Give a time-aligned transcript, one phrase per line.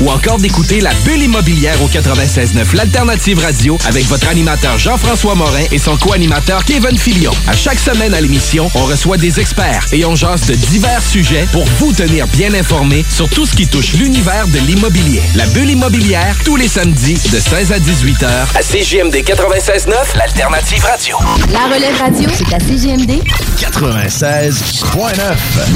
[0.00, 5.64] ou encore d'écouter la bulle immobilière au 96.9 l'alternative radio avec votre animateur Jean-François Morin
[5.72, 7.32] et son co-animateur Kevin Filion.
[7.46, 11.46] À chaque semaine à l'émission, on reçoit des experts et on jase de divers sujets
[11.52, 15.22] pour vous tenir bien informé sur tout ce qui touche l'univers de l'immobilier.
[15.34, 20.84] La bulle immobilière, tous les samedis de 16 à 18 heures à CGMD 96.9, l'alternative
[20.84, 21.16] radio.
[21.52, 23.22] La relève radio, c'est à CGMD
[23.58, 25.16] 96.9,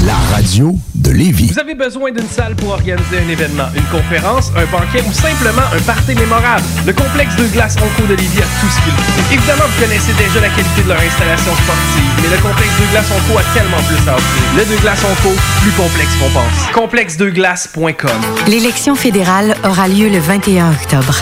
[0.05, 1.51] la radio de Lévis.
[1.51, 5.65] Vous avez besoin d'une salle pour organiser un événement, une conférence, un banquet ou simplement
[5.73, 6.63] un party mémorable?
[6.85, 9.33] Le complexe de glace Onco de Lévis a tout ce qu'il faut.
[9.33, 13.09] Évidemment, vous connaissez déjà la qualité de leur installation sportive, mais le complexe de glace
[13.11, 14.43] Onco a tellement plus à offrir.
[14.57, 16.71] Le de glace Onco, plus complexe qu'on pense.
[16.73, 21.15] Complexedeglace.com L'élection fédérale aura lieu le 21 octobre.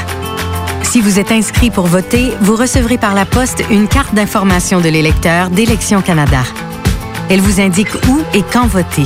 [0.83, 4.89] Si vous êtes inscrit pour voter, vous recevrez par la poste une carte d'information de
[4.89, 6.41] l'électeur d'Élections Canada.
[7.29, 9.05] Elle vous indique où et quand voter.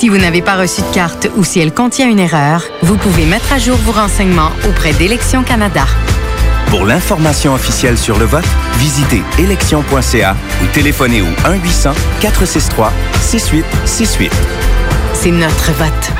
[0.00, 3.26] Si vous n'avez pas reçu de carte ou si elle contient une erreur, vous pouvez
[3.26, 5.84] mettre à jour vos renseignements auprès d'Élections Canada.
[6.68, 8.46] Pour l'information officielle sur le vote,
[8.78, 11.28] visitez élection.ca ou téléphonez au
[12.22, 14.30] 1-800-463-6868.
[15.12, 16.19] C'est notre vote.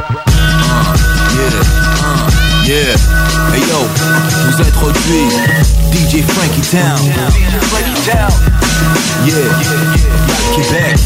[2.65, 2.95] Yeah,
[3.53, 3.79] hey yo,
[4.45, 5.29] vous introduis
[5.91, 6.99] DJ Frankie Town.
[9.25, 9.35] Yeah,
[10.55, 10.99] Québec.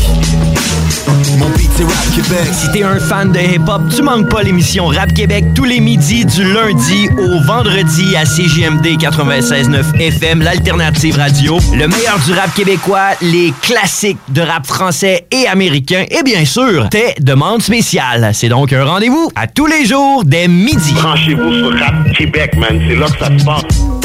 [1.38, 2.54] Mon beat c'est Rap Québec.
[2.54, 6.26] Si t'es un fan de hip-hop, tu manques pas l'émission Rap Québec tous les midis
[6.26, 11.58] du lundi au vendredi à CJMD 96.9 FM, l'alternative radio.
[11.73, 16.88] Le meilleur du rap québécois, les classiques de rap français et américain et bien sûr,
[16.90, 18.31] tes demandes spéciales.
[18.34, 20.94] C'est donc un rendez-vous à tous les jours dès midi.
[20.94, 22.80] Branchez-vous sur Rap Québec, man.
[22.88, 24.05] C'est là que ça se passe.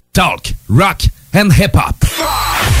[0.13, 2.80] Talk, rock and hip-hop.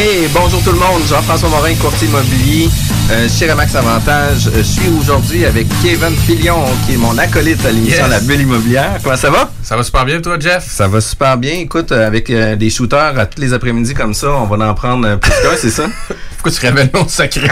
[0.00, 2.68] Hey, bonjour tout le monde, Jean-François Morin, courtier immobilier
[3.10, 4.48] euh, chez Remax Avantage.
[4.54, 8.10] Je suis aujourd'hui avec Kevin Filion, qui est mon acolyte à l'émission Yes.
[8.10, 8.98] La Bulle Immobilière.
[9.02, 9.50] Comment ça va?
[9.64, 10.64] Ça va super bien, toi, Jeff?
[10.70, 11.54] Ça va super bien.
[11.54, 14.74] Écoute, euh, avec euh, des shooters à tous les après-midi comme ça, on va en
[14.74, 15.86] prendre euh, plus qu'un, c'est ça?
[16.36, 17.48] Pourquoi tu révèles mon secret?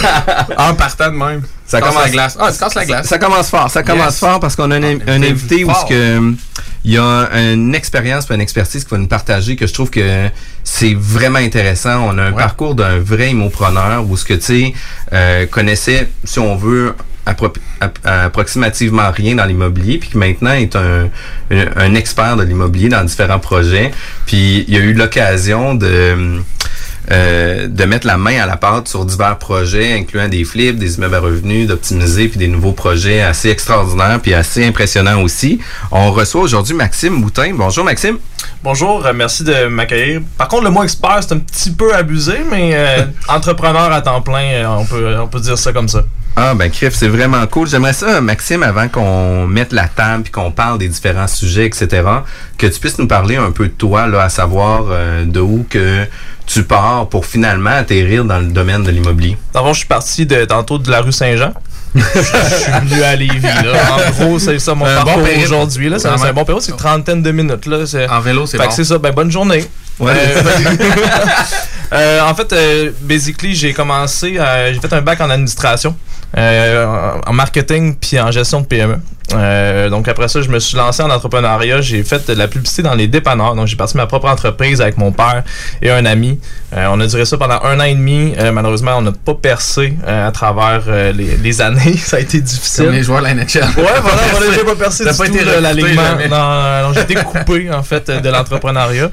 [0.58, 1.42] en partant de même.
[1.66, 2.36] Ça Tu commence la glace.
[2.38, 3.02] Ah, tu casses la glace.
[3.04, 3.70] Ça, ça commence fort.
[3.70, 4.18] Ça commence Yes.
[4.18, 6.32] fort parce qu'on a un, un invité où ce que, euh,
[6.88, 10.28] il y a une expérience une expertise qui va nous partager que je trouve que
[10.64, 12.08] c'est vraiment intéressant.
[12.08, 14.72] On a un parcours d'un vrai immopreneur où ce que tu sais
[15.12, 16.94] euh, connaissait, si on veut,
[17.26, 21.10] appro- app- approximativement rien dans l'immobilier, puis qui maintenant est un,
[21.50, 23.90] un, un expert de l'immobilier dans différents projets.
[24.24, 26.40] Puis il y a eu l'occasion de
[27.10, 30.96] euh, de mettre la main à la pâte sur divers projets, incluant des flips, des
[30.96, 35.60] immeubles à revenus, d'optimiser, puis des nouveaux projets assez extraordinaires, puis assez impressionnants aussi.
[35.90, 37.52] On reçoit aujourd'hui Maxime Moutin.
[37.54, 38.18] Bonjour Maxime.
[38.62, 40.20] Bonjour, euh, merci de m'accueillir.
[40.36, 44.20] Par contre, le mot expert, c'est un petit peu abusé, mais euh, entrepreneur à temps
[44.20, 46.04] plein, euh, on peut, on peut dire ça comme ça.
[46.40, 47.66] Ah ben Criff, c'est vraiment cool.
[47.66, 51.88] J'aimerais ça, Maxime, avant qu'on mette la table puis qu'on parle des différents sujets, etc.,
[52.56, 55.66] que tu puisses nous parler un peu de toi, là, à savoir euh, de où
[55.68, 56.06] que
[56.48, 59.36] tu pars pour finalement atterrir dans le domaine de l'immobilier?
[59.52, 61.52] D'abord, je suis parti de, tantôt de la rue Saint-Jean.
[61.94, 63.42] je suis venu à Lévis.
[63.42, 63.96] Là.
[63.96, 65.88] En gros, c'est ça mon Un parcours aujourd'hui.
[65.88, 65.98] là.
[65.98, 67.66] C'est un bon période, c'est une trentaine de minutes.
[67.66, 67.78] Là.
[68.10, 68.68] En vélo, c'est Fait bon.
[68.68, 69.64] que c'est ça, ben bonne journée.
[69.98, 70.12] Ouais.
[70.12, 70.42] Euh,
[71.92, 75.96] euh, en fait, euh, basically, j'ai commencé, euh, j'ai fait un bac en administration,
[76.36, 78.98] euh, en marketing puis en gestion de PME.
[79.34, 81.80] Euh, donc après ça, je me suis lancé en entrepreneuriat.
[81.82, 83.54] J'ai fait de la publicité dans les dépanneurs.
[83.54, 85.42] Donc j'ai parti ma propre entreprise avec mon père
[85.82, 86.38] et un ami.
[86.74, 88.34] Euh, on a duré ça pendant un an et demi.
[88.52, 90.82] Malheureusement, on n'a pas percé à travers
[91.14, 91.96] les, les années.
[91.98, 92.86] ça a été difficile.
[92.86, 93.44] Comme les joueurs de la NHL.
[93.44, 96.02] Ouais, voilà, voilà, j'ai pas percé du pas tout été recruté l'alignement.
[96.30, 99.10] Non, non, non, j'ai été coupé, en fait, de l'entrepreneuriat.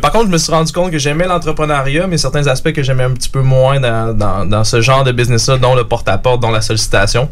[0.00, 3.04] Par contre, je me suis rendu compte que j'aimais l'entrepreneuriat, mais certains aspects que j'aimais
[3.04, 6.50] un petit peu moins dans, dans, dans ce genre de business-là, dont le porte-à-porte, dont
[6.50, 7.30] la sollicitation.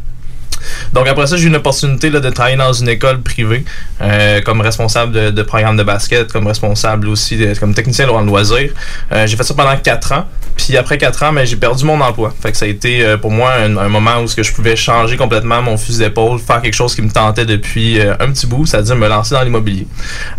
[0.92, 3.64] Donc après ça, j'ai eu une opportunité de travailler dans une école privée
[4.00, 8.22] euh, comme responsable de, de programme de basket, comme responsable aussi de- comme technicien en
[8.22, 8.70] loisirs.
[9.12, 10.24] Euh, j'ai fait ça pendant quatre ans.
[10.56, 12.32] Puis après quatre ans, ben, j'ai perdu mon emploi.
[12.40, 14.76] Fait que ça a été euh, pour moi un, moment où ce que je pouvais
[14.76, 18.46] changer complètement mon fusil d'épaule, faire quelque chose qui me tentait depuis euh, un petit
[18.46, 19.86] bout, c'est-à-dire me lancer dans l'immobilier.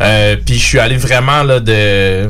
[0.01, 2.29] Euh, puis je suis allé vraiment là, de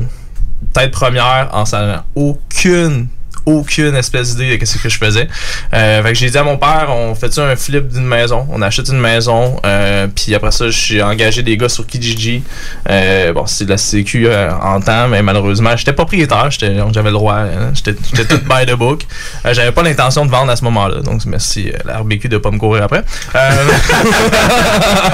[0.74, 3.08] tête première en savant aucune
[3.46, 5.28] aucune espèce d'idée de ce que je faisais.
[5.74, 8.62] Euh, fait que j'ai dit à mon père, on fait un flip d'une maison, on
[8.62, 12.42] achète une maison, euh, puis après ça, j'ai engagé des gars sur Kijiji.
[12.88, 17.12] Euh, bon, c'est de la sécu euh, en temps, mais malheureusement, j'étais propriétaire, j'avais le
[17.12, 17.94] droit, hein, j'étais
[18.24, 19.06] tout by the book.
[19.44, 22.38] Euh, j'avais pas l'intention de vendre à ce moment-là, donc merci euh, la RBQ de
[22.38, 23.04] pas me courir après.
[23.34, 23.38] Euh,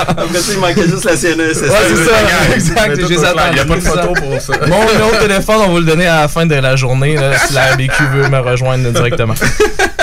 [0.08, 1.36] Après ça, il manquait juste la CNES.
[1.36, 2.96] Ouais, c'est ça, exact.
[2.96, 4.52] j'ai Il n'y a pas de photo pour ça.
[4.66, 7.38] Mon numéro de téléphone, on va le donner à la fin de la journée là,
[7.38, 9.34] si la RBQ veut me rejoindre directement.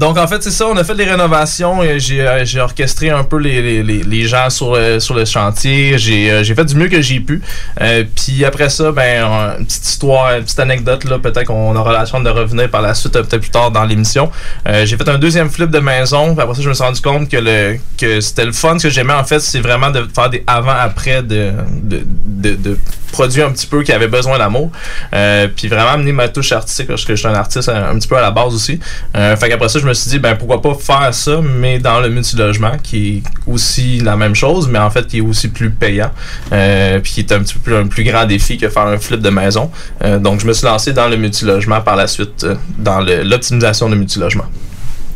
[0.00, 3.36] Donc en fait c'est ça, on a fait des rénovations, euh, j'ai orchestré un peu
[3.36, 6.88] les, les, les, gens sur le, sur le chantier, j'ai euh, j'ai fait du mieux
[6.88, 7.42] que j'ai pu.
[7.82, 11.76] Euh, Puis après ça, ben euh, une petite histoire, une petite anecdote là, peut-être qu'on
[11.76, 14.30] aura la chance de revenir par la suite euh, peut-être plus tard dans l'émission.
[14.66, 17.28] Euh, j'ai fait un deuxième flip de maison, après ça je me suis rendu compte
[17.28, 20.30] que le que c'était le fun, ce que j'aimais en fait, c'est vraiment de faire
[20.30, 21.50] des avant-après de,
[21.82, 22.78] de, de, de
[23.10, 24.70] produits un petit peu qui avaient besoin d'amour.
[25.12, 28.08] Euh, puis vraiment amener ma touche artistique parce que je suis un artiste un, petit
[28.08, 28.80] peu à la base aussi.
[29.16, 32.00] Euh, fait qu'après ça, je me suis dit, ben pourquoi pas faire ça, mais dans
[32.00, 35.70] le multilogement, qui est aussi la même chose, mais en fait qui est aussi plus
[35.70, 36.10] payant.
[36.52, 38.98] Euh, puis qui est un petit peu plus, un plus grand défi que faire un
[38.98, 39.70] flip de maison.
[40.02, 43.88] Euh, donc je me suis lancé dans le multilogement par la suite, euh, dans l'optimisation
[43.88, 44.46] de multilogement.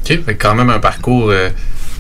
[0.05, 1.49] OK, fait quand même un parcours euh,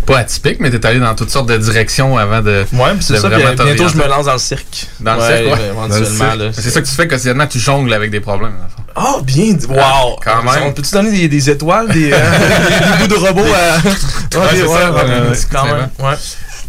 [0.04, 2.64] pas atypique, mais t'es allé dans toutes sortes de directions avant de.
[2.72, 4.86] Ouais, c'est ça, puis vraiment bientôt je me lance dans le cirque.
[5.00, 5.66] Dans le Ouais, cirque, ouais.
[5.70, 6.38] éventuellement, cirque.
[6.38, 6.50] là.
[6.52, 8.54] C'est ça que tu fais quotidiennement, tu jongles avec des problèmes.
[8.96, 9.66] Oh, bien dit.
[9.66, 10.16] Wow!
[10.24, 10.62] Quand même.
[10.64, 12.16] On peut-tu donner des, des étoiles, des, euh,
[12.98, 13.78] des, bouts de robots à.
[14.38, 15.88] Ouais, quand même.
[16.00, 16.14] Ouais.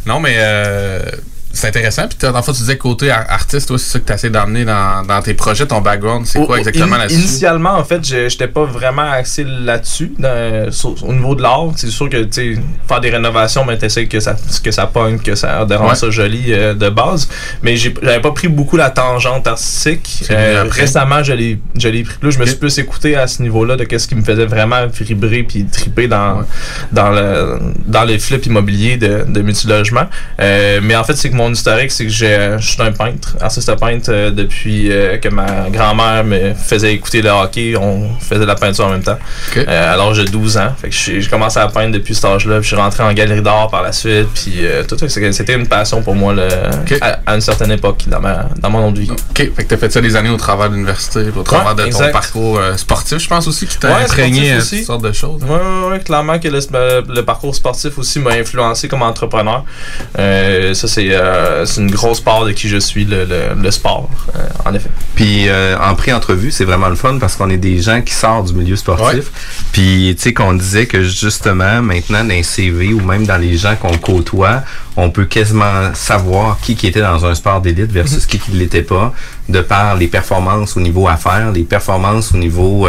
[0.05, 0.99] Non, mais euh,
[1.55, 2.07] c'est intéressant.
[2.07, 4.29] Puis, dans le fond, tu disais côté ar- artiste, toi, c'est ça que tu essaies
[4.29, 6.25] d'amener dans, dans tes projets, ton background.
[6.25, 7.19] C'est quoi exactement in- là-dessus?
[7.19, 11.71] Initialement, en fait, je j'étais pas vraiment axé là-dessus, dans- sur- au niveau de l'art.
[11.75, 15.35] C'est sûr que, tu faire des rénovations, mais t'essaies que ça, que ça pogne, que
[15.35, 15.95] ça de rendre Ouais.
[15.95, 17.27] ça joli euh, de base.
[17.63, 20.25] Mais j'ai- j'avais pas pris beaucoup la tangente artistique.
[20.31, 22.31] Euh, récemment, je l'ai je l'ai pris plus.
[22.33, 25.43] Je me suis plus écouté à ce niveau-là de qu'est-ce qui me faisait vraiment vibrer
[25.43, 26.43] puis triper dans,
[26.91, 30.05] dans, le, dans les flips immobiliers de, de multilogement.
[30.41, 33.35] Euh, mais en fait, c'est que mon historique, c'est que j'ai- je suis un peintre,
[33.41, 37.75] artiste peintre euh, depuis euh, que ma grand-mère me faisait écouter le hockey.
[37.79, 39.17] On faisait de la peinture en même temps.
[39.57, 40.73] Euh, à l'âge de 12 ans.
[40.81, 42.55] Fait que j'ai j'ai commencé à peindre depuis cet âge-là.
[42.59, 44.27] Puis je suis rentré en galerie d'art par la suite.
[44.33, 46.47] Puis euh, tout c'était une passion pour moi là,
[47.01, 49.09] à, à une certaine époque dans, ma, dans mon autre vie.
[49.11, 51.83] OK, fait que t'as fait ça des années au travers de l'université, au travers de
[51.91, 55.41] ton parcours euh, sportif, je pense aussi, qui t'a Ouais, imprégné sortes de choses.
[55.43, 59.63] Ouais, ouais, ouais, clairement que le, euh, le parcours sportif aussi m'a influencé comme entrepreneur.
[60.19, 63.71] Euh, ça, c'est euh, c'est une grosse part de qui je suis, le, le, le
[63.71, 64.89] sport, euh, en effet.
[65.15, 68.47] Puis euh, en pré-entrevue, c'est vraiment le fun parce qu'on est des gens qui sortent
[68.47, 69.07] du milieu sportif.
[69.15, 69.23] Ouais.
[69.71, 73.57] Puis tu sais qu'on disait que justement maintenant dans les CV ou même dans les
[73.57, 74.63] gens qu'on côtoie,
[74.95, 78.57] on peut quasiment savoir qui qui était dans un sport d'élite versus qui qui ne
[78.57, 79.13] l'était pas
[79.49, 82.87] de par les performances au niveau affaires, les performances au niveau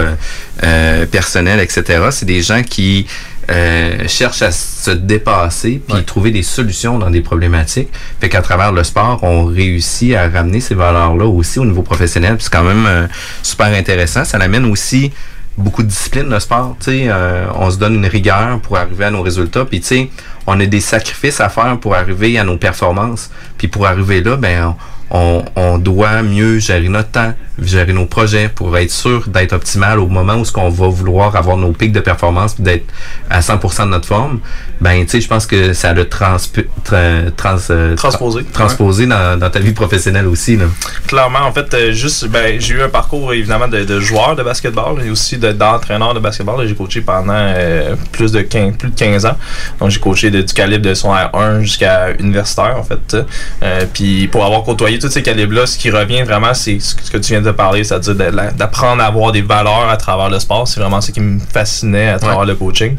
[1.11, 2.05] personnel, etc.
[2.11, 3.07] C'est des gens qui
[3.49, 7.89] euh, cherchent à se dépasser puis trouver des solutions dans des problématiques.
[8.21, 12.37] Fait qu'à travers le sport, on réussit à ramener ces valeurs-là aussi au niveau professionnel.
[12.41, 13.07] C'est quand même euh,
[13.43, 14.25] super intéressant.
[14.25, 15.13] Ça amène aussi
[15.57, 16.77] beaucoup de discipline le sport.
[16.81, 19.65] Tu sais, euh, on se donne une rigueur pour arriver à nos résultats.
[19.65, 20.11] Puis tu sais,
[20.47, 23.31] on a des sacrifices à faire pour arriver à nos performances.
[23.59, 24.75] Puis pour arriver là, ben
[25.11, 27.33] on, on doit mieux gérer notre temps,
[27.63, 31.35] gérer nos projets pour être sûr d'être optimal au moment où ce qu'on va vouloir
[31.37, 32.85] avoir nos pics de performance puis d'être
[33.31, 34.41] à 100% de notre forme.
[34.81, 36.37] Ben, tu sais, je pense que ça a le trans,
[36.93, 38.45] euh, tra- Transposé.
[38.53, 40.67] transposé dans, dans ta vie professionnelle aussi, là.
[41.07, 44.43] Clairement, en fait, euh, juste, ben, j'ai eu un parcours évidemment de, de joueur de
[44.43, 46.67] basketball et aussi de- d'entraîneur de basketball.
[46.69, 49.37] J'ai coaché pendant euh, plus de 15, plus de 15 ans.
[49.81, 53.17] Donc, j'ai coaché de- du calibre de son R1 jusqu'à universitaire, en fait.
[53.63, 57.03] Euh, puis, pour avoir côtoyé tous ces calibres-là, ce qui revient vraiment, c'est ce que
[57.03, 60.29] ce que tu viens de parler, c'est-à-dire de d'apprendre à avoir des valeurs à travers
[60.31, 60.67] le sport.
[60.69, 62.97] C'est vraiment ce qui me fascinait à travers le coaching.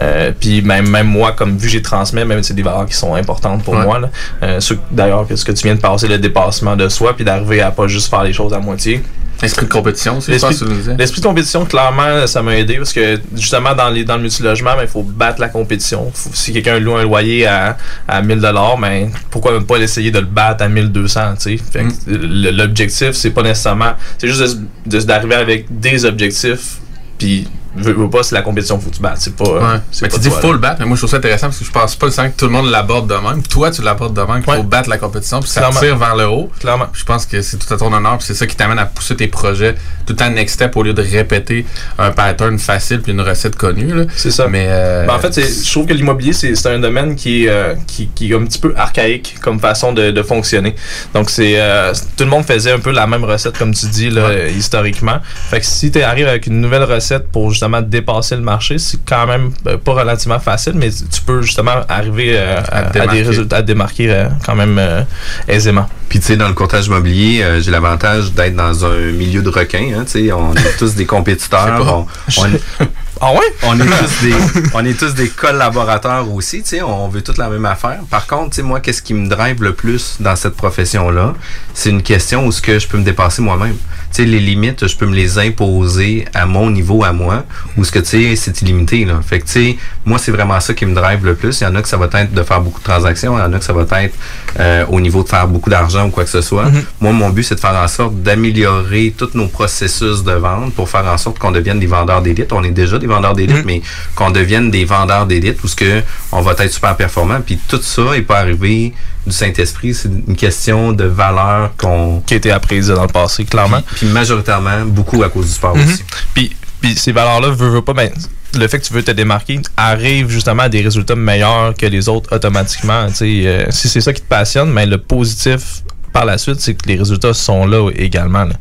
[0.00, 2.94] Euh, puis, même, même moi, comme vu que j'ai transmis, même c'est des valeurs qui
[2.94, 3.84] sont importantes pour Ouais.
[3.84, 4.00] moi.
[4.42, 7.70] Euh, D'ailleurs, ce que tu viens de passer, le dépassement de soi, puis d'arriver à
[7.70, 9.02] pas juste faire les choses à moitié.
[9.42, 10.96] L'esprit de compétition aussi, L'esprit pense que tu nous disais.
[10.98, 14.72] l'esprit de compétition, clairement, ça m'a aidé parce que justement, dans, les, dans le multilogement,
[14.80, 16.10] il faut battre la compétition.
[16.14, 18.38] Faut- si quelqu'un loue un loyer à, à 1000
[18.80, 21.62] ben, pourquoi même pas essayer de le battre à 1200 tu sais?
[21.72, 23.92] Fait que le- L'objectif, c'est pas nécessairement.
[24.18, 24.40] C'est juste
[24.86, 26.78] de de d'arriver avec des objectifs,
[27.18, 29.18] puis veux, veux pas, c'est la compétition, faut que tu battes.
[29.18, 29.44] C'est pas.
[29.44, 29.80] Ouais.
[29.90, 31.46] c'est Mais pas tu dis toi, faut le battre, mais moi je trouve ça intéressant
[31.48, 33.42] parce que je pense pas le que tout le monde l'aborde de même.
[33.42, 36.28] Toi, tu l'abordes de même, qu'il faut battre la compétition, puis ça tire vers le
[36.28, 36.50] haut.
[36.60, 36.86] Clairement.
[36.92, 39.16] Je pense que c'est tout à ton honneur, puis c'est ça qui t'amène à pousser
[39.16, 39.74] tes projets
[40.06, 41.64] tout temps next step au lieu de répéter
[41.98, 43.94] un pattern facile puis une recette connue.
[43.94, 44.04] là.
[44.16, 44.48] C'est ça.
[44.48, 47.74] Mais euh, Ben, en fait, je trouve que l'immobilier, c'est c'est un domaine qui, euh,
[47.86, 50.74] qui, qui est un petit peu archaïque comme façon de, de fonctionner.
[51.14, 54.10] Donc, c'est euh, tout le monde faisait un peu la même recette, comme tu dis,
[54.10, 55.18] là, euh, historiquement.
[55.50, 58.98] Fait que si tu arrives avec une nouvelle recette pour justement dépasser le marché, c'est
[59.04, 63.58] quand même euh, pas relativement facile, mais tu peux justement arriver euh, à, des résultats,
[63.58, 65.02] à démarquer euh, quand même euh,
[65.46, 65.86] aisément.
[66.08, 69.92] Puis tu sais, dans le courtage immobilier, j'ai l'avantage d'être dans un milieu de requins.
[69.94, 72.06] Hein, tu sais, on est tous des compétiteurs.
[72.38, 72.86] On, on-
[73.22, 73.40] ah ouais?
[73.64, 74.34] On est tous des,
[74.74, 76.62] on est tous des collaborateurs aussi.
[76.62, 78.00] Tu sais, on veut toute la même affaire.
[78.08, 81.34] Par contre, tu sais, moi, qu'est-ce qui me drive le plus dans cette profession-là,
[81.74, 83.76] c'est une question où ce que je peux me dépasser moi-même.
[84.12, 87.44] Tu sais, les limites, je peux me les imposer à mon niveau, à moi,
[87.76, 89.04] ou ce que tu sais, c'est illimité.
[89.04, 89.20] Là.
[89.24, 91.60] Fait que tu sais, moi, c'est vraiment ça qui me drive le plus.
[91.60, 93.44] Il y en a que ça va être de faire beaucoup de transactions, il y
[93.44, 94.14] en a que ça va être
[94.58, 96.64] euh, au niveau de faire beaucoup d'argent ou quoi que ce soit.
[96.64, 96.84] Mhm.
[97.00, 100.88] Moi, mon but, c'est de faire en sorte d'améliorer tous nos processus de vente pour
[100.88, 102.52] faire en sorte qu'on devienne des vendeurs d'élite.
[102.52, 103.64] On est déjà des vendeurs d'élite, Mhm.
[103.66, 103.82] mais
[104.14, 106.02] qu'on devienne des vendeurs d'élite où ce que
[106.32, 107.40] on va être super performant.
[107.44, 108.92] Puis tout ça est pas arrivé
[109.26, 109.92] du Saint-Esprit.
[109.94, 112.22] C'est une question de valeur qu'on...
[112.26, 113.82] Qui a été apprise dans le passé, clairement.
[113.82, 115.84] Puis, puis majoritairement, beaucoup à cause du sport Mhm.
[115.86, 116.02] aussi.
[116.34, 118.10] Puis, puis ces valeurs-là, veux, veux pas, ben,
[118.58, 122.08] le fait que tu veux te démarquer arrive justement à des résultats meilleurs que les
[122.08, 123.06] autres automatiquement.
[123.20, 126.88] Euh, si c'est ça qui te passionne, mais le positif par la suite, c'est que
[126.88, 128.44] les résultats sont là également.
[128.44, 128.54] là.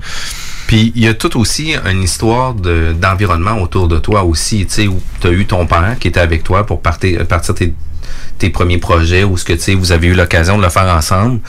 [0.69, 4.73] Puis il y a tout aussi une histoire de- d'environnement autour de toi aussi, tu
[4.75, 7.73] sais, où tu as eu ton père qui était avec toi pour partir, partir tes,
[8.37, 10.85] tes premiers projets ou ce que tu sais, vous avez eu l'occasion de le faire
[10.95, 11.39] ensemble.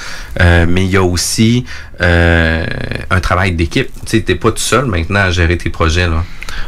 [0.40, 1.66] Euh, mais il y a aussi
[2.00, 2.66] euh,
[3.11, 3.88] un travail d'équipe.
[4.07, 6.23] Tu t'es pas tout seul maintenant à gérer tes projets là.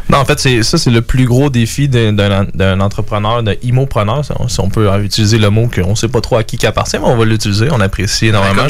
[0.09, 4.61] Non, en fait, c'est ça, c'est le plus gros défi d'un- entrepreneur, d'un immopreneur, si
[4.61, 7.07] on, peut euh, utiliser le mot qu'on sait pas trop à qui qui appartient, mais
[7.07, 8.63] on va l'utiliser, on apprécie énormément.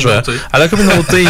[0.53, 1.25] À la communauté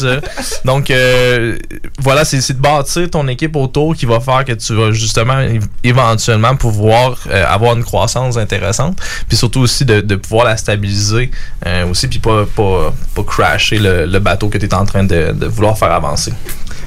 [0.02, 0.20] euh.
[0.64, 1.56] Donc, euh,
[1.98, 5.38] voilà, c'est de bâtir ton équipe autour qui va faire que tu vas justement
[5.84, 11.30] éventuellement pouvoir euh, avoir une croissance intéressante, puis surtout aussi de, de pouvoir la stabiliser
[11.66, 15.04] euh, aussi, puis pas, pas, pas crasher le, le bateau que tu es en train
[15.04, 16.32] de, de vouloir faire avancer.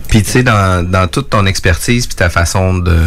[0.07, 2.97] Puis tu sais, dans, dans toute ton expertise puis ta façon de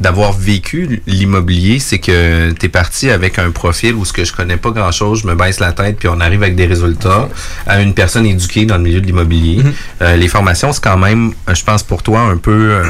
[0.00, 4.32] d'avoir vécu l'immobilier, c'est que tu es parti avec un profil où ce que je
[4.32, 7.28] connais pas grand-chose, je me baisse la tête puis on arrive avec des résultats
[7.66, 9.62] à une personne éduquée dans le milieu de l'immobilier.
[10.00, 12.82] Euh, les formations, c'est quand même, je pense pour toi, un peu euh,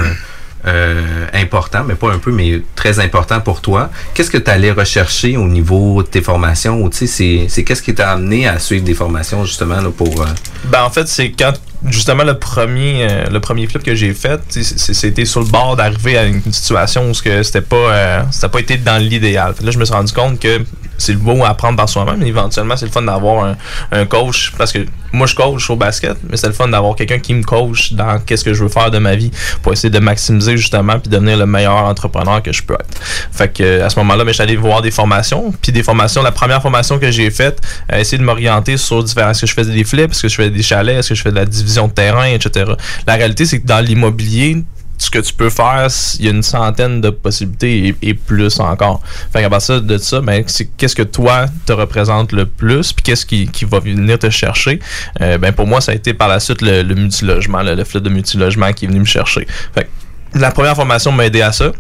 [0.67, 3.91] euh, important, mais pas un peu, mais très important pour toi.
[4.15, 6.83] Qu'est-ce que tu allais rechercher au niveau de tes formations?
[6.83, 10.23] Ou tu sais, c'est qu'est-ce qui t'a amené à suivre des formations justement là, pour...
[10.23, 10.27] euh,
[10.65, 11.53] Ben en fait, c'est quand
[11.89, 16.17] justement le premier euh, le premier flip que j'ai fait, c'était sur le bord d'arriver
[16.17, 19.55] à une situation où ce que c'était pas euh, c'était pas été dans l'idéal.
[19.61, 20.61] Là, je me suis rendu compte que
[21.03, 23.57] c'est le beau à apprendre par soi-même, mais éventuellement, c'est le fun d'avoir un,
[23.91, 27.19] un coach parce que moi je coach au basket, mais c'est le fun d'avoir quelqu'un
[27.19, 29.31] qui me coach dans qu'est-ce que je veux faire de ma vie
[29.63, 33.01] pour essayer de maximiser justement puis devenir le meilleur entrepreneur que je peux être.
[33.33, 36.33] Fait que euh, à ce moment-là, ben, je voir des formations, puis des formations, la
[36.33, 37.61] première formation que j'ai faite,
[37.93, 40.35] euh, essayer de m'orienter sur différents est-ce que je faisais des flips, est-ce que je
[40.35, 42.73] faisais des chalets, est-ce que je fais de la division de terrain, etc.
[43.07, 44.63] La réalité, c'est que dans l'immobilier,
[45.03, 49.01] ce que tu peux faire, il y a une centaine de possibilités et, plus encore.
[49.33, 50.45] Fait qu'à partir de ça, ben,
[50.77, 54.79] qu'est-ce que toi te représente le plus, puis qu'est-ce qui, qui va venir te chercher?
[55.21, 58.03] Euh, ben, pour moi, ça a été par la suite le, multilogement, le, le flip
[58.03, 59.47] de multilogement qui est venu me chercher.
[59.75, 61.73] Fait que la première formation m'a aidé à ça.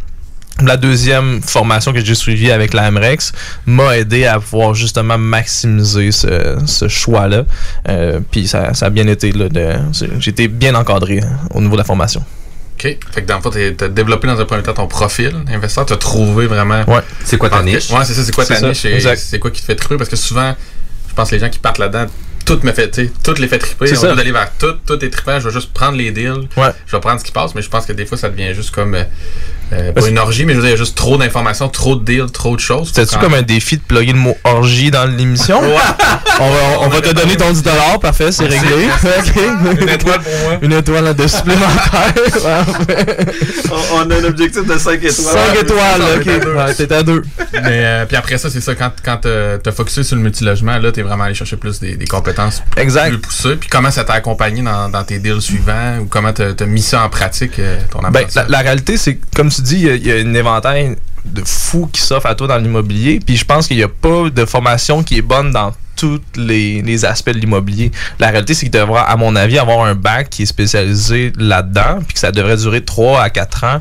[0.60, 3.32] la deuxième formation que j'ai suivie avec la MREX
[3.66, 7.44] m'a aidé à pouvoir justement maximiser ce, choix-là.
[7.88, 9.32] Euh, puis ça, ça a bien été.
[10.18, 11.20] J'ai été bien encadré
[11.54, 12.22] au niveau de la formation.
[12.84, 12.96] OK.
[13.12, 15.86] Fait que dans le fond, tu as développé dans un premier temps ton profil investisseur,
[15.86, 16.82] tu as trouvé vraiment.
[16.88, 17.00] Ouais.
[17.24, 17.90] C'est quoi ta niche?
[17.90, 19.96] Ouais, c'est ça, c'est quoi ta ça, niche et c'est quoi qui te fait triper?
[19.96, 20.54] Parce que souvent,
[21.08, 22.06] je pense que les gens qui partent là-dedans,
[22.44, 23.86] tout me fait, tu sais, tout les fait triper.
[23.86, 24.14] C'est On ça.
[24.14, 26.70] veut aller vers tout, tout est trippant, je vais juste prendre les deals, Ouais.
[26.86, 28.72] je vais prendre ce qui passe, mais je pense que des fois, ça devient juste
[28.72, 28.94] comme.
[28.94, 29.04] euh,
[29.72, 31.96] euh, pas une orgie, mais je veux dire, il y a juste trop d'informations, trop
[31.96, 32.88] de deals, trop de choses.
[32.88, 35.60] C'était-tu Quand- comme un défi de plugger le mot orgie dans l'émission?
[36.40, 37.62] on va, on va te donner ton 10
[38.00, 38.88] parfait, c'est réglé.
[39.80, 40.58] Une étoile pour moi.
[40.62, 42.14] Une étoile de supplémentaire.
[43.94, 45.12] on, a un objectif de 5 étoiles.
[45.12, 46.56] 5 étoiles, ok.
[46.56, 47.22] Ouais, t'es à 2.
[47.54, 50.78] Mais euh, puis après ça, c'est ça, quand, quand euh, t'as focusé sur le multilogement,
[50.78, 53.08] là, t'es vraiment allé chercher plus des, des compétences Exact.
[53.10, 53.56] plus poussées.
[53.56, 57.02] Puis comment ça t'a accompagné dans, dans tes deals suivants ou comment t'as mis ça
[57.02, 57.60] en pratique,
[57.90, 60.96] ton Ben, la, la réalité, c'est que, comme tu dis, il y a- un éventail
[61.24, 63.20] de fous qui s'offre à toi dans l'immobilier.
[63.24, 66.82] Puis je pense qu'il n'y a pas de formation qui est bonne dans tous les,
[66.82, 67.92] les aspects de l'immobilier.
[68.18, 72.00] La réalité, c'est qu'il devra, à mon avis, avoir un bac qui est spécialisé là-dedans,
[72.04, 73.80] puis que ça devrait durer 3 à 4 ans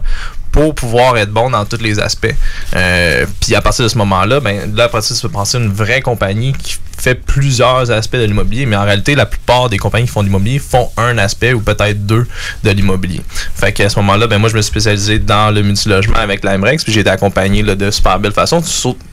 [0.51, 2.35] pour pouvoir être bon dans tous les aspects.
[2.75, 5.71] Euh, puis à partir de ce moment-là, ben là, après ça, tu peux penser une
[5.71, 10.05] vraie compagnie qui fait plusieurs aspects de l'immobilier, mais en réalité, la plupart des compagnies
[10.05, 12.27] qui font de l'immobilier font un aspect ou peut-être deux
[12.63, 13.21] de l'immobilier.
[13.55, 16.57] Fait qu'à ce moment-là, ben moi, je me suis spécialisé dans le multilogement avec la
[16.57, 18.61] MREX, puis j'ai été accompagné de super belle façon,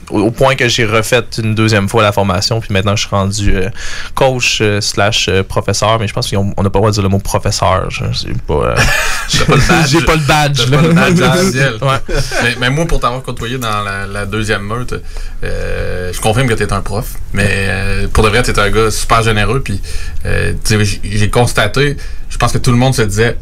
[0.09, 3.09] au, au point que j'ai refait une deuxième fois la formation, puis maintenant, je suis
[3.15, 3.69] rendu euh,
[4.15, 7.03] coach euh, slash euh, professeur, mais je pense qu'on n'a pas le droit de dire
[7.03, 7.89] le mot professeur.
[7.89, 8.53] Je sais pas...
[8.53, 8.75] euh,
[9.31, 9.89] T'as pas le badge.
[9.89, 10.77] j'ai pas le badge, T'as là.
[10.77, 11.73] pas le badge officiel.
[11.81, 12.15] Ouais.
[12.43, 14.95] mais, mais moi, pour t'avoir côtoyé dans la, la deuxième meute,
[15.43, 17.05] euh, je confirme que t'es un prof.
[17.33, 19.61] Mais euh, pour de vrai, t'es un gars super généreux.
[19.61, 19.81] Puis,
[20.25, 21.97] euh, tu j'ai constaté,
[22.29, 23.37] je pense que tout le monde se disait,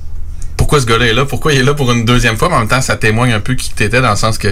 [0.57, 1.23] pourquoi ce gars-là est là?
[1.25, 2.49] Pourquoi il est là pour une deuxième fois?
[2.49, 4.47] Mais en même temps, ça témoigne un peu qui t'étais dans le sens que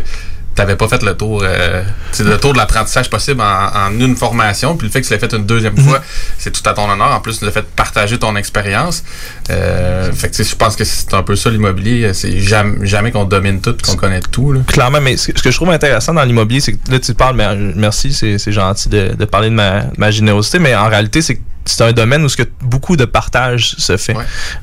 [0.55, 1.83] t'avais pas fait le tour, euh,
[2.19, 5.19] le tour de l'apprentissage possible en, en une formation, puis le fait que tu l'as
[5.19, 6.01] fait une deuxième fois,
[6.37, 7.11] c'est tout à ton honneur.
[7.11, 9.03] En plus, le fait de partager ton expérience.
[9.49, 12.13] Euh, fait que je pense que c'est un peu ça l'immobilier.
[12.13, 14.53] C'est jamais, jamais qu'on domine tout, qu'on connaît tout.
[14.53, 14.61] Là.
[14.67, 17.45] Clairement, mais ce que je trouve intéressant dans l'immobilier, c'est que là, tu parles, mais,
[17.45, 21.21] euh, merci, c'est c'est gentil de, de parler de ma, ma générosité, mais en réalité,
[21.21, 24.15] c'est que c'est un domaine où ce que beaucoup de partage se fait.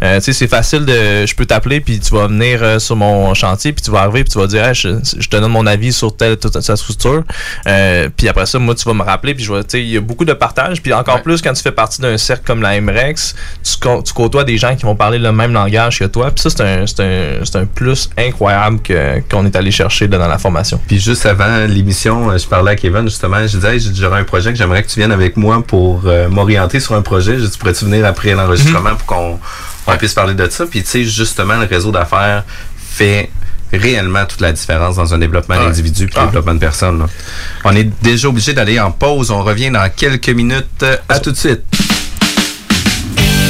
[0.02, 2.97] Euh, tu sais, c'est facile de, je peux t'appeler puis tu vas venir euh, sur
[2.97, 5.50] mon chantier puis tu vas arriver puis tu vas dire, Hey, je, je te donne
[5.50, 7.25] mon avis sur telle toute sa structure.
[7.66, 9.90] Euh, puis après ça, moi, tu vas me rappeler puis je vais, tu sais, il
[9.90, 12.62] y a beaucoup de partage puis encore plus quand tu fais partie d'un cercle comme
[12.62, 16.30] la MREX, tu, tu côtoies des gens qui vont parler le même langage que toi.
[16.30, 20.06] Puis ça, c'est un, c'est un, c'est un plus incroyable que qu'on est allé chercher
[20.08, 20.80] là, dans la formation.
[20.86, 24.25] Puis juste avant l'émission, euh, je parlais à Kevin justement, je disais, Hey, j'aurais un
[24.25, 27.39] projet que j'aimerais que tu viennes avec moi pour euh, m'orienter sur un projet.
[27.39, 29.39] Je dis, pourrais-tu venir après l'enregistrement pour qu'on
[29.87, 30.67] on puisse parler de ça?
[30.67, 32.45] Puis tu sais, justement, le réseau d'affaires
[32.95, 33.31] fait
[33.73, 35.65] réellement toute la différence dans un développement Ouais.
[35.65, 36.26] d'individus puis Ah.
[36.26, 36.99] développement de personnes.
[36.99, 37.07] là.
[37.65, 39.31] On est déjà obligé d'aller en pause.
[39.31, 40.85] On revient dans quelques minutes.
[41.09, 41.63] À tout de suite.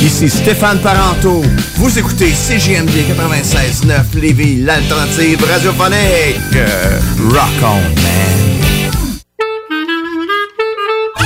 [0.01, 1.45] Ici Stéphane Parenteau.
[1.77, 6.41] Vous écoutez CGMD 96.9 Lévis, l'alternative radiophonique.
[6.57, 6.99] Euh,
[7.31, 8.72] rock on, man.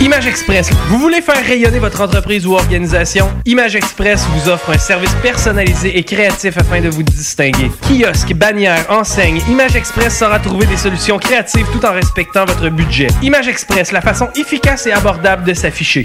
[0.00, 0.70] Image Express.
[0.88, 3.30] Vous voulez faire rayonner votre entreprise ou organisation?
[3.46, 7.70] Image Express vous offre un service personnalisé et créatif afin de vous distinguer.
[7.82, 13.06] Kiosque, bannière, enseigne, Image Express saura trouver des solutions créatives tout en respectant votre budget.
[13.22, 16.04] Image Express, la façon efficace et abordable de s'afficher.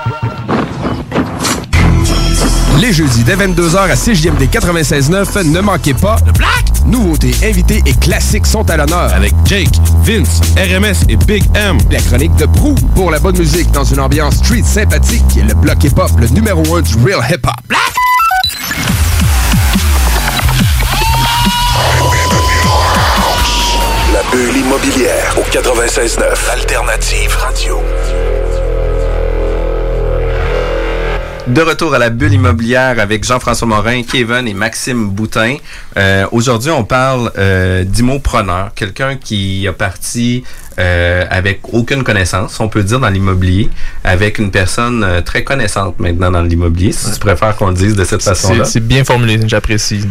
[2.81, 6.65] Les jeudis dès 22h à CJMD 96.9, ne manquez pas le Black!
[6.87, 9.69] Nouveautés, invités et classiques sont à l'honneur avec Jake,
[10.03, 11.77] Vince, RMS et Big M.
[11.91, 15.21] La chronique de Prou pour la bonne musique dans une ambiance street sympathique.
[15.47, 17.53] Le bloc hip-hop, le numéro 1 du real hip-hop.
[17.67, 17.81] Black!
[24.11, 27.79] La Bulle immobilière au 96.9 Alternative Radio.
[31.51, 35.57] De retour à la bulle immobilière avec Jean-François Morin, Kevin et Maxime Boutin.
[35.97, 40.43] Euh, Aujourd'hui, on parle euh, d'immopreneur, quelqu'un qui a parti
[40.79, 43.69] euh, avec aucune connaissance, on peut dire, dans l'immobilier,
[44.05, 47.95] avec une personne euh, très connaissante maintenant dans l'immobilier, si tu préfères qu'on le dise
[47.95, 48.63] de cette façon-là.
[48.65, 50.07] C'est bien formulé, j'apprécie.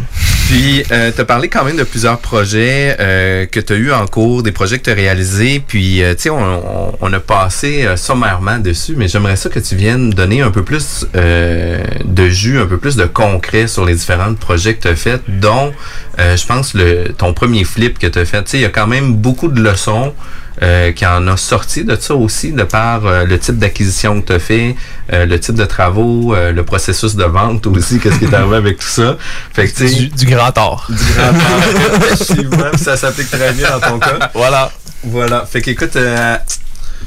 [0.49, 3.91] Puis, euh, tu as parlé quand même de plusieurs projets euh, que tu as eu
[3.91, 5.63] en cours, des projets que tu as réalisés.
[5.65, 9.59] Puis, euh, tu sais, on, on- on a passé sommairement dessus, mais j'aimerais ça que
[9.59, 13.83] tu viennes donner un peu plus euh, de jus, un peu plus de concret sur
[13.85, 15.70] les différents projets que tu as faits, dont,
[16.19, 18.53] euh, je pense, le ton premier flip que tu as fait.
[18.53, 20.13] Il y a quand même beaucoup de leçons.
[20.61, 24.27] euh, qui en a sorti de ça aussi, de par euh, le type d'acquisition que
[24.27, 24.75] tu as fait,
[25.11, 28.77] euh, le type de travaux, le processus de vente aussi, qu'est-ce qui est arrivé avec
[28.77, 29.15] tout ça.
[29.53, 30.85] Fait que, Du, du grand art.
[30.89, 32.03] du grand art.
[32.11, 34.29] Effectivement, ça s'applique très bien dans ton cas.
[34.35, 34.71] Voilà.
[35.03, 35.45] Voilà.
[35.49, 35.97] Fait qu'écoute,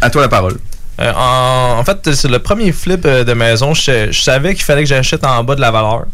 [0.01, 0.57] à toi la parole.
[1.01, 3.75] Euh, en, en fait, c'est le premier flip de maison.
[3.75, 6.07] Je, je savais qu'il fallait que j'achète en bas de la valeur.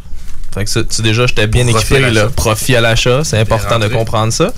[0.55, 2.11] Fait que ça, tu déjà, j'étais bien Profit équipé.
[2.11, 2.29] l'achat.
[2.35, 3.21] profit à l'achat.
[3.25, 4.53] C'est important de comprendre ça.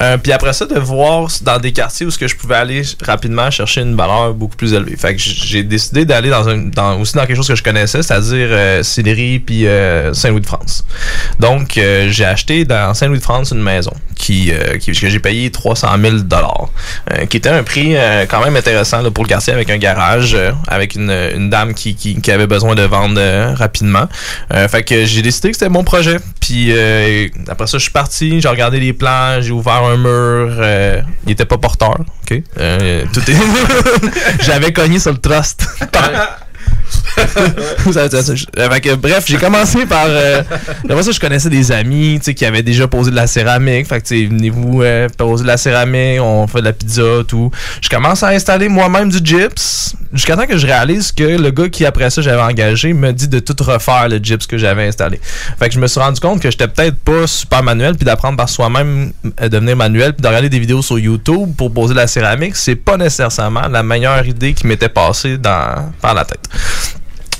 [0.00, 2.82] Euh, puis après ça, de voir dans des quartiers où ce que je pouvais aller
[3.04, 4.96] rapidement chercher une valeur beaucoup plus élevée.
[4.96, 8.02] Fait que j'ai décidé d'aller dans un, dans, aussi dans quelque chose que je connaissais,
[8.02, 10.84] c'est-à-dire euh, Sillery puis euh, Saint-Louis-de-France.
[11.40, 15.88] Donc, euh, j'ai acheté dans Saint-Louis-de-France une maison qui, euh, qui- que j'ai payé 300
[16.00, 19.68] 000 euh, qui était un prix euh, quand même intéressant là, pour le quartier avec
[19.70, 23.20] un garage, euh, avec une, une dame qui, qui, qui avait besoin de vendre
[23.54, 24.08] rapidement.
[24.52, 26.18] Euh, fait que j'ai décidé que c'était mon projet.
[26.40, 30.56] Puis euh, après ça, je suis parti, j'ai regardé les plans, j'ai ouvert un mur.
[30.60, 32.42] euh, il était pas porteur, ok?
[32.58, 34.42] Euh, tout est.
[34.44, 35.66] J'avais cogné sur le trust.
[37.92, 40.06] Ça, ça, euh, que, bref, j'ai commencé par.
[40.08, 40.42] Euh,
[40.88, 43.86] après ça, je connaissais des amis qui avaient déjà posé de la céramique.
[43.86, 47.50] Fait que, venez-vous euh, poser de la céramique, on fait de la pizza, tout.
[47.80, 49.94] Je commence à installer moi-même du gyps.
[50.12, 53.28] Jusqu'à temps que je réalise que le gars qui, après ça, j'avais engagé, me dit
[53.28, 55.20] de tout refaire le gyps que j'avais installé.
[55.58, 58.36] Fait que je me suis rendu compte que j'étais peut-être pas super manuel, puis d'apprendre
[58.36, 61.98] par soi-même à devenir manuel, puis de regarder des vidéos sur YouTube pour poser de
[61.98, 66.48] la céramique, c'est pas nécessairement la meilleure idée qui m'était passée dans, par la tête.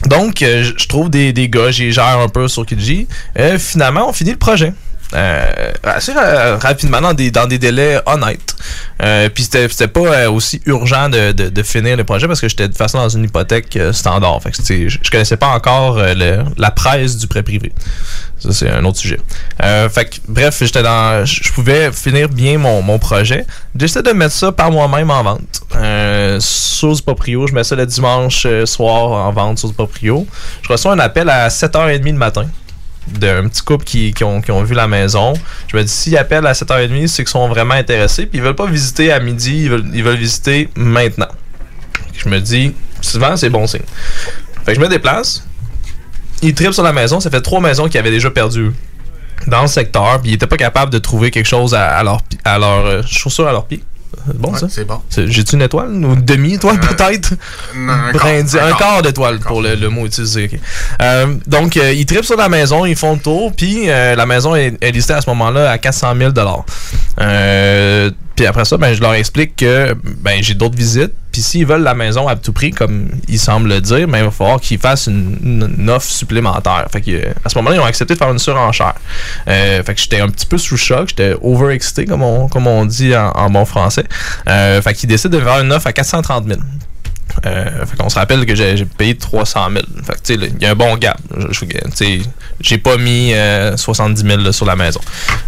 [0.07, 3.07] Donc, euh, je- trouve des, des gars, j'y gère un peu sur Kijiji.
[3.39, 4.73] Euh, finalement, on finit le projet.
[5.13, 8.57] Euh, assez ra- rapidement dans des, dans des délais honnêtes.
[9.03, 12.65] Euh, Puis c'était pas euh, aussi urgent de, de, finir le projet parce que j'étais
[12.65, 14.41] de toute façon dans une hypothèque euh, standard.
[14.43, 17.73] Fait que je, connaissais pas encore euh, la presse du prêt privé.
[18.39, 19.21] Ça, c'est un autre sujet.
[19.61, 21.25] Fait que, bref, j'étais dans.
[21.25, 23.47] Je pouvais finir bien mon, mon projet.
[23.77, 25.63] J'essaie de mettre ça par moi-même en vente.
[25.77, 30.27] Euh, du proprio, je mets ça le dimanche soir en vente du proprio.
[30.63, 32.47] Je reçois un appel à 7h30 le matin
[33.07, 35.35] d'un petit couple qui, ont, vu la maison.
[35.69, 38.27] Je me dis, s'ils appellent à 7h30, c'est qu'ils sont vraiment intéressés.
[38.27, 41.29] Puis ils veulent pas visiter à midi, ils veulent, ils visiter maintenant.
[42.17, 43.83] Je me dis, souvent, c'est bon signe.
[44.65, 45.47] Fait je me déplace.
[46.43, 47.21] Ils trippent sur la maison.
[47.21, 48.73] Ça fait trois maisons qu'ils avaient déjà perdu
[49.47, 50.21] dans le secteur.
[50.21, 53.03] Puis ils étaient pas capables de trouver quelque chose à, à leur, à leur euh,
[53.07, 53.83] chaussure à leur pied.
[54.27, 54.67] C'est bon, Ouais, ça?
[54.71, 55.01] c'est bon.
[55.17, 55.89] J'ai-tu une étoile?
[55.91, 57.35] Ou une demi-étoile, peut-être?
[57.77, 58.79] non, un un un quart.
[58.79, 60.51] quart d'étoile pour le, le mot utilisé.
[61.03, 64.27] Euh, donc, euh, ils trippent sur la maison, ils font le tour, puis euh, la
[64.27, 66.31] maison est, est listée à ce moment-là à 400 000
[67.21, 71.67] euh, Puis après ça, ben, je leur explique que ben, j'ai d'autres visites, puis s'ils
[71.67, 74.61] veulent la maison à tout prix, comme ils semblent le dire, ben, il va falloir
[74.61, 76.87] qu'ils fassent une, offre supplémentaire.
[76.91, 78.95] Fait que, euh, à ce moment-là, ils ont accepté de faire une surenchère.
[79.49, 82.85] Euh, fait que j'étais un petit peu sous choc, j'étais overexcité, comme on, comme on
[82.85, 84.05] dit en, en bon français.
[84.49, 86.61] Euh, fait qu'ils décident de faire une offre à 430 000.
[87.47, 89.85] Euh, fait qu'on se rappelle que j'ai payé 300 000.
[90.05, 91.19] Fait il y a un bon gap.
[92.61, 95.01] J'ai pas mis euh, 70 000 là, sur la maison.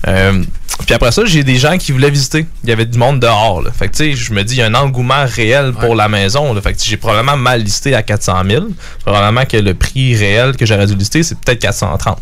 [0.07, 0.42] Euh,
[0.85, 2.46] puis après ça, j'ai des gens qui voulaient visiter.
[2.64, 3.62] Il y avait du monde dehors.
[3.62, 3.70] Là.
[3.70, 6.09] Fait que, tu sais, je me dis, il y a un engouement réel pour la
[6.09, 6.53] maison.
[6.53, 6.61] Là.
[6.61, 8.66] Fait que j'ai probablement mal listé à 400 000.
[9.05, 12.18] Probablement que le prix réel que j'aurais dû lister, c'est peut-être 430.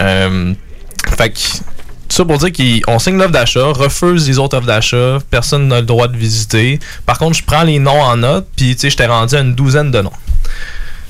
[0.00, 0.54] Euh,
[1.16, 1.38] fait que
[2.14, 2.50] ça pour dire
[2.84, 6.78] qu'on signe l'offre d'achat, refuse les autres offres d'achat, personne n'a le droit de visiter.
[7.06, 9.54] Par contre, je prends les noms en note, puis tu sais, j'étais rendu à une
[9.54, 10.12] douzaine de noms.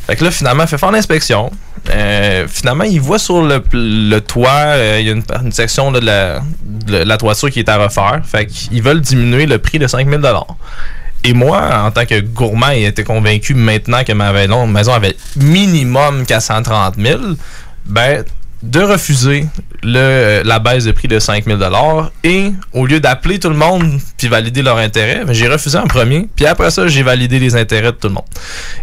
[0.07, 1.51] Fait que là, finalement, fait faire l'inspection.
[1.91, 6.43] Euh, finalement, il voit sur le, toit, euh, il y a une, section de, la,
[6.89, 8.21] la toiture qui est à refaire.
[8.25, 10.21] Fait qu'ils veulent diminuer le prix de 5000
[11.25, 15.17] Et moi, en tant que gourmand, il était convaincu maintenant que ma maison, maison avait
[15.37, 17.21] minimum 430 000.
[17.87, 18.25] Ben,
[18.65, 19.47] de refuser
[19.83, 24.29] la baisse de prix de 5000 dollars et au lieu d'appeler tout le monde puis
[24.29, 27.93] valider leur intérêt, ben, j'ai refusé en premier, puis après ça, j'ai validé les intérêts
[27.93, 28.25] de tout le monde.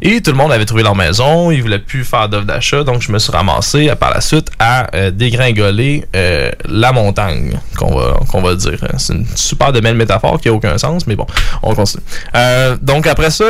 [0.02, 3.02] Et tout le monde avait trouvé leur maison, ils voulaient plus faire d'offre d'achat, donc
[3.02, 8.20] je me suis ramassé par la suite à euh, dégringoler euh, la montagne, qu'on va,
[8.30, 8.80] qu'on va dire.
[8.98, 11.26] C'est une super de belle métaphore qui a aucun sens, mais bon,
[11.64, 12.04] on continue.
[12.36, 13.46] Euh, donc après ça,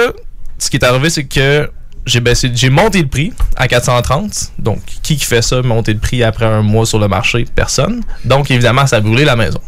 [0.58, 1.70] ce qui est arrivé, c'est que
[2.06, 4.54] j'ai monté le prix à 430.
[4.60, 7.46] Donc, qui qui fait ça, monter le prix après un mois sur le marché?
[7.56, 8.02] Personne.
[8.26, 9.62] Donc, évidemment, ça a brûlé la maison.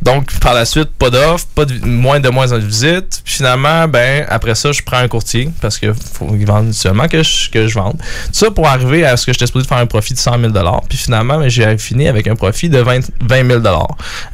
[0.00, 3.22] Donc, par la suite, pas d'offre, pas de, moins de moins de visites.
[3.24, 7.22] Finalement, ben, après ça, je prends un courtier parce qu'il faut qu'il vende seulement que
[7.22, 7.98] je, que je vende.
[7.98, 10.52] Tout ça pour arriver à ce que j'étais supposé faire un profit de 100 000
[10.88, 13.62] Puis finalement, ben, j'ai fini avec un profit de 20, 20 000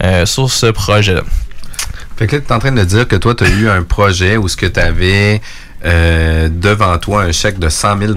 [0.03, 1.23] euh, sur ce projet-là.
[2.17, 3.83] Fait que là, tu es en train de dire que toi, tu as eu un
[3.83, 5.41] projet où ce que tu avais
[5.85, 8.13] euh, devant toi un chèque de 100 000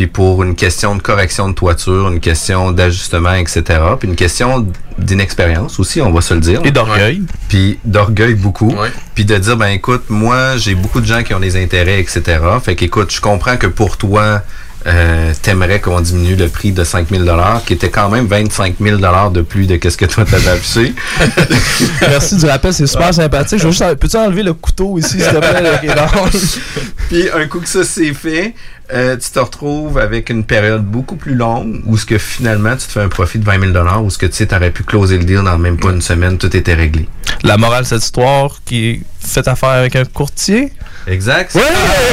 [0.00, 4.66] puis pour une question de correction de toiture, une question d'ajustement, etc., puis une question
[4.96, 6.62] d'inexpérience aussi, on va se le dire.
[6.64, 7.22] Et d'orgueil.
[7.48, 8.74] Puis d'orgueil beaucoup.
[9.14, 12.38] Puis de dire, ben écoute, moi, j'ai beaucoup de gens qui ont des intérêts, etc.
[12.62, 14.40] Fait qu'écoute, je comprends que pour toi,
[14.86, 17.24] euh, t'aimerais qu'on diminue le prix de 5 000
[17.66, 18.96] qui était quand même 25 000
[19.30, 20.94] de plus de ce que toi t'avais affiché.
[22.00, 23.58] Merci du rappel, c'est super sympathique.
[23.58, 25.80] Je veux juste, peux-tu enlever le couteau ici, s'il te plaît?
[27.08, 28.54] Puis un coup que ça c'est fait,
[28.92, 32.86] euh, tu te retrouves avec une période beaucoup plus longue où ce que finalement tu
[32.86, 35.18] te fais un profit de 20 000 où ce que tu sais, t'aurais pu closer
[35.18, 37.08] le deal dans même pas une semaine, tout était réglé.
[37.42, 40.72] La morale de cette histoire qui est faite affaire avec un courtier?
[41.06, 41.52] Exact.
[41.54, 41.62] Oui,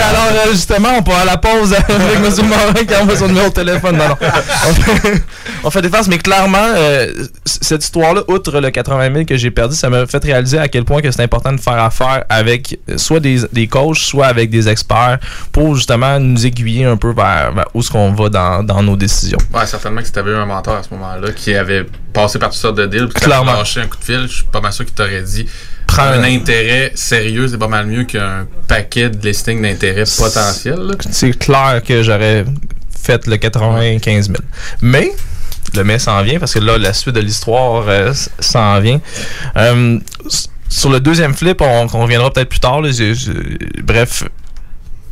[0.09, 2.47] alors euh, justement, on peut à la pause avec M.
[2.47, 3.97] Morin qui envoie son numéro de téléphone.
[3.97, 4.15] Non, non.
[4.67, 5.23] On, fait,
[5.63, 7.11] on fait des farces, mais clairement, euh,
[7.45, 10.83] cette histoire-là, outre le 80 000 que j'ai perdu, ça m'a fait réaliser à quel
[10.85, 14.67] point que c'est important de faire affaire avec soit des, des coachs, soit avec des
[14.69, 15.19] experts
[15.51, 18.95] pour justement nous aiguiller un peu vers, vers où est-ce qu'on va dans, dans, nos
[18.95, 19.37] décisions.
[19.53, 22.39] Ouais, certainement que si tu avais eu un mentor à ce moment-là qui avait passé
[22.39, 23.53] par toutes sortes de deals, puis Clairement.
[23.53, 25.45] lâché un coup de fil, je suis pas mal sûr qu'il t'aurait dit
[25.87, 30.91] prends un intérêt sérieux, c'est pas mal mieux qu'un paquet de listings d'intérêt potentiel.
[31.09, 32.45] C'est clair que j'aurais
[32.99, 34.37] fait le 95 000.
[34.81, 35.11] Mais
[35.75, 39.01] le mais s'en vient parce que là, la suite de l'histoire euh, s'en vient.
[39.55, 39.99] Euh,
[40.69, 42.81] sur le deuxième flip, on, on reviendra peut-être plus tard.
[42.81, 43.31] Là, je, je,
[43.81, 44.23] bref,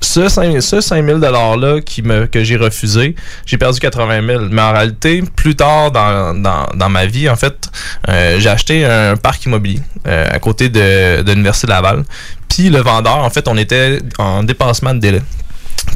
[0.05, 3.15] ce 5, ce 5 000 $-là qui me, que j'ai refusé,
[3.45, 7.35] j'ai perdu 80 000 Mais en réalité, plus tard dans, dans, dans ma vie, en
[7.35, 7.69] fait,
[8.09, 12.03] euh, j'ai acheté un parc immobilier euh, à côté de, de l'Université de Laval.
[12.49, 15.21] Puis le vendeur, en fait, on était en dépassement de délai.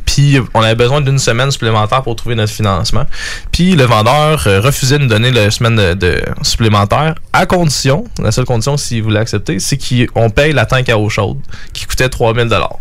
[0.05, 3.05] Puis on avait besoin d'une semaine supplémentaire pour trouver notre financement.
[3.51, 8.31] Puis le vendeur euh, refusait de nous donner la semaine de supplémentaire à condition, la
[8.31, 11.37] seule condition s'il voulait accepter, c'est qu'on paye la tank à eau chaude
[11.73, 12.79] qui coûtait 3000 dollars.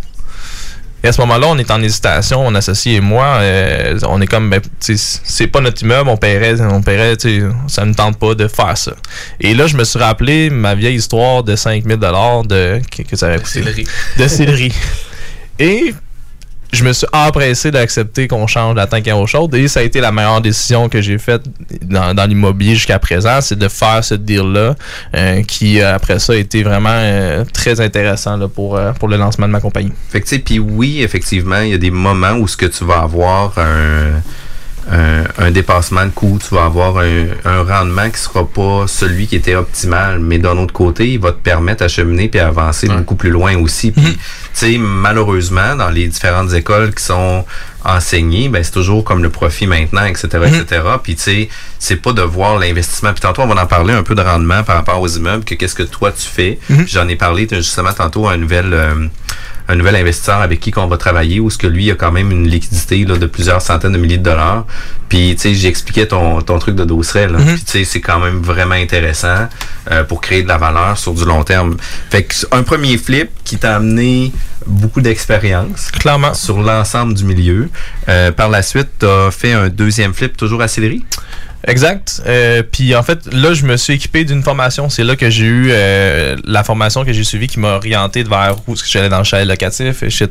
[1.02, 4.26] Et à ce moment-là, on est en hésitation, mon associé et moi, euh, on est
[4.26, 7.16] comme, ben, c'est pas notre immeuble, on paierait, on paierait,
[7.68, 8.92] ça ne tente pas de faire ça.
[9.40, 13.16] Et là, je me suis rappelé ma vieille histoire de 5000 dollars de que, que
[13.16, 13.62] ça avait coûté.
[13.62, 13.87] Céleri.
[14.18, 14.72] De céleri.
[15.61, 15.94] et
[16.72, 19.83] je me suis empressé d'accepter qu'on change la tank à eau chaude et ça a
[19.83, 21.42] été la meilleure décision que j'ai faite
[21.83, 24.74] dans, dans l'immobilier jusqu'à présent, c'est de faire ce deal-là
[25.14, 29.16] euh, qui, après ça, a été vraiment euh, très intéressant là, pour, euh, pour le
[29.16, 29.92] lancement de ma compagnie.
[30.11, 33.59] Fait puis oui, effectivement, il y a des moments où ce que tu vas avoir
[33.59, 34.20] un...
[34.90, 39.27] Un, un, dépassement de coût, tu vas avoir un, un, rendement qui sera pas celui
[39.27, 42.96] qui était optimal, mais d'un autre côté, il va te permettre d'acheminer puis avancer ouais.
[42.96, 43.90] beaucoup plus loin aussi.
[43.90, 44.12] Puis, mm -hmm.
[44.14, 47.44] tu sais, malheureusement, dans les différentes écoles qui sont
[47.85, 50.62] enseignées, ben c'est toujours comme le profit maintenant, etc., mm -hmm.
[50.62, 50.83] etc.
[51.03, 51.48] Puis, tu sais,
[51.79, 53.12] c'est pas de voir l'investissement.
[53.12, 55.55] Puis tantôt, on va en parler un peu de rendement par rapport aux immeubles, que
[55.59, 56.53] qu'est-ce que toi tu fais?
[56.70, 56.87] Mm -hmm.
[56.92, 58.68] J'en ai parlé justement tantôt à un nouvel...
[58.72, 59.09] Euh,
[59.68, 62.31] un nouvel investisseur avec qui qu'on va travailler où ce que lui a quand même
[62.31, 64.64] une liquidité là, de plusieurs centaines de milliers de dollars.
[65.09, 67.38] Puis tu sais, j'expliquais ton, ton truc de dosseret là.
[67.38, 67.54] Mm -hmm.
[67.54, 69.48] Puis tu sais, c'est quand même vraiment intéressant
[69.90, 71.76] euh, pour créer de la valeur sur du long terme.
[72.11, 74.33] Fait que un premier flip qui t'a amené
[74.66, 77.68] beaucoup d'expérience clairement sur l'ensemble du milieu.
[78.09, 81.04] Euh, par la suite, tu as fait un deuxième flip toujours à Céleri.
[81.66, 82.23] Exact.
[82.27, 84.88] Euh, puis en fait, là, je me suis équipé d'une formation.
[84.88, 88.57] C'est là que j'ai eu euh, la formation que j'ai suivie qui m'a orienté vers
[88.68, 90.29] où j'allais dans le chalet locatif, etc.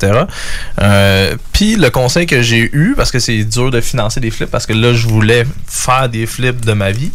[0.82, 4.50] Euh, puis le conseil que j'ai eu, parce que c'est dur de financer des flips,
[4.50, 7.12] parce que là, je voulais faire des flips de ma vie,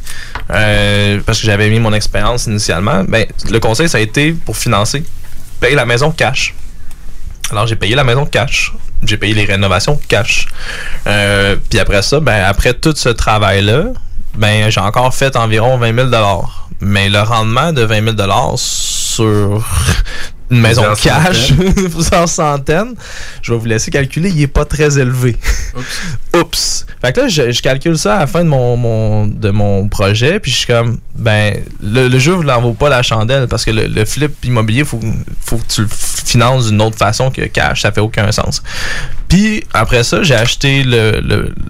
[0.49, 3.05] parce que j'avais mis mon expérience initialement.
[3.05, 5.03] Ben, le conseil, ça a été pour financer,
[5.61, 6.55] payer la maison cash.
[7.53, 8.73] Alors j'ai payé la maison cash.
[9.05, 10.49] J'ai payé les rénovations cash.
[11.07, 13.85] Euh, puis après ça, ben après tout ce travail-là,
[14.37, 16.45] ben j'ai encore fait environ 20 000
[16.81, 19.63] Mais le rendement de 20 000 sur
[20.53, 21.53] une maison Plusieurs cash,
[21.93, 22.95] plusieurs centaines,
[23.43, 25.37] je vais vous laisser calculer, il est pas très élevé.
[26.39, 26.87] Oups.
[27.01, 29.89] Fait que là, je, je calcule ça à la fin de mon, mon- de mon
[29.89, 33.65] projet, puis je suis comme, ben, le, le jeu n'en vaut pas la chandelle, parce
[33.65, 35.01] que le, le flip immobilier, faut,
[35.45, 38.63] faut que tu le finances d'une autre façon que cash, ça fait aucun sens.
[39.33, 41.23] Puis après ça, j'ai acheté le,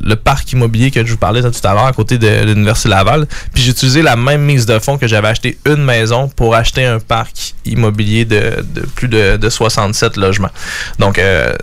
[0.03, 3.25] le, parc immobilier que je vous parlais tout à l'heure à côté de l'Université Laval.
[3.55, 6.85] Puis j'ai utilisé la même mise de fonds que j'avais acheté une maison pour acheter
[6.85, 10.51] un parc immobilier de, de plus de, de 67 logements.
[10.99, 11.55] Donc, euh,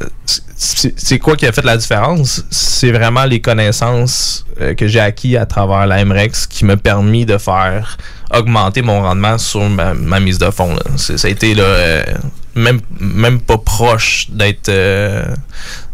[0.56, 2.46] c'est quoi qui a fait la différence?
[2.50, 7.26] C'est vraiment les connaissances euh, que j'ai acquis à travers la MREX qui m'a permis
[7.26, 7.98] de faire
[8.34, 10.78] augmenter mon rendement sur ma, mise de fonds.
[10.96, 12.06] Ça a été euh,
[12.56, 14.72] même, même pas proche d'être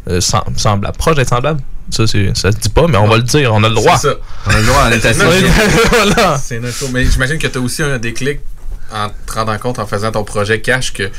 [0.07, 0.97] euh, euh, sem- semblable.
[0.97, 1.61] Proche d'être semblable?
[1.91, 2.13] Ça, ça
[2.51, 3.97] se dit pas, mais on va le dire, on a le droit.
[3.97, 4.15] C'est ça.
[4.47, 5.19] On a le droit, assis.
[5.91, 6.37] Voilà.
[6.43, 6.89] C'est notre tour.
[6.91, 8.39] Mais j'imagine que tu as aussi un déclic
[8.93, 11.09] en te rendant compte en faisant ton projet cash que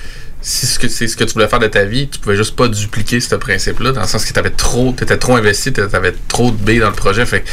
[0.41, 3.19] si c'est ce que tu voulais faire de ta vie, tu pouvais juste pas dupliquer
[3.21, 6.57] ce principe-là, dans le sens que tu trop, étais trop investi, tu avais trop de
[6.57, 7.49] billes dans le projet, fait que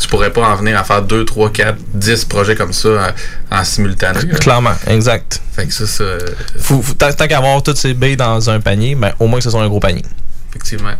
[0.00, 3.12] tu pourrais pas en venir à faire 2, 3, 4, 10 projets comme ça
[3.50, 4.20] en, en simultané.
[4.22, 4.38] là.
[4.38, 5.42] Clairement, exact.
[5.54, 6.18] Fait que ça, ça euh,
[6.58, 9.40] Faut, faut- tant tant qu'à avoir toutes ces billes dans un panier, ben, au moins
[9.40, 10.04] que ce soit un gros panier.
[10.50, 10.94] Effectivement.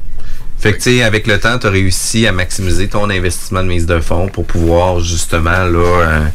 [0.58, 3.87] Fait que, tu avec le temps, tu as réussi à maximiser ton investissement de mise
[3.87, 6.26] de fonds pour pouvoir, justement, là, euh,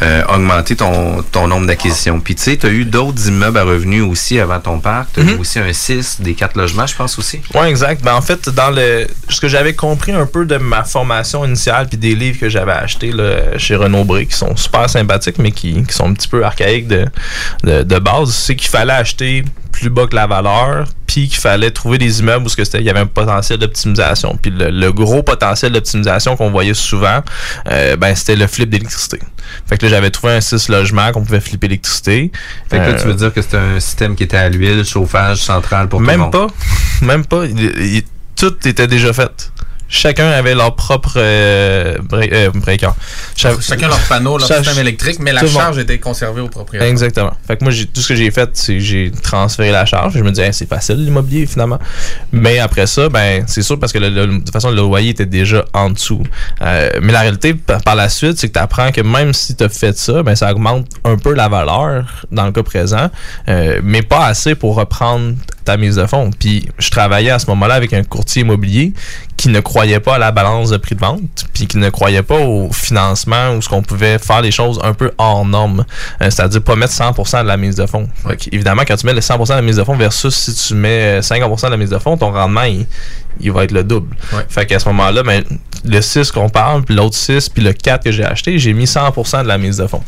[0.00, 2.18] euh, augmenter ton, ton nombre d'acquisitions.
[2.20, 5.12] Puis, tu sais, tu as eu d'autres immeubles à revenus aussi avant ton parc.
[5.12, 7.40] Tu as eu aussi un 6, des 4 logements, je pense aussi.
[7.54, 8.02] Ouais, exact.
[8.02, 11.88] Ben, en fait, dans le ce que j'avais compris un peu de ma formation initiale
[11.88, 15.52] puis des livres que j'avais achetés là, chez Renaud Bré qui sont super sympathiques mais
[15.52, 17.06] qui, qui sont un petit peu archaïques de,
[17.64, 21.70] de, de base, c'est qu'il fallait acheter plus bas que la valeur puis qu'il fallait
[21.70, 24.38] trouver des immeubles où ce que c'était il y avait un potentiel d'optimisation.
[24.40, 27.22] Puis le, le gros potentiel d'optimisation qu'on voyait souvent,
[27.70, 29.18] euh, ben c'était le flip d'électricité.
[29.66, 32.30] Fait que là, j'avais trouvé un 6 logements qu'on pouvait flipper l'électricité.
[32.70, 34.84] Fait que là, tu Euh, veux dire que c'était un système qui était à l'huile,
[34.84, 36.46] chauffage central pour tout le même pas.
[37.02, 37.44] Même pas.
[37.46, 38.02] Il- il-
[38.36, 39.50] tout était déjà fait.
[39.94, 42.92] Chacun avait leur propre euh, euh, breaker.
[43.36, 46.88] Cha- Chacun leur panneau, leur système électrique, mais la charge était conservée au propriétaire.
[46.88, 47.32] Exactement.
[47.46, 50.14] Fait que moi, j'ai- tout ce que j'ai fait, c'est que j'ai transféré la charge.
[50.14, 51.78] Je me disais, Hey, c'est facile l'immobilier finalement.
[52.32, 55.10] Mais après ça, ben, c'est sûr parce que le- le- de toute façon, le loyer
[55.10, 56.22] était déjà en dessous.
[56.62, 59.54] Euh, mais la réalité, par, par la suite, c'est que tu apprends que même si
[59.54, 63.10] tu as fait ça, ben, ça augmente un peu la valeur dans le cas présent,
[63.50, 65.34] euh, mais pas assez pour reprendre
[65.66, 66.30] ta mise de fonds.
[66.36, 68.94] Puis je travaillais à ce moment-là avec un courtier immobilier
[69.42, 72.22] qui ne croyait pas à la balance de prix de vente, puis qui ne croyait
[72.22, 75.84] pas au financement ou ce qu'on pouvait faire les choses un peu hors norme.
[76.20, 78.08] Euh, C'est-à-dire pas mettre 100% de la mise de fonds.
[78.52, 81.18] Évidemment, quand tu mets le 100% de la mise de fonds versus si tu mets
[81.18, 82.86] euh, 50% de la mise de fonds, ton rendement, il,
[83.40, 84.14] il va être le double.
[84.48, 85.42] Fait qu'à ce moment-là, ben,
[85.84, 88.84] le 6 qu'on parle, puis l'autre 6, puis le 4 que j'ai acheté, j'ai mis
[88.84, 90.04] 100% de la mise de fonds.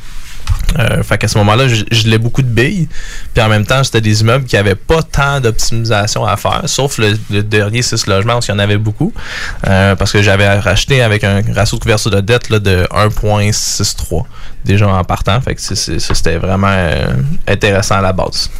[0.79, 2.89] Euh, fait qu'à ce moment-là, je, je l'ai beaucoup de billes.
[3.33, 6.99] Puis en même temps, c'était des immeubles qui n'avaient pas tant d'optimisation à faire, sauf
[6.99, 9.13] le, le dernier 6 logements, parce qu'il y en avait beaucoup.
[9.69, 14.25] Euh, parce que j'avais racheté avec un ratio de couverture de dette là, de 1.63
[14.65, 15.41] déjà en partant.
[15.41, 17.05] Fait que c'était vraiment euh,
[17.47, 18.51] intéressant à la base.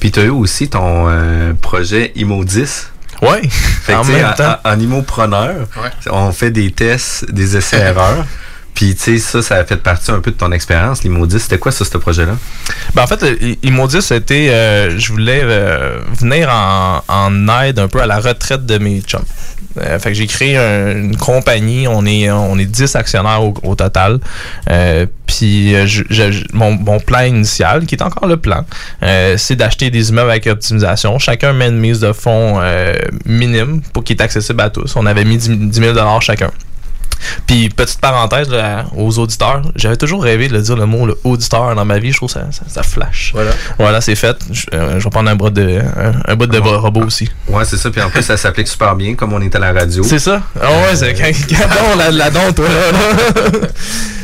[0.00, 2.88] Puis tu as eu aussi ton euh, projet IMO 10.
[3.22, 3.48] Oui,
[3.88, 4.56] en même temps.
[4.64, 5.90] En, en immopreneur, Ouais.
[6.10, 8.26] on fait des tests, des essais-erreurs.
[8.74, 11.38] Puis, tu sais, ça, ça a fait partie un peu de ton expérience, 10.
[11.38, 12.36] C'était quoi, ça, ce projet-là?
[12.94, 13.54] Ben, en fait, euh,
[13.86, 17.02] dit c'était euh, je voulais euh, venir en,
[17.62, 19.24] aide un peu à la retraite de mes chums.
[19.78, 23.74] Euh, fait que j'ai créé un- une compagnie, on est on est 10 actionnaires au,
[23.74, 24.18] total.
[25.26, 25.74] Puis
[26.52, 28.64] mon, mon plan initial, qui est encore le plan,
[29.36, 31.18] c'est d'acheter des immeubles avec optimisation.
[31.18, 32.60] Chacun met une mise de fonds
[33.24, 34.94] minime pour qu'il est accessible à tous.
[34.96, 36.50] On avait mis 10 000 chacun.
[37.46, 41.74] Puis, petite parenthèse là, aux auditeurs, j'avais toujours rêvé de dire le mot le auditeur
[41.74, 42.12] dans ma vie.
[42.12, 43.32] Je trouve ça, ça, ça flash.
[43.34, 43.50] Voilà.
[43.78, 44.36] Voilà, c'est fait.
[44.50, 47.30] Je, euh, je vais prendre un bout de, un, un bout de robot aussi.
[47.48, 47.90] Ouais, c'est ça.
[47.90, 50.02] Puis en plus, ça s'applique super bien, comme on est à la radio.
[50.02, 50.42] C'est ça?
[50.60, 52.92] Ah ouais, c'est quand, quand la, la don, toi, là.
[52.92, 53.68] là.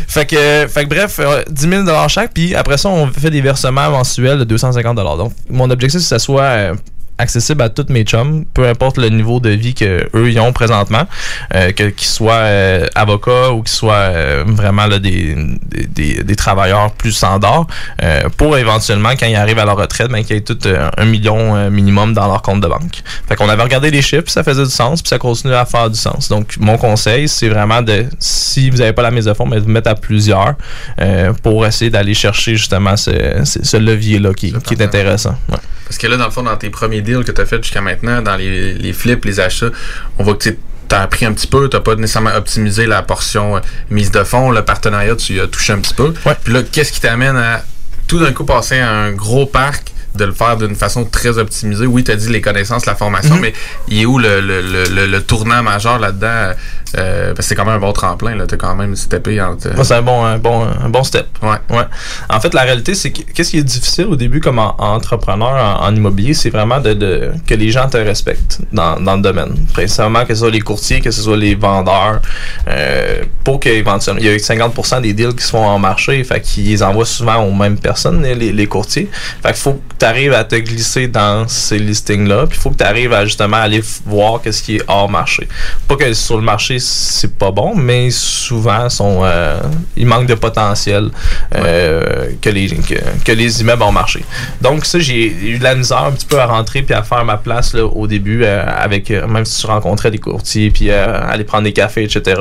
[0.08, 3.40] fait, que, fait que bref, euh, 10 000 chaque, puis après ça, on fait des
[3.40, 6.74] versements mensuels de 250 Donc, mon objectif, c'est que ça soit euh,
[7.18, 10.52] accessible à tous mes chums, peu importe le niveau de vie que eux ils ont
[10.52, 11.06] présentement,
[11.54, 15.34] euh, que qu'ils soient euh, avocats ou qu'ils soient euh, vraiment là, des,
[15.66, 17.66] des, des, des travailleurs plus standards,
[18.02, 21.04] euh, pour éventuellement, quand ils arrivent à leur retraite, ben, qu'ils aient tout euh, un
[21.04, 23.02] million euh, minimum dans leur compte de banque.
[23.28, 25.90] Fait qu'on avait regardé les chiffres, ça faisait du sens, puis ça continue à faire
[25.90, 26.28] du sens.
[26.28, 29.56] Donc, mon conseil, c'est vraiment de, si vous n'avez pas la mise de fonds, mais
[29.56, 30.54] de vous mettre à plusieurs
[31.00, 33.10] euh, pour essayer d'aller chercher justement ce,
[33.44, 35.36] ce, ce levier-là qui, qui est intéressant.
[35.50, 35.58] Ouais.
[35.88, 37.80] Parce que là, dans le fond, dans tes premiers deals que tu as fait jusqu'à
[37.80, 39.70] maintenant, dans les, les flips, les achats,
[40.18, 40.56] on voit que tu
[40.90, 44.50] as appris un petit peu, tu pas nécessairement optimisé la portion euh, mise de fonds,
[44.50, 46.12] le partenariat, tu y as touché un petit peu.
[46.44, 47.64] Puis là, qu'est-ce qui t'amène à
[48.06, 51.86] tout d'un coup passer à un gros parc de le faire d'une façon très optimisée.
[51.86, 53.40] Oui, tu as dit les connaissances, la formation, Mhm.
[53.40, 53.52] mais
[53.88, 56.52] il est où le, le, le, tournant majeur là-dedans?
[56.96, 58.46] Euh, c'est quand même un bon tremplin, là.
[58.46, 59.68] T'as quand même steppé entre...
[59.76, 61.26] Ouais, c'est un bon, un bon, un bon step.
[61.42, 61.58] Ouais.
[61.76, 61.84] ouais.
[62.30, 65.80] En fait, la réalité, c'est que qu'est-ce qui est difficile au début comme en- entrepreneur
[65.82, 69.20] en, en immobilier, c'est vraiment de, de- que les gens te respectent dans, dans le
[69.22, 69.54] domaine.
[69.74, 72.22] Principalement que ce soit les courtiers, que ce soit les vendeurs,
[72.68, 76.40] euh, pour qu'éventuellement, il y a eu 50% des deals qui sont en marché, fait
[76.40, 79.10] qu'ils les envoient souvent aux mêmes personnes, les, les courtiers.
[79.42, 82.70] Fait qu'il faut que tu arrives à te glisser dans ces listings-là, puis il faut
[82.70, 85.46] que tu arrives à justement aller voir qu'est-ce qui est hors marché.
[85.86, 89.58] Pas que sur le marché, c'est pas bon, mais souvent, sont, euh,
[89.96, 91.10] il manque de potentiel
[91.54, 92.94] euh, que, les, que,
[93.24, 94.24] que les immeubles ont marché.
[94.60, 97.24] Donc ça, j'ai eu de la misère un petit peu à rentrer puis à faire
[97.24, 100.90] ma place là, au début, euh, avec euh, même si tu rencontrais des courtiers, puis
[100.90, 102.40] aller prendre des cafés, etc.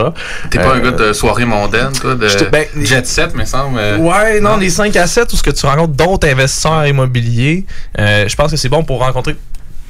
[0.49, 3.78] T'es pas un gars de soirée mondaine, toi, de j'étais- ben, jet set, me semble.
[3.99, 7.57] Ouais, non, les 5 à 7 où ce que tu rencontres d'autres investisseurs immobiliers,
[7.99, 9.36] euh, je pense que c'est bon pour rencontrer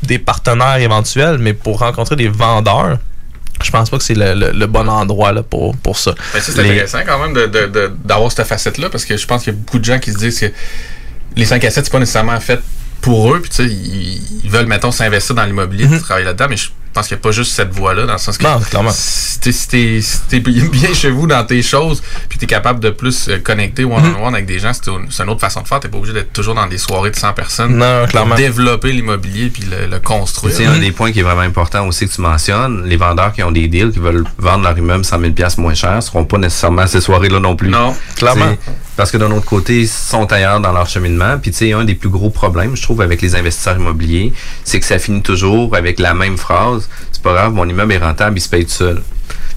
[0.03, 2.99] des partenaires éventuels, mais pour rencontrer des vendeurs,
[3.63, 6.13] je pense pas que c'est le, le- le bon endroit là, pour, pour ça.
[6.33, 9.17] Ben, ça, c'est Les- intéressant quand même de- de- de- d'avoir cette facette-là parce que
[9.17, 10.51] je pense qu'il y a beaucoup de gens qui se disent que
[11.35, 12.59] les 5 à 7, c'est pas nécessairement fait
[13.01, 13.41] pour eux.
[13.41, 16.47] Puis, tu sais, ils, ils veulent, mettons, s'investir dans l'immobilier, puis travailler là-dedans.
[16.49, 18.43] Mais je pense qu'il n'y a pas juste cette voie-là, dans le sens que.
[18.43, 18.91] Non, clairement.
[18.91, 23.29] Si t'es si si bien chez vous dans tes choses, puis t'es capable de plus
[23.29, 25.79] euh, connecter one-on-one avec des gens, c'est une, c'est une autre façon de faire.
[25.79, 27.77] T'es pas obligé d'être toujours dans des soirées de 100 personnes.
[27.77, 28.35] Non, pour clairement.
[28.35, 30.55] Développer l'immobilier, puis le, le construire.
[30.55, 32.85] C'est un des points qui est vraiment important aussi que tu mentionnes.
[32.85, 36.01] Les vendeurs qui ont des deals, qui veulent vendre leur immeuble 100 000 moins cher,
[36.01, 37.69] seront pas nécessairement à ces soirées-là non plus.
[37.69, 38.55] Non, clairement.
[38.95, 41.37] Parce que d'un autre côté, ils sont ailleurs dans leur cheminement.
[41.39, 44.33] Puis tu sais, un des plus gros problèmes, je trouve, avec les investisseurs immobiliers,
[44.63, 46.86] c'est que ça finit toujours avec la même phrase.
[47.17, 49.01] C'est pas grave, mon immeuble est rentable, il se paye tout seul.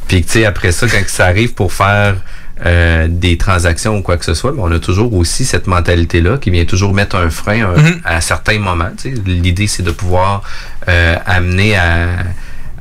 [0.08, 2.16] Puis tu sais, après ça, quand ça arrive pour faire
[2.64, 6.38] euh, des transactions ou quoi que ce soit, ben, on a toujours aussi cette mentalité-là
[6.38, 8.00] qui vient toujours mettre un frein un- Mhm.
[8.04, 8.90] à certains moments.
[8.96, 9.22] tu sais.
[9.26, 10.42] L'idée, c'est de pouvoir
[10.88, 12.08] euh, amener à,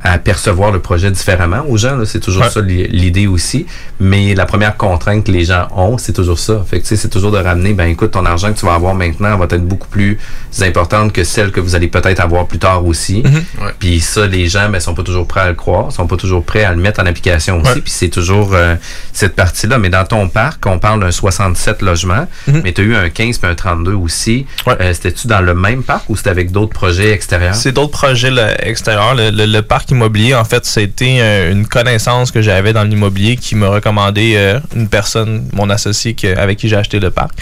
[0.02, 1.98] à percevoir le projet différemment aux gens.
[2.04, 2.50] C'est toujours Ouais.
[2.50, 3.66] ça l'i- l'idée aussi.
[3.98, 6.64] Mais la première contrainte que les gens ont, c'est toujours ça.
[6.68, 9.36] Fait que, c'est toujours de ramener, ben écoute, ton argent que tu vas avoir maintenant
[9.36, 10.18] va être beaucoup plus
[10.62, 13.22] importante que celle que vous allez peut-être avoir plus tard aussi.
[13.24, 13.72] Ouais.
[13.78, 16.44] Puis ça, les gens, ben, sont pas toujours prêts à le croire, sont pas toujours
[16.44, 17.70] prêts à le mettre en application aussi.
[17.72, 17.80] Ouais.
[17.80, 18.74] Puis c'est toujours euh,
[19.12, 19.78] cette partie-là.
[19.78, 22.60] Mais dans ton parc, on parle d'un 67 logements, Mhm.
[22.64, 24.46] mais tu as eu un 15 puis un 32 aussi.
[24.66, 27.54] Euh, C'était-tu dans le même parc ou c'était avec d'autres projets extérieurs?
[27.54, 29.14] C'est d'autres projets là, extérieurs.
[29.14, 33.36] Le, le- le parc immobilier, en fait, c'était euh, une connaissance que j'avais dans l'immobilier
[33.36, 37.32] qui me recommandait euh, une personne, mon associé avec qui j'ai acheté le parc,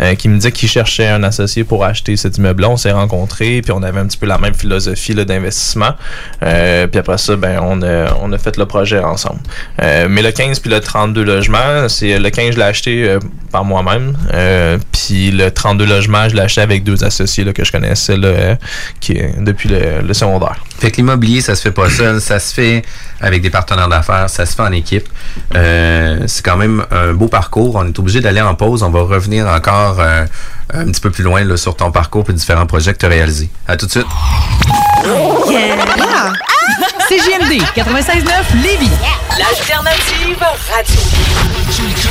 [0.00, 2.70] euh, qui me disait qu'il cherchait un associé pour acheter cet immeuble-là.
[2.70, 5.94] On s'est rencontrés, puis on avait un petit peu la même philosophie d'investissement.
[6.40, 9.40] Puis après ça, ben, on, a, on a fait le projet ensemble.
[9.80, 13.18] Mais le 15 puis le 32 logements, c'est le 15, je l'ai acheté
[13.50, 14.16] par moi-même.
[14.92, 20.02] Puis le 32 logements, je l'ai acheté avec deux associés que je connaissais depuis le,
[20.06, 20.56] le secondaire.
[20.78, 22.82] Fait que l'immobilier, ça se fait pas seul, ça se fait
[23.20, 25.08] avec des partenaires d'affaires, ça se fait en équipe.
[25.54, 27.76] Euh, c'est quand même un beau parcours.
[27.76, 28.82] On est obligé d'aller en pause.
[28.82, 30.26] On va revenir encore euh,
[30.74, 33.10] un petit peu plus loin là, sur ton parcours et différents projets que tu as
[33.10, 33.48] réalisés.
[33.66, 34.06] À tout de suite.
[35.48, 35.76] Yeah!
[37.08, 38.90] CJMD 96.9 Lévis.
[39.38, 40.36] L'alternative
[40.72, 41.00] radio.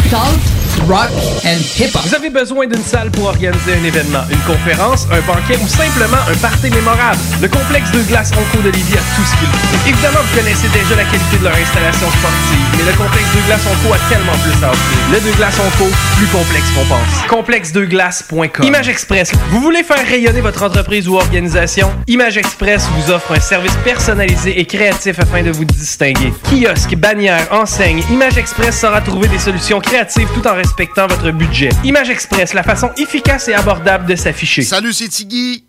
[0.09, 0.39] Talk,
[0.87, 1.09] rock
[1.45, 2.01] and hip-hop.
[2.05, 6.21] Vous avez besoin d'une salle pour organiser un événement, une conférence, un banquet ou simplement
[6.29, 7.19] un party mémorable?
[7.41, 9.89] Le complexe de glace Onco de a tout ce qu'il faut.
[9.89, 13.61] Évidemment, vous connaissez déjà la qualité de leur installation sportive, mais le complexe de glace
[13.65, 14.97] Onco a tellement plus à offrir.
[15.11, 17.27] Le de glace Onco, plus complexe qu'on pense.
[17.29, 19.31] Complexedeglace.com Image Express.
[19.51, 21.91] Vous voulez faire rayonner votre entreprise ou organisation?
[22.07, 26.33] Image Express vous offre un service personnalisé et créatif afin de vous distinguer.
[26.49, 31.69] Kiosque, bannière, enseigne, Image Express saura trouver des solutions créatives tout en respectant votre budget.
[31.83, 34.63] Image Express, la façon efficace et abordable de s'afficher.
[34.63, 35.63] Salut, c'est Tiggy.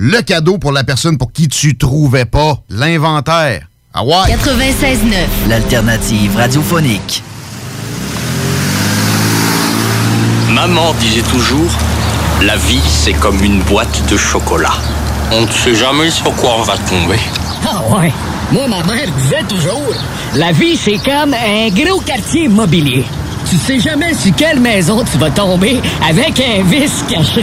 [0.00, 3.66] le cadeau pour la personne pour qui tu trouvais pas l'inventaire.
[3.92, 4.32] Ah ouais?
[4.32, 5.48] 96.9.
[5.48, 7.24] L'alternative radiophonique.
[10.50, 11.72] Maman disait toujours,
[12.44, 14.74] la vie c'est comme une boîte de chocolat.
[15.32, 17.18] On ne sait jamais sur quoi on va tomber.
[17.66, 18.12] Ah ouais.
[18.52, 19.92] Moi, ma mère disait toujours,
[20.34, 23.04] la vie, c'est comme un gros quartier immobilier.
[23.48, 27.42] Tu sais jamais sur quelle maison tu vas tomber avec un vice caché.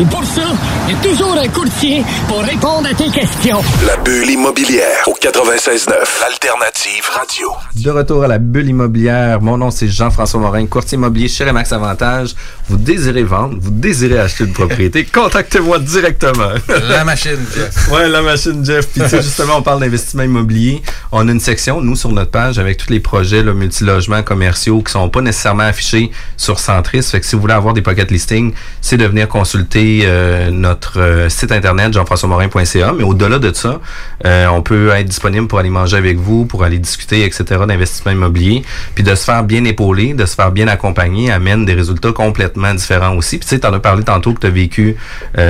[0.00, 0.42] Et pour ça,
[0.88, 3.60] il y a toujours un courtier pour répondre à tes questions.
[3.86, 5.92] La bulle immobilière au 96.9
[6.26, 7.48] Alternative Radio.
[7.74, 11.70] De retour à la bulle immobilière, mon nom c'est Jean-François Morin, courtier immobilier chez Remax
[11.72, 12.34] Avantage.
[12.68, 16.52] Vous désirez vendre, vous désirez acheter une propriété, contactez-moi directement.
[16.88, 17.88] La machine, Jeff.
[17.92, 18.88] ouais, la machine, Jeff.
[18.88, 20.82] Puis tu sais, justement, on parle d'investissement immobilier.
[21.12, 24.92] On a une section, nous, sur notre page, avec tous les projets multilogements commerciaux qui
[24.92, 27.02] sont pas nécessairement affichés sur Centris.
[27.02, 31.00] Fait que si vous voulez avoir des pocket listings, c'est de venir consulter euh, notre
[31.00, 32.92] euh, site internet jean-françois-morin.ca.
[32.96, 33.80] Mais au-delà de ça,
[34.24, 37.44] euh, on peut être disponible pour aller manger avec vous, pour aller discuter, etc.
[37.68, 38.62] d'investissement immobilier.
[38.94, 42.72] Puis de se faire bien épauler, de se faire bien accompagner, amène des résultats complètement
[42.74, 43.38] différents aussi.
[43.38, 44.96] Puis tu sais, t'en as parlé tantôt que tu as vécu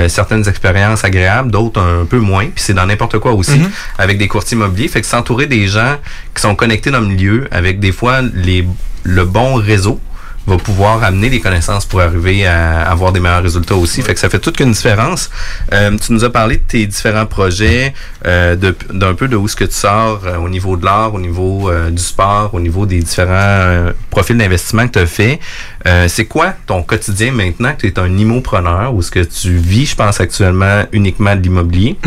[0.07, 2.45] certaines expériences agréables, d'autres un peu moins.
[2.45, 3.69] Puis c'est dans n'importe quoi aussi, Mhm.
[3.97, 4.87] avec des courtiers immobiliers.
[4.87, 5.95] Fait que s'entourer des gens
[6.35, 8.65] qui sont connectés dans le milieu, avec des fois les,
[9.07, 9.99] le bon réseau
[10.45, 14.01] va pouvoir amener les connaissances pour arriver à avoir des meilleurs résultats aussi.
[14.01, 15.29] Fait que ça fait toute une différence.
[15.73, 17.93] Euh, tu nous as parlé de tes différents projets,
[18.25, 18.55] euh,
[18.93, 21.69] d'un peu de où ce que tu sors euh, au niveau de l'art, au niveau
[21.69, 25.39] euh, du sport, au niveau des différents profils d'investissement que tu as fait.
[25.85, 29.57] Euh, c'est quoi ton quotidien maintenant que tu es un immopreneur ou ce que tu
[29.57, 31.97] vis, je pense actuellement uniquement de l'immobilier?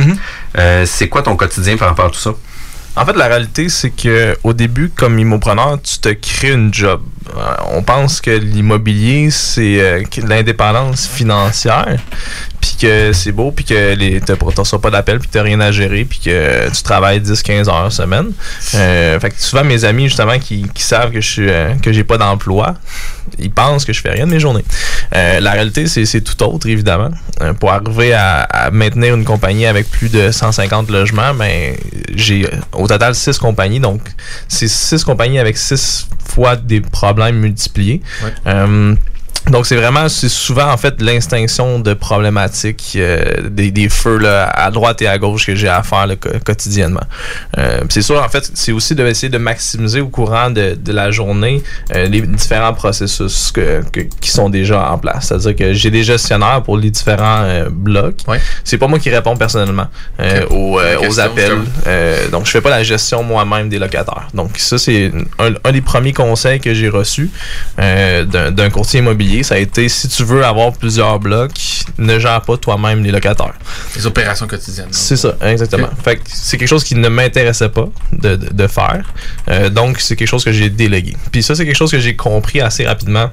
[0.57, 2.33] Euh, c'est quoi ton quotidien par rapport à tout ça?
[2.97, 7.01] En fait, la réalité, c'est que au début, comme immopreneur, tu te crées une job.
[7.37, 11.99] Euh, on pense que l'immobilier, c'est euh, l'indépendance financière,
[12.61, 16.05] puis que c'est beau, puis que t'as reçois pas d'appel, puis t'as rien à gérer,
[16.05, 18.33] puis que tu travailles 10-15 heures semaine.
[18.75, 21.93] Euh, fait que souvent, mes amis, justement, qui, qui savent que je suis euh, que
[21.93, 22.75] j'ai pas d'emploi,
[23.39, 24.65] ils pensent que je fais rien de mes journées.
[25.15, 27.11] Euh, la réalité, c'est tout autre, évidemment.
[27.59, 31.77] Pour arriver à, à maintenir une compagnie avec plus de 150 logements, ben,
[32.15, 32.49] j'ai
[32.81, 33.81] au total 6 compagnies.
[33.81, 34.01] Donc,
[34.49, 38.01] c'est 6 compagnies avec 6 fois des problèmes multipliés.
[38.47, 38.95] Euh,
[39.51, 44.49] donc c'est vraiment, c'est souvent en fait l'extinction de problématiques, euh, des, des feux là,
[44.49, 47.03] à droite et à gauche que j'ai à faire là, quotidiennement.
[47.59, 50.93] Euh, c'est sûr en fait, c'est aussi de essayer de maximiser au courant de, de
[50.93, 51.63] la journée
[51.95, 55.27] euh, les différents processus que, que- qui sont déjà en place.
[55.29, 58.19] C'est-à-dire que j'ai des gestionnaires pour les différents euh, blocs.
[58.65, 59.87] C'est pas moi qui réponds personnellement
[60.21, 61.59] euh, aux, euh, aux appels.
[61.87, 64.29] Euh, donc, je fais pas la gestion moi-même des locataires.
[64.35, 67.31] Donc, ça, c'est un, un des premiers conseils que j'ai reçus
[67.79, 69.40] euh, d'un courtier immobilier.
[69.43, 71.53] Ça a été, si tu veux avoir plusieurs blocs,
[71.99, 73.55] ne gère pas toi-même les locataires.
[73.97, 74.89] Les opérations quotidiennes.
[74.91, 75.89] C'est ça, exactement.
[76.03, 79.03] Fait que c'est quelque chose qui ne m'intéressait pas de, de- de faire.
[79.49, 81.17] Euh, donc, c'est quelque chose que j'ai délégué.
[81.33, 83.31] Puis ça, c'est quelque chose que j'ai compris assez rapidement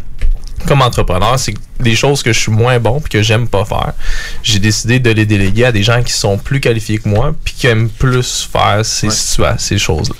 [0.66, 3.94] comme entrepreneur, c'est des choses que je suis moins bon puis que j'aime pas faire,
[4.42, 7.54] j'ai décidé de les déléguer à des gens qui sont plus qualifiés que moi puis
[7.54, 10.16] qui aiment plus faire ces situa- ces choses-là.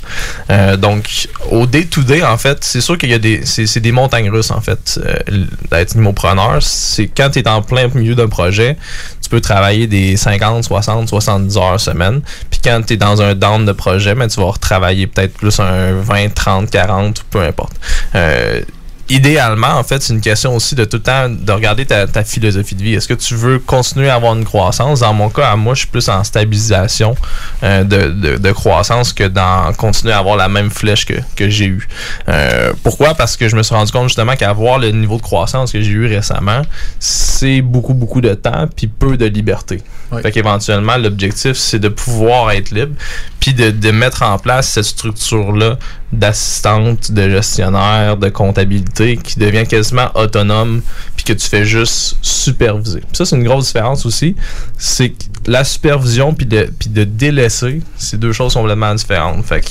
[0.52, 4.30] Euh, donc, au day-to-day, en fait, c'est sûr qu'il y a des, c'est, des montagnes
[4.30, 6.62] russes, en fait, euh, d'être immopreneur.
[6.62, 8.78] C'est quand tu es en plein milieu d'un projet,
[9.22, 12.22] tu peux travailler des 50, 60, 70 heures semaine.
[12.52, 15.60] Puis quand tu es dans un down de projet, ben, tu vas retravailler peut-être plus
[15.60, 17.74] un 20, 30, 40, peu importe.
[18.16, 18.62] Euh,
[19.10, 22.76] idéalement, en fait, c'est une question aussi de tout le temps de regarder ta, philosophie
[22.76, 22.94] de vie.
[22.94, 25.00] Est-ce que tu veux continuer à avoir une croissance?
[25.02, 27.16] Dans mon cas, moi, je suis plus en stabilisation
[27.64, 31.50] euh, de, de, de croissance que dans continuer à avoir la même flèche que, que
[31.50, 31.88] j'ai eue.
[32.28, 33.14] Euh, pourquoi?
[33.14, 35.92] Parce que je me suis rendu compte justement qu'avoir le niveau de croissance que j'ai
[35.92, 36.62] eu récemment,
[37.00, 39.82] c'est beaucoup, beaucoup de temps puis peu de liberté.
[40.12, 40.22] Oui.
[40.22, 42.96] Fait qu'éventuellement, l'objectif, c'est de pouvoir être libre
[43.40, 45.78] puis de, de mettre en place cette structure-là
[46.12, 50.82] d'assistante, de gestionnaire, de comptabilité qui devient quasiment autonome
[51.28, 53.02] que tu fais juste superviser.
[53.02, 54.36] Puis ça, c'est une grosse différence aussi.
[54.78, 59.46] C'est que la supervision puis de, puis de délaisser, c'est deux choses complètement différentes.
[59.46, 59.68] Fait que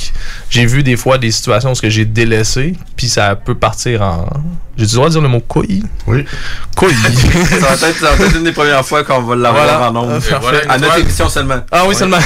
[0.51, 4.03] j'ai vu des fois des situations où ce que j'ai délaissé puis ça peut partir
[4.03, 4.29] en...
[4.79, 5.83] J'ai du droit de dire le mot couille?
[6.07, 6.25] Oui.
[6.77, 6.93] Couille.
[7.61, 9.89] ça, va être, ça va être une des premières fois qu'on va l'avoir Voilà.
[9.89, 10.13] en nombre.
[10.13, 11.61] Euh, à notre émission seulement.
[11.73, 12.19] Ah oui, seulement.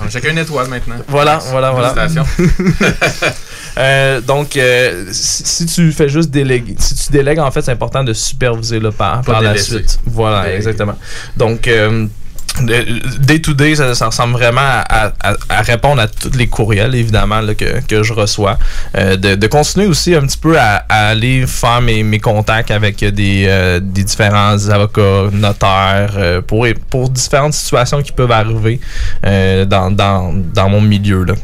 [0.00, 0.96] On a chacun une étoile maintenant.
[1.08, 1.94] Voilà, voilà, voilà.
[3.78, 8.02] Euh, donc, euh, si, tu fais juste déléguer, si tu délègues, en fait, c'est important
[8.02, 9.98] de superviser là, par, Pas par la suite.
[10.06, 10.98] Voilà, exactement.
[11.36, 12.06] Donc, euh,
[13.20, 16.92] day to day, ça, ça ressemble vraiment à, à- à répondre à tous les courriels,
[16.96, 18.58] évidemment, là, que, que je reçois.
[18.96, 22.72] Euh, de, de continuer aussi un petit peu à, à aller faire mes, mes contacts
[22.72, 28.80] avec des, euh, des différents avocats, notaires, euh, pour, pour différentes situations qui peuvent arriver
[29.22, 31.22] dans, dans, dans mon milieu.
[31.22, 31.34] Là.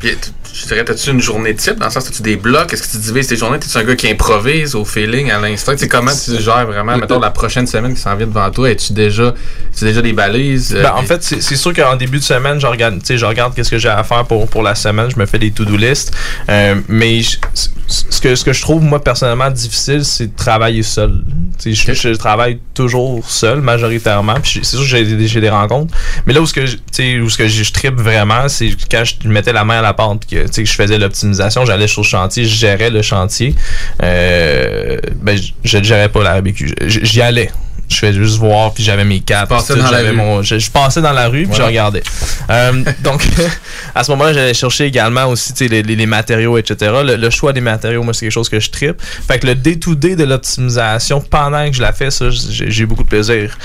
[0.00, 0.18] Tu-
[0.54, 1.76] je dirais, as-tu une journée type?
[1.78, 2.72] Dans le sens, as-tu des blocs?
[2.72, 3.58] Est-ce que tu divises tes journées?
[3.58, 5.72] T'es-tu un gars qui improvise au feeling, à l'instant?
[5.72, 8.70] Tu sais, comment tu gères vraiment, mettons, la prochaine semaine qui s'en vient devant toi?
[8.70, 10.72] Es-tu déjà, as déjà des balises?
[10.80, 13.52] Ben, en fait, c'est sûr qu'en début de semaine, je regarde, tu sais, je regarde
[13.54, 15.10] qu'est-ce que j'ai à faire pour, pour la semaine.
[15.10, 16.12] Je me fais des to-do list.
[16.48, 17.38] Euh, mais je-
[17.86, 21.22] ce que, ce que je trouve, moi, personnellement, difficile, c'est de travailler seul.
[21.64, 24.36] Je, je travaille toujours seul, majoritairement.
[24.42, 25.94] Puis c'est sûr que j'ai des, j'ai des rencontres.
[26.26, 29.28] Mais là où ce que, où ce que je, je tripe vraiment, c'est quand je
[29.28, 32.06] mettais la main à la pente, que, tu sais, je faisais l'optimisation, j'allais sur le
[32.06, 33.54] chantier, je gérais le chantier.
[34.02, 36.74] Euh, ben, je- ne gérais pas la RBQ.
[36.86, 37.50] J'y allais.
[37.88, 39.20] Je faisais juste voir, puis j'avais mes
[39.56, 42.02] passais dans la mon- je, je passais dans la rue, puis je regardais.
[42.50, 43.22] Euh, donc,
[43.94, 46.92] à ce moment-là, j'allais chercher également aussi les, les- les matériaux, etc.
[47.04, 49.00] Le, le choix des matériaux, moi, c'est quelque chose que je tripe.
[49.00, 53.08] Fait que le day-to-day de l'optimisation, pendant que je la fais, ça, j'ai beaucoup de
[53.08, 53.56] plaisir.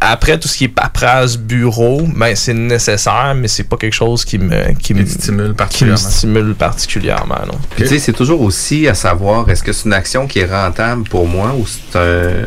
[0.00, 4.24] Après, tout ce qui est paperasse, bureau, ben, c'est nécessaire, mais c'est pas quelque chose
[4.24, 5.96] qui me, qui me stimule qui me particulièrement.
[6.10, 7.40] stimule particulièrement.
[7.46, 7.58] non.
[7.74, 10.46] Puis, tu sais, c'est toujours aussi à savoir, est-ce que c'est une action qui est
[10.46, 12.46] rentable pour moi ou c'est un,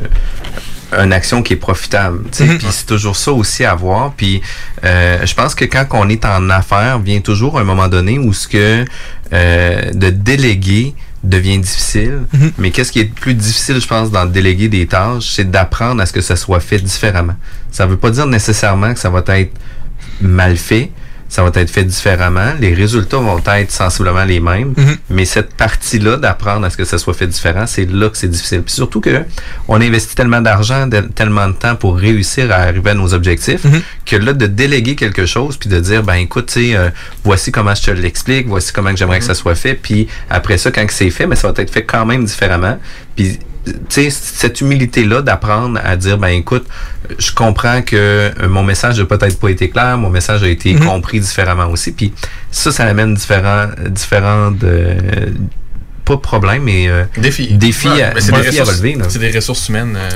[0.99, 2.19] une action qui est profitable.
[2.31, 2.45] sais.
[2.45, 4.13] Puis c'est toujours ça aussi à voir.
[4.15, 4.41] Puis
[4.83, 8.33] euh, je pense que quand on est en affaires, vient toujours un moment donné où
[8.33, 8.85] ce que
[9.33, 12.19] euh, de déléguer devient difficile.
[12.57, 15.49] Mais qu'est-ce qui est le plus difficile, je pense, dans le déléguer des tâches, c'est
[15.49, 17.35] d'apprendre à ce que ça soit fait différemment.
[17.71, 19.53] Ça veut pas dire nécessairement que ça va être
[20.21, 20.91] mal fait.
[21.33, 22.53] Ça va être fait différemment.
[22.59, 24.75] Les résultats vont être sensiblement les mêmes.
[25.09, 28.27] Mais cette partie-là d'apprendre à ce que ça soit fait différent, c'est là que c'est
[28.27, 28.61] difficile.
[28.61, 29.23] Puis surtout que
[29.67, 33.65] on investit tellement d'argent, tellement de temps pour réussir à arriver à nos objectifs,
[34.05, 36.91] que là, de déléguer quelque chose, puis de dire, ben écoute, tu sais, euh,
[37.23, 39.73] voici comment je te l'explique, voici comment j'aimerais que ça soit fait.
[39.73, 42.77] Puis après ça, quand que c'est fait, mais ça va être fait quand même différemment.
[43.15, 43.39] Puis
[43.89, 46.65] cette humilité-là d'apprendre à dire, ben écoute,
[47.17, 50.73] je comprends que euh, mon message n'a peut-être pas été clair, mon message a été
[50.73, 50.85] Mhm.
[50.85, 51.91] compris différemment aussi.
[51.91, 52.13] Puis
[52.51, 54.95] ça, ça amène différents, différents de,
[56.05, 57.53] pas de problèmes, mais euh, Défis.
[57.53, 58.95] défis, Ouais, à, mais des défis à relever.
[58.95, 59.05] là.
[59.07, 59.95] C'est des ressources humaines.
[59.97, 60.09] euh,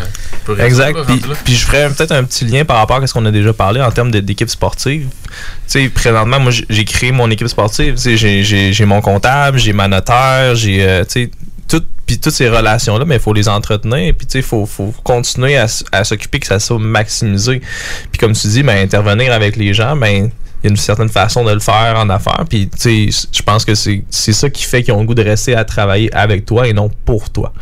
[0.43, 0.97] pour Exact.
[1.07, 3.51] Puis, puis je ferais peut-être un petit lien par rapport à ce qu'on a déjà
[3.53, 5.07] parlé en termes d'équipe sportive.
[5.07, 5.29] Tu
[5.67, 7.95] sais, présentement, moi, j'ai- créé mon équipe sportive.
[7.95, 11.31] Tu sais, j'ai- j'ai j'ai mon comptable, j'ai ma notaire, j'ai, euh, tu sais,
[12.07, 14.13] puis toutes ces relations-là, mais il faut les entretenir.
[14.17, 17.61] Puis, tu sais, faut, faut continuer à, à s'occuper que ça soit maximisé.
[18.11, 20.31] Puis, comme tu dis, ben, intervenir avec les gens, ben,
[20.67, 22.45] y a une certaine façon de le faire en affaires.
[22.49, 25.23] Puis, tu sais, je pense que c'est ça qui fait qu'ils ont le goût de
[25.23, 27.53] rester à travailler avec toi et non pour toi.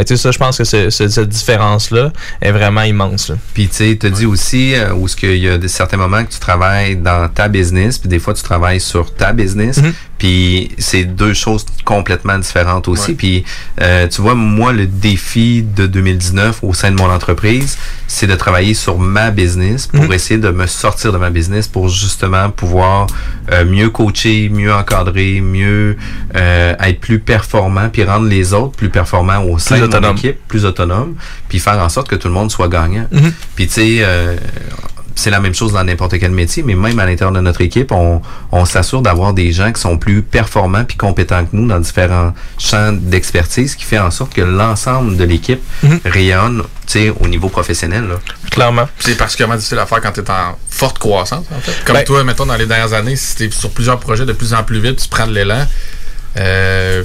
[0.00, 3.28] Tu sais, ça, je pense que ce- ce- cette différence-là est vraiment immense.
[3.28, 3.36] là.
[3.54, 6.24] Puis tu sais, te dis aussi euh, où ce qu'il y a des certains moments
[6.24, 9.92] que tu travailles dans ta business, puis des fois tu travailles sur ta business, Mhm.
[10.18, 13.10] puis c'est deux choses complètement différentes aussi.
[13.10, 13.16] Ouais.
[13.16, 13.44] Puis
[13.80, 18.34] euh, tu vois, moi le défi de 2019 au sein de mon entreprise, c'est de
[18.36, 20.12] travailler sur ma business pour Mhm.
[20.12, 23.06] essayer de me sortir de ma business pour justement pouvoir
[23.52, 25.96] euh, mieux coacher, mieux encadrer, mieux
[26.34, 30.16] euh, être plus performant, puis rendre les autres plus performants au sein de mon autonome.
[30.16, 31.14] équipe, plus autonome,
[31.48, 33.06] puis faire en sorte que tout le monde soit gagnant.
[33.12, 33.32] Mhm.
[33.54, 34.36] Puis tu sais, euh,
[35.14, 37.92] c'est la même chose dans n'importe quel métier, mais même à l'intérieur de notre équipe,
[37.92, 38.20] on,
[38.52, 42.34] on s'assure d'avoir des gens qui sont plus performants puis compétents que nous dans différents
[42.58, 46.00] champs d'expertise, qui fait en sorte que l'ensemble de l'équipe Mhm.
[46.04, 48.04] rayonne, tu sais, au niveau professionnel.
[48.08, 48.14] Là.
[48.50, 48.88] Clairement.
[48.98, 51.84] C'est particulièrement difficile à faire quand tu es en forte croissance, en fait.
[51.84, 54.32] Comme Ben- toi, mettons, dans les dernières années, si tu es sur plusieurs projets de
[54.32, 55.66] plus en plus vite, tu prends de l'élan.
[56.36, 57.04] Euh,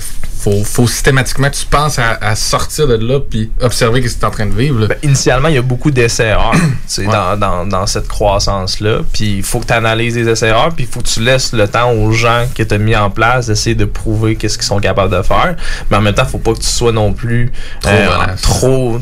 [0.49, 4.19] faut, faut systématiquement que tu penses à, à sortir de là puis observer ce que
[4.19, 4.87] tu es en train de vivre.
[4.87, 6.55] Ben, initialement, il y a beaucoup d'essais-erreurs
[6.97, 8.99] dans, dans, dans cette croissance-là.
[9.13, 11.67] Puis il faut que tu analyses les essais-erreurs, puis il faut que tu laisses le
[11.67, 14.79] temps aux gens que tu as mis en place d'essayer de prouver qu'est-ce qu'ils sont
[14.79, 15.55] capables de faire.
[15.89, 18.41] Mais en même temps, faut pas que tu sois non plus Trop euh, tenace.
[18.41, 18.99] trop,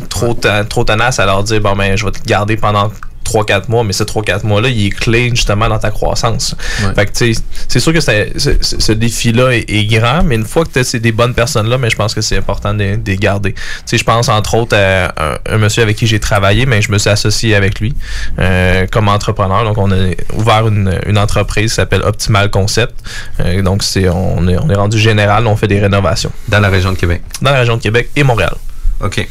[0.70, 2.92] trop tenace à leur dire bon ben je vais te garder pendant
[3.28, 6.56] 3-4 mois, mais ces 3-4 mois-là, il est clé justement dans ta croissance.
[6.84, 6.94] Ouais.
[6.96, 10.24] Fait que, tu sais, c'est sûr que c'est- c'est- c'est- ce défi-là est, est grand,
[10.24, 12.74] mais une fois que tu as des bonnes personnes-là, mais je pense que c'est important
[12.74, 13.54] de, de les garder.
[13.54, 16.82] Tu sais, je pense entre autres à un, un monsieur avec qui j'ai travaillé, mais
[16.82, 17.94] je me suis associé avec lui
[18.40, 19.64] euh, comme entrepreneur.
[19.64, 19.96] Donc, on a
[20.34, 22.94] ouvert une, une entreprise qui s'appelle Optimal Concept.
[23.40, 26.32] Euh, donc, c'est on est, on est rendu général, on fait des rénovations.
[26.48, 27.22] Dans la région de Québec.
[27.42, 28.54] Dans la région de Québec et Montréal.
[29.02, 29.28] OK.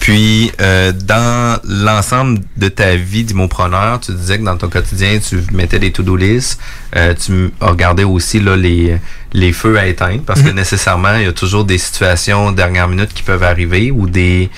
[0.00, 5.42] Puis, euh, dans l'ensemble de ta vie d'immopreneur, tu disais que dans ton quotidien, tu
[5.52, 6.58] mettais des to-do lists.
[6.96, 8.96] Euh, tu regardé aussi là, les,
[9.34, 10.56] les feux à éteindre parce que Mhm.
[10.56, 14.48] nécessairement, il y a toujours des situations dernière minute qui peuvent arriver ou des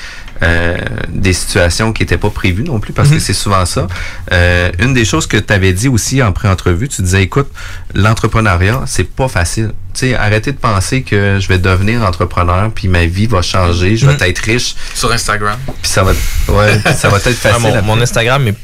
[0.42, 0.76] euh,
[1.08, 3.20] des situations qui n'étaient pas prévues non plus parce que Mhm.
[3.20, 3.86] c'est souvent ça.
[4.32, 7.48] Euh, une des choses que tu avais dit aussi en pré-entrevue, tu disais, écoute,
[7.94, 9.72] l'entrepreneuriat, c'est pas facile.
[9.94, 13.96] Tu sais, arrêtez de penser que je vais devenir entrepreneur puis ma vie va changer,
[13.96, 14.22] je vais Mhm.
[14.22, 15.58] être riche Sur Instagram.
[15.66, 17.82] puis ça va, ouais, ça va être Ah, facile.
[17.84, 18.54] mon, Instagram est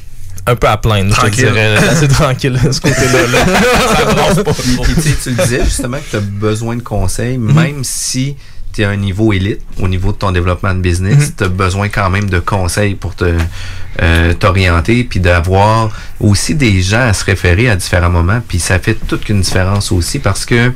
[0.47, 1.45] un peu à plaindre, je te Tranquille.
[1.47, 1.77] dirais.
[1.77, 3.27] assez tranquille, ce côté-là.
[3.27, 3.45] là.
[3.99, 4.83] Ça brasse pas Puis, trop.
[4.85, 8.35] puis, tu le disais justement que tu as besoin de conseils, même si
[8.79, 11.49] tu es à un niveau élite, au niveau de ton développement de business, tu as
[11.49, 13.37] besoin quand même de conseils pour te
[14.01, 18.79] euh, t'orienter, puis d'avoir aussi des gens à se référer à différents moments, puis ça
[18.79, 20.73] fait toute une différence aussi parce que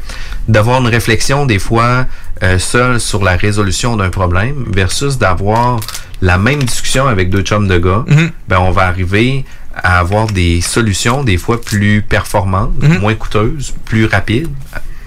[0.49, 2.07] d'avoir une réflexion des fois
[2.43, 5.79] euh, seul sur la résolution d'un problème versus d'avoir
[6.21, 8.05] la même discussion avec deux chums de gars,
[8.49, 9.45] ben on va arriver
[9.77, 14.49] à avoir des solutions des fois plus performantes, moins coûteuses, plus rapides.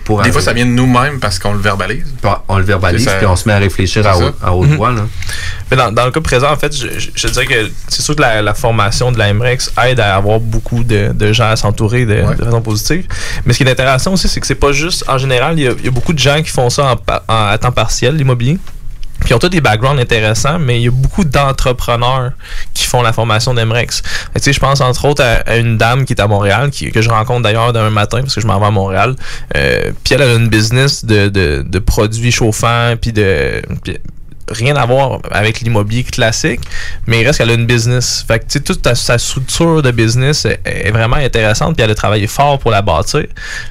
[0.06, 2.06] Pour Des fois, ça vient de nous-mêmes parce qu'on le verbalise.
[2.48, 4.76] on le verbalise, puis on se met à réfléchir à, haute- à haute Mhm.
[4.78, 4.92] voix.
[4.92, 5.02] Là.
[5.72, 8.16] Mais dans, dans le cas présent, en fait, je, je- je dirais que c'est sûr
[8.16, 11.56] que la, la formation de la MREX aide à avoir beaucoup de, de gens à
[11.56, 13.08] s'entourer de, de façon positive.
[13.46, 15.68] Mais ce qui est intéressant aussi, c'est que c'est pas juste, en général, il y,
[15.68, 17.72] a, il y a beaucoup de gens qui font ça en, pa- en- à temps
[17.72, 18.60] partiel, l'immobilier.
[19.26, 22.34] Puis ils ont tous des backgrounds intéressants, mais il y a beaucoup d'entrepreneurs
[22.76, 24.04] qui font la formation d'Emrex.
[24.36, 27.10] Tu sais, je pense entre autres à, une dame qui est à Montréal, que je
[27.10, 29.16] rencontre d'ailleurs demain matin parce que je m'en vais à Montréal.
[29.56, 33.64] Euh, puis elle a une business de, de, produits chauffants, puis de
[34.50, 36.62] rien à voir avec l'immobilier classique,
[37.08, 38.24] mais il reste qu'elle a une business.
[38.28, 42.60] Fait que, toute sa structure de business est, vraiment intéressante, puis elle a travaillé fort
[42.60, 43.26] pour la bâtir.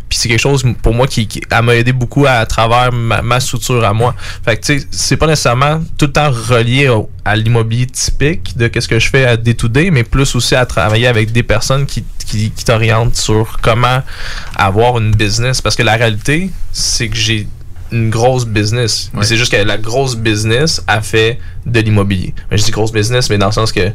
[0.08, 3.40] Puis c'est quelque chose, pour moi, qui, qui m'a aidé beaucoup à, travers ma, ma
[3.40, 4.14] structure à moi.
[4.44, 8.56] Fait que, tu sais, c'est pas nécessairement tout le temps relié au- à l'immobilier typique
[8.56, 11.86] de qu'est-ce que je fais à day-to-day, mais plus aussi à travailler avec des personnes
[11.86, 14.02] qui, qui, qui t'orientent sur comment
[14.56, 15.62] avoir une business.
[15.62, 17.46] Parce que la réalité, c'est que j'ai
[17.94, 19.10] une grosse business.
[19.14, 22.34] Mais C'est juste que la grosse business a fait de l'immobilier.
[22.50, 23.92] Mais je dis grosse business, mais dans le sens que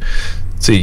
[0.59, 0.73] C'est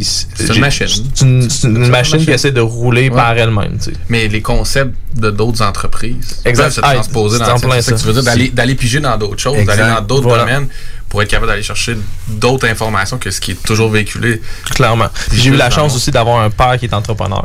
[0.54, 0.86] une machine.
[0.88, 3.16] C'est une, une une machine qui essaie de rouler Ouais.
[3.16, 3.78] par elle-même.
[4.08, 6.64] Mais les concepts de d'autres entreprises Exact.
[6.64, 7.98] peuvent se Ah, transposer c'est dans plein ça ça.
[7.98, 10.44] tu veux dire, d'aller piger dans d'autres choses, d'aller dans d'autres Voilà.
[10.44, 10.68] domaines
[11.08, 11.96] pour être capable d'aller chercher
[12.28, 14.40] d'autres informations que ce qui est toujours véhiculé.
[14.74, 15.08] Clairement.
[15.32, 17.44] J'ai eu la chance aussi d'avoir un père qui est entrepreneur.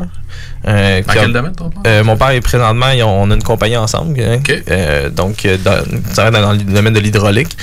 [0.68, 1.82] Euh, Dans a- quel domaine, ton père?
[1.88, 4.20] Euh, mon père est présentement, on a une compagnie ensemble.
[4.22, 4.40] hein.
[4.70, 7.56] Euh, donc, euh, dans, ça reste dans le domaine de l'hydraulique.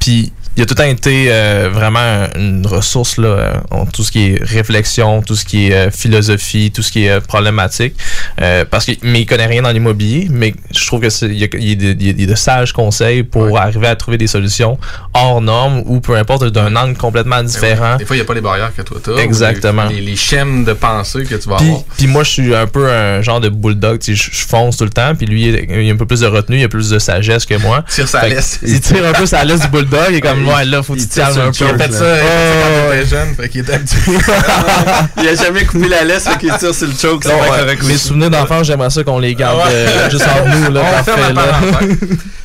[0.00, 4.02] Puis, il a tout le temps été euh, vraiment une ressource là, euh, en tout
[4.04, 7.20] ce qui est réflexion, tout ce qui est euh, philosophie, tout ce qui est euh,
[7.20, 7.94] problématique.
[8.40, 11.38] Euh, parce que, mais il connaît rien dans l'immobilier, mais je trouve que c'est- il
[11.38, 13.22] y a, il y a de- il y a- il y a de sages conseils
[13.22, 14.78] pour arriver à trouver des solutions
[15.14, 17.96] hors normes ou peu importe d'un angle complètement différent.
[17.96, 19.22] Des fois, il n'y a pas les barrières que toi tu as.
[19.22, 19.86] Exactement.
[19.86, 21.82] Les, les schèmes de pensée que tu vas avoir.
[21.96, 23.98] puis moi, je suis un peu un genre de bulldog.
[24.00, 25.14] tu sais, Je, je fonce tout le temps.
[25.14, 27.54] Puis lui, il a un peu plus de retenue, il a plus de sagesse que
[27.56, 27.84] moi.
[27.88, 28.58] Tire sa laisse.
[28.62, 30.12] Il tire un peu sa laisse du bulldog.
[30.14, 31.64] Est comme, ouais, là, faut que tu te calmes un peu.
[31.64, 33.98] Il a fait ça, quand il était jeune, fait qu'il était habitué.
[35.22, 37.24] il a jamais coupé la laisse, fait qu'il tire sur le choke.
[37.24, 40.72] Ouais, mes souvenirs d'enfance, j'aimerais ça qu'on les garde euh, juste entre nous.
[40.72, 41.60] Là, parfait, là.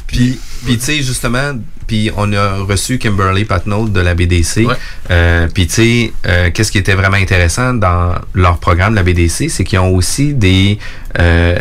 [0.07, 1.53] Puis, puis tu sais, justement,
[1.87, 4.67] puis on a reçu Kimberly Patnaud de la BDC.
[5.09, 9.49] Euh, puis tu sais, euh, qu'est-ce qui était vraiment intéressant dans leur programme la BDC,
[9.49, 10.77] c'est qu'ils ont aussi des...
[11.19, 11.57] euh,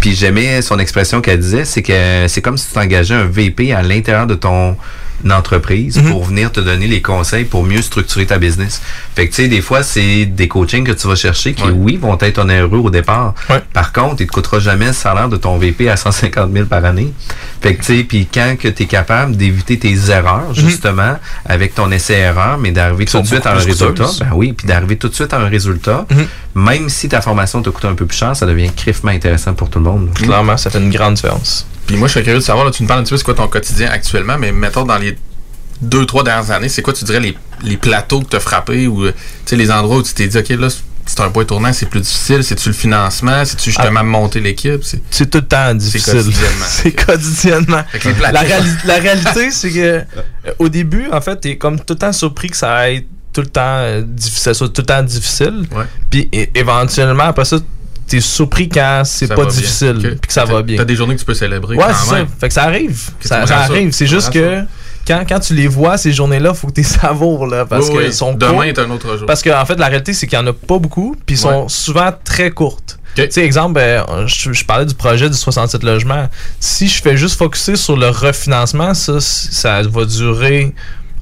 [0.00, 3.72] puis j'aimais son expression qu'elle disait, c'est que c'est comme si tu t'engageais un VP
[3.72, 4.76] à l'intérieur de ton
[5.30, 8.80] entreprise pour venir te donner les conseils pour mieux structurer ta business.
[9.14, 11.96] Fait que tu sais, des fois, c'est des coachings que tu vas chercher qui, oui,
[11.96, 13.34] vont être onéreux au départ.
[13.72, 16.84] Par contre, il te coûtera jamais le salaire de ton VP à 150 000 par
[16.84, 17.12] année.
[17.60, 21.74] Fait que tu sais, puis quand que tu es capable d'éviter tes erreurs, justement, avec
[21.74, 25.08] ton essai-erreur, mais d'arriver tout de suite à un résultat, ben oui, puis d'arriver tout
[25.08, 26.06] de suite à un résultat,
[26.54, 29.70] même si ta formation te coûte un peu plus cher, ça devient criffement intéressant pour
[29.70, 30.10] tout le monde.
[30.14, 31.66] Clairement, ça fait une grande différence.
[31.88, 33.24] Puis moi, je serais curieux de savoir, là, tu me parles un petit peu c'est
[33.24, 35.18] quoi ton quotidien actuellement, mais mettons dans les
[35.80, 38.86] deux, trois dernières années, c'est quoi, tu dirais, les, les plateaux que tu as frappés
[38.86, 39.16] ou euh, tu
[39.46, 40.68] sais, les endroits où tu t'es dit, OK, là,
[41.06, 42.44] c'est un point tournant, c'est plus difficile.
[42.44, 43.42] C'est-tu le financement?
[43.46, 44.82] C'est-tu justement monter l'équipe?
[45.10, 46.12] C'est tout le temps difficile.
[46.24, 46.64] quotidiennement.
[46.68, 47.82] C'est quotidiennement.
[48.12, 50.02] Plateaux- La, réali- la réalité, c'est que euh,
[50.58, 53.46] au début, en fait, t'es comme tout le temps surpris que ça aille tout le
[53.46, 55.64] temps euh, difficile, ça soit tout le temps difficile.
[56.10, 57.56] Puis éventuellement, après ça,
[58.08, 60.02] t'es surpris quand c'est pas difficile, Ok.
[60.20, 60.76] puis que ça va bien.
[60.76, 61.76] T'as des journées que tu peux célébrer.
[61.76, 62.16] Ouais, c'est ça.
[62.40, 63.10] Fait que ça arrive.
[63.20, 63.92] Que Ça, arrive.
[63.92, 64.62] C'est juste que
[65.06, 67.96] quand, quand tu les vois, ces journées-là, faut que tu les savoures, là, parce Oui,
[68.06, 68.12] oui.
[68.12, 69.26] sont Demain est un autre jour.
[69.26, 71.62] Parce qu'en fait, la réalité, c'est qu'il y en a pas beaucoup, puis ils sont
[71.62, 71.64] Ouais.
[71.68, 72.98] souvent très courtes.
[73.14, 76.28] Tu sais, exemple, euh, je, je parlais du projet du 67 logements.
[76.60, 80.72] Si je fais juste focuser sur le refinancement, ça, ça va durer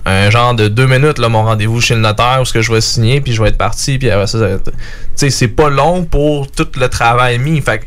[0.06, 2.72] un genre de deux minutes, là, mon rendez-vous chez le notaire, où ce que je
[2.72, 4.76] vais signer, puis je vais être parti, puis après ça, ça va être- tu
[5.16, 7.60] sais, c'est pas long pour tout le travail mis.
[7.60, 7.84] Fait que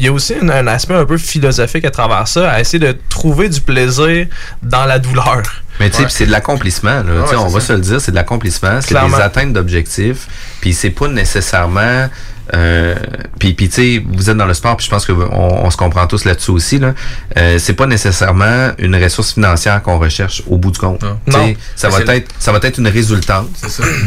[0.00, 2.78] il y a aussi un, un aspect un peu philosophique à travers ça, à essayer
[2.78, 4.26] de trouver du plaisir
[4.62, 5.42] dans la douleur.
[5.80, 7.02] Mais tu sais, puis c'est de l'accomplissement.
[7.02, 7.12] là.
[7.12, 7.66] Ouais, Tu sais, on va ça.
[7.68, 10.26] se le dire, c'est de l'accomplissement, c'est des atteintes d'objectifs.
[10.60, 12.08] Puis c'est pas nécessairement.
[12.54, 12.94] Euh,
[13.38, 15.70] puis puis tu sais, vous êtes dans le sport, puis je pense que on, on
[15.70, 16.78] se comprend tous là-dessus aussi.
[16.78, 16.94] Là.
[17.36, 21.02] Euh, c'est pas nécessairement une ressource financière qu'on recherche au bout du compte.
[21.02, 21.54] Non.
[21.76, 23.48] Ça va être ça va être une résultante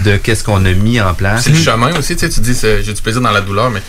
[0.06, 1.44] de qu'est-ce qu'on a mis en place.
[1.44, 3.82] C'est le chemin aussi, tu sais, tu dis j'ai du plaisir dans la douleur, mais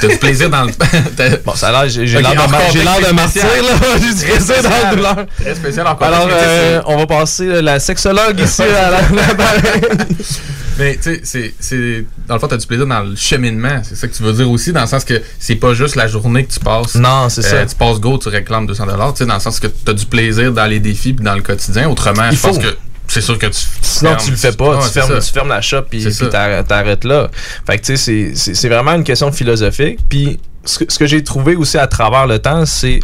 [0.00, 0.70] t'as du plaisir dans le.
[1.44, 3.72] Bon, ça a l'air, j'ai l'air de, martyr, là.
[4.00, 5.26] J'ai du plaisir dans la douleur.
[5.40, 6.06] Très spécial encore.
[6.06, 9.00] Alors, tu euh, on va passer euh, la sexologue ici à la.
[10.78, 12.04] Mais tu sais, c'est-.
[12.26, 13.80] Dans le fond, t'as du plaisir dans le cheminement.
[13.82, 16.06] C'est ça que tu veux dire aussi, dans le sens que c'est pas juste la
[16.06, 16.94] journée que tu passes.
[16.94, 17.64] Non, c'est ça.
[17.66, 20.52] Tu passes go, tu réclames 200 Tu sais, dans le sens que t'as du plaisir
[20.52, 21.88] dans les défis puis dans le quotidien.
[21.88, 22.76] Autrement, je pense que
[23.10, 23.60] c'est sûr que tu.
[23.82, 24.24] Sinon, fermes.
[24.24, 24.76] tu le fais pas.
[24.76, 26.02] Ouais, tu, fermes, tu fermes la shop puis
[26.66, 27.28] t'arrêtes là.
[27.66, 29.98] Fait que, tu sais, c'est- vraiment une question philosophique.
[30.08, 33.00] Puis, ce que, ce que j'ai trouvé aussi à travers le temps, c'est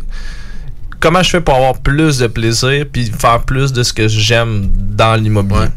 [1.00, 4.68] comment je fais pour avoir plus de plaisir puis faire plus de ce que j'aime
[4.72, 5.68] dans l'immobilier.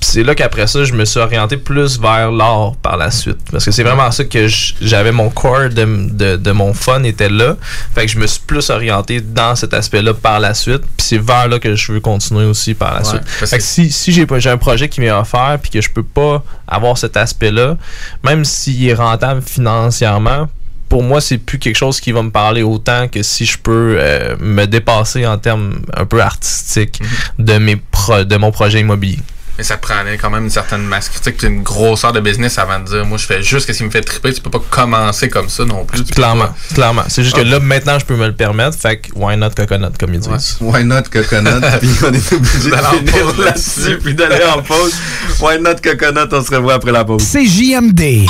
[0.00, 3.38] C'est là qu'après ça, je me suis orienté plus vers l'art par la suite.
[3.50, 4.46] Parce que c'est vraiment ça que
[4.80, 7.56] j'avais mon core de, de, de mon fun était là.
[7.94, 10.82] Fait que je me suis plus orienté dans cet aspect-là par la suite.
[10.96, 13.28] Puis c'est vers là que je veux continuer aussi par la Ouais, suite.
[13.48, 16.42] Fait que si, si j'ai un projet qui m'est offert puis que je peux pas
[16.68, 17.76] avoir cet aspect-là,
[18.24, 20.48] même s'il est rentable financièrement,
[20.88, 23.96] pour moi, c'est plus quelque chose qui va me parler autant que si je peux
[23.98, 27.00] euh, me dépasser en termes un peu artistiques
[27.38, 27.44] Mhm.
[27.44, 29.18] de, mes pro- de mon projet immobilier.
[29.58, 32.78] Mais ça prenait quand même une certaine masse critique puis une grosseur de business avant
[32.78, 34.32] de dire moi je fais juste ce qui me fait triper.
[34.34, 36.04] Tu peux pas commencer comme ça non plus.
[36.04, 37.02] Clairement, pas- clairement.
[37.08, 37.44] C'est juste que Ah.
[37.44, 38.76] là, maintenant, je peux me le permettre.
[38.78, 40.58] Fait que, why not coconut, comme ils disent.
[40.60, 41.60] Why not coconut?
[41.80, 44.94] puis on est obligé de D'aller en finir pause là-dessus puis d'aller en pause.
[45.40, 46.28] Why not coconut?
[46.32, 47.22] On se revoit après la pause.
[47.24, 48.26] CJMD.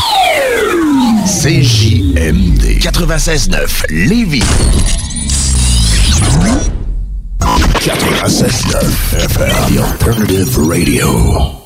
[1.27, 2.79] CJMD.
[2.81, 4.43] 96.9 Lévis.
[7.41, 9.75] 96.9 FM.
[9.75, 11.66] the Alternative Radio.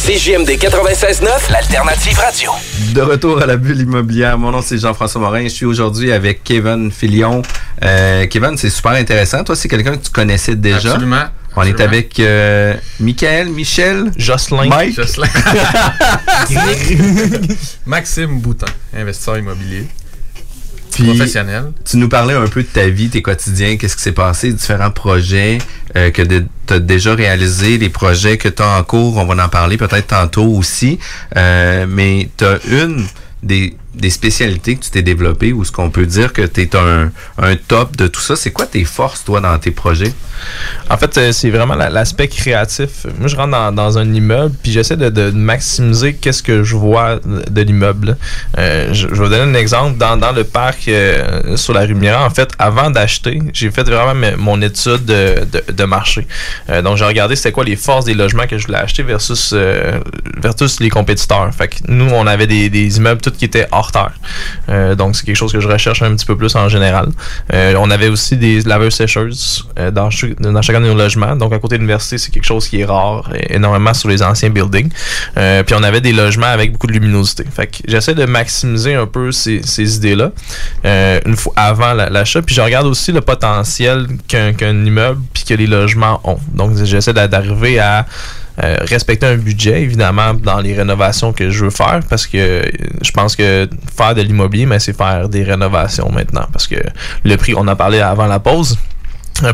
[0.03, 2.51] CJMD 96.9, l'alternative radio.
[2.95, 5.43] De retour à la bulle immobilière, mon nom c'est Jean-François Morin.
[5.43, 7.43] Je suis aujourd'hui avec Kevin Filion.
[7.83, 9.43] Euh, Kevin, c'est super intéressant.
[9.43, 10.93] Toi, c'est quelqu'un que tu connaissais déjà.
[10.93, 11.25] Absolument.
[11.55, 14.95] On est avec euh, Michael, Michel, Jocelyn, Mike.
[14.95, 15.27] Jocelyn.
[17.85, 18.65] Maxime Boutin,
[18.97, 19.85] investisseur immobilier.
[21.03, 21.71] Puis, professionnel.
[21.85, 24.91] Tu nous parlais un peu de ta vie, tes quotidiens, qu'est-ce qui s'est passé, différents
[24.91, 25.57] projets
[25.95, 29.43] euh, que tu as déjà réalisés, les projets que tu as en cours, on va
[29.43, 30.99] en parler peut-être tantôt aussi.
[31.35, 33.05] Euh, mais tu as une
[33.43, 36.75] des, des spécialités que tu t'es développée ou ce qu'on peut dire que tu es
[36.75, 38.35] un, un top de tout ça?
[38.35, 40.13] C'est quoi tes forces, toi, dans tes projets?
[40.89, 43.05] En fait, euh, c'est vraiment la- l'aspect créatif.
[43.19, 47.19] Moi, je rentre dans, un immeuble, puis j'essaie de, maximiser qu'est-ce que je vois
[47.49, 48.17] de, l'immeuble.
[48.57, 49.97] Euh, je, je vais donner un exemple.
[49.97, 53.83] Dans, dans le parc euh, sur la rue Mira, en fait, avant d'acheter, j'ai fait
[53.83, 55.35] vraiment me- mon étude de,
[55.71, 56.27] de- marché.
[56.83, 59.53] Donc, j'ai regardé c'était quoi les forces des logements que je voulais acheter versus,
[60.37, 61.51] versus les compétiteurs.
[61.53, 63.80] Fait que nous, on avait des, des immeubles tout qui étaient hors
[64.69, 67.09] Euh, donc, c'est quelque chose que je recherche un petit peu plus en général.
[67.53, 71.35] Euh, on avait aussi des laveuses sécheuses euh, dans, ch- dans chacun de nos logements.
[71.35, 74.49] Donc, à côté de l'université, c'est quelque chose qui est rare énormément sur les anciens
[74.49, 74.89] buildings.
[75.35, 77.45] Puis, on avait des logements avec beaucoup de luminosité.
[77.53, 79.61] Fait que j'essaie de maximiser un peu ces,
[79.97, 80.31] idées-là
[81.25, 82.41] une fois avant la- l'achat.
[82.41, 84.51] Puis, je regarde aussi le potentiel qu'un
[84.85, 86.39] immeuble puis que les logements ont.
[86.53, 88.05] Donc, j'essaie d'a- d'arriver à
[88.63, 92.63] euh, respecter un budget, évidemment, dans les rénovations que je veux faire, parce que euh,
[93.01, 96.75] je pense que faire de l'immobilier, mais c'est faire des rénovations maintenant, parce que
[97.23, 98.77] le prix, on en parlait avant la pause,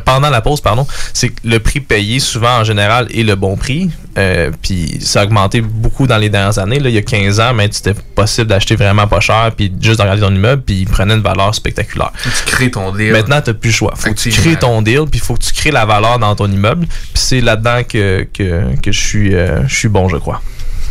[0.06, 3.56] pendant la pause, pardon, c'est que le prix payé souvent en général est le bon
[3.56, 3.90] prix.
[4.18, 6.80] Euh, puis ça a augmenté beaucoup dans les dernières années.
[6.80, 9.98] Là, il y a 15 ans, mais c'était possible d'acheter vraiment pas cher, puis juste
[9.98, 12.12] de regarder ton immeuble, puis il prenait une valeur spectaculaire.
[12.24, 13.12] Tu crées ton deal.
[13.12, 13.94] Maintenant, tu n'as plus le choix.
[13.96, 16.36] faut que tu crées ton deal, puis il faut que tu crées la valeur dans
[16.36, 16.88] ton immeuble.
[16.88, 20.42] Puis c'est là-dedans que, que, que je, suis, euh, je suis bon, je crois.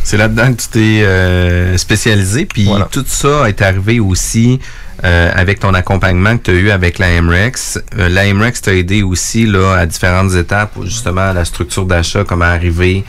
[0.04, 2.46] C'est là-dedans que tu t'es euh, spécialisé.
[2.46, 4.60] Puis tout ça est arrivé aussi
[5.04, 7.78] euh, avec ton accompagnement que tu as eu avec la MREX.
[7.98, 12.46] Euh, la MREX t'a aidé aussi là, à différentes étapes, justement, la structure d'achat, comment
[12.46, 13.04] arriver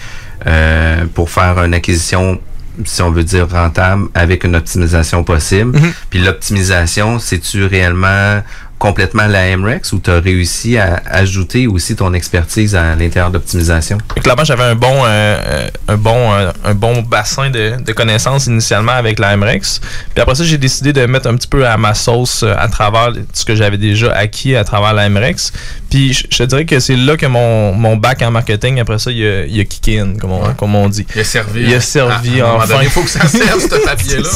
[0.46, 2.40] euh, pour faire une acquisition
[2.86, 5.80] si on veut dire rentable avec une optimisation possible.
[6.12, 8.44] Puis l'optimisation, c'est-tu réellement
[8.80, 13.98] complètement la MREX ou tu as réussi à ajouter aussi ton expertise à l'intérieur d'optimisation?
[14.22, 18.92] Clairement, j'avais un bon, euh, un bon, euh, un bon bassin de, de connaissances initialement
[18.92, 19.82] avec la MREX.
[20.14, 22.68] Puis après ça, j'ai décidé de mettre un petit peu à ma sauce euh, à
[22.68, 25.52] travers ce que j'avais déjà acquis à travers la MREX.
[25.90, 29.10] Puis je, je dirais que c'est là que mon, mon bac en marketing, après ça,
[29.12, 31.06] il a, il a kické in, comme on, comme on dit.
[31.16, 31.62] Il a servi.
[31.64, 32.80] Il a servi, À- à enfin.
[32.84, 34.30] il faut que ça serve, ce papier-là.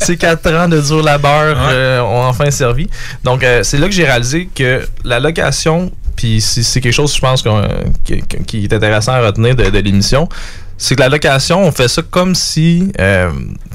[0.00, 2.88] C'est quatre ans de dur labeur euh, ont enfin servi.
[3.24, 7.20] Donc, euh, c'est là que j'ai réalisé que la location, puis c'est quelque chose, je
[7.20, 7.44] pense,
[8.46, 10.28] qui, est intéressant à retenir de, l'émission,
[10.76, 13.30] c'est que la location, on fait ça comme si, euh,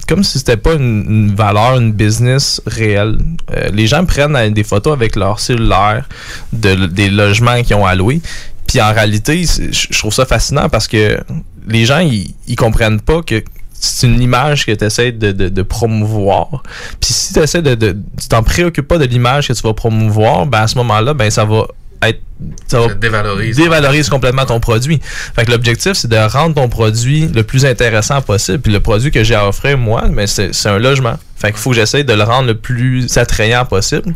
[0.07, 3.17] comme si c'était pas une, valeur, une business réelle.
[3.53, 6.07] Euh, les gens prennent euh, des photos avec leur cellulaire
[6.53, 8.21] de, des logements qu'ils ont alloués.
[8.67, 11.19] Puis en réalité, je trouve ça fascinant parce que
[11.67, 13.43] les gens, ils comprennent pas que
[13.86, 16.63] c'est une image que tu essaies de, de, de promouvoir.
[17.01, 19.73] Puis si tu essaies de, de tu t'en préoccupes pas de l'image que tu vas
[19.73, 21.67] promouvoir, ben à ce moment-là, ben ça va
[22.01, 22.21] être
[22.67, 23.55] ça va Ça dévalorise.
[23.55, 24.99] dévalorise complètement ton produit.
[25.36, 28.59] Fait que l'objectif, c'est de rendre ton produit le plus intéressant possible.
[28.59, 31.15] Puis le produit que j'ai à offrir, moi, mais c'est c'est un logement.
[31.38, 34.13] Fait qu'il faut que j'essaie de le rendre le plus attrayant possible.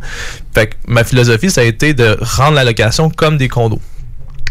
[0.53, 3.82] Fait que ma philosophie, ça a été de rendre la location comme des condos.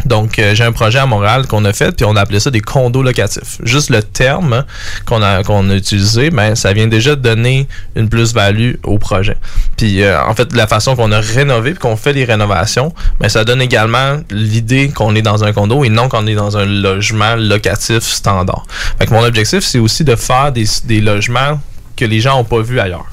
[0.05, 2.51] Donc, euh, j'ai un projet à Montréal qu'on a fait, puis on a appelé ça
[2.51, 3.59] des condos locatifs.
[3.62, 4.64] Juste le terme
[5.05, 5.40] qu'on a,
[5.74, 9.36] utilisé, ben, ça vient déjà donner une plus-value au projet.
[9.76, 13.28] Puis, euh, en fait, la façon qu'on a rénové, puis qu'on fait les rénovations, ben,
[13.28, 16.66] ça donne également l'idée qu'on est dans un condo et non qu'on est dans un
[16.66, 18.64] logement locatif standard.
[18.99, 21.61] Fait que mon objectif, c'est aussi de faire des, des logements
[21.97, 23.07] que les gens n'ont pas vus ailleurs.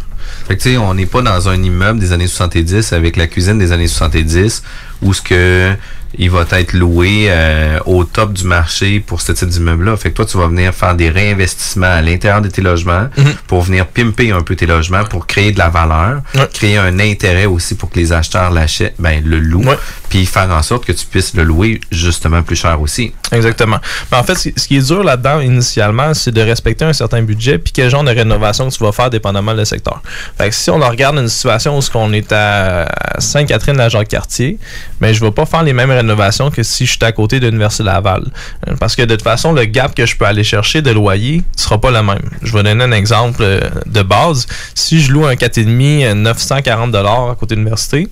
[0.47, 3.27] Fait que tu sais, on n'est pas dans un immeuble des années 70 avec la
[3.27, 4.63] cuisine des années 70
[5.01, 5.73] où ce que
[6.18, 9.97] il va être loué euh, au top du marché pour ce type d'immeuble-là.
[9.97, 13.07] Fait que toi, tu vas venir faire des réinvestissements à l'intérieur de tes logements
[13.47, 16.22] pour venir pimper un peu tes logements, pour créer de la valeur,
[16.53, 19.66] créer un intérêt aussi pour que les acheteurs l'achètent, ben le louent,
[20.14, 23.11] puis faire en sorte que tu puisses le louer justement plus cher aussi.
[23.32, 23.80] Exactement.
[24.11, 27.57] Mais en fait, ce qui est dur là-dedans initialement, c'est de respecter un certain budget
[27.57, 30.03] puis quel genre de rénovation tu vas faire dépendamment du secteur.
[30.38, 32.88] Fait que si on regarde une situation où on est à
[33.18, 34.59] Sainte-Catherine, la Jacques-Cartier,
[35.01, 37.47] mais je vais pas faire les mêmes rénovations que si je suis à côté de
[37.47, 38.26] l'Université Laval.
[38.68, 41.41] Euh, Parce que de toute façon, le gap que je peux aller chercher de loyer
[41.57, 42.30] sera pas le même.
[42.43, 44.45] Je vais donner un exemple euh, de base.
[44.76, 48.09] Si je loue un 4,5 à 940 à côté de l'université,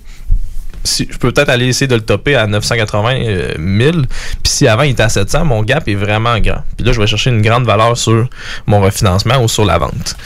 [0.84, 4.06] si, je peux peut-être aller essayer de le topper à 980 euh, 1000.
[4.42, 6.62] Puis si avant il était à 700, mon gap est vraiment grand.
[6.76, 8.28] Puis là, je vais chercher une grande valeur sur
[8.66, 10.16] mon refinancement ou sur la vente.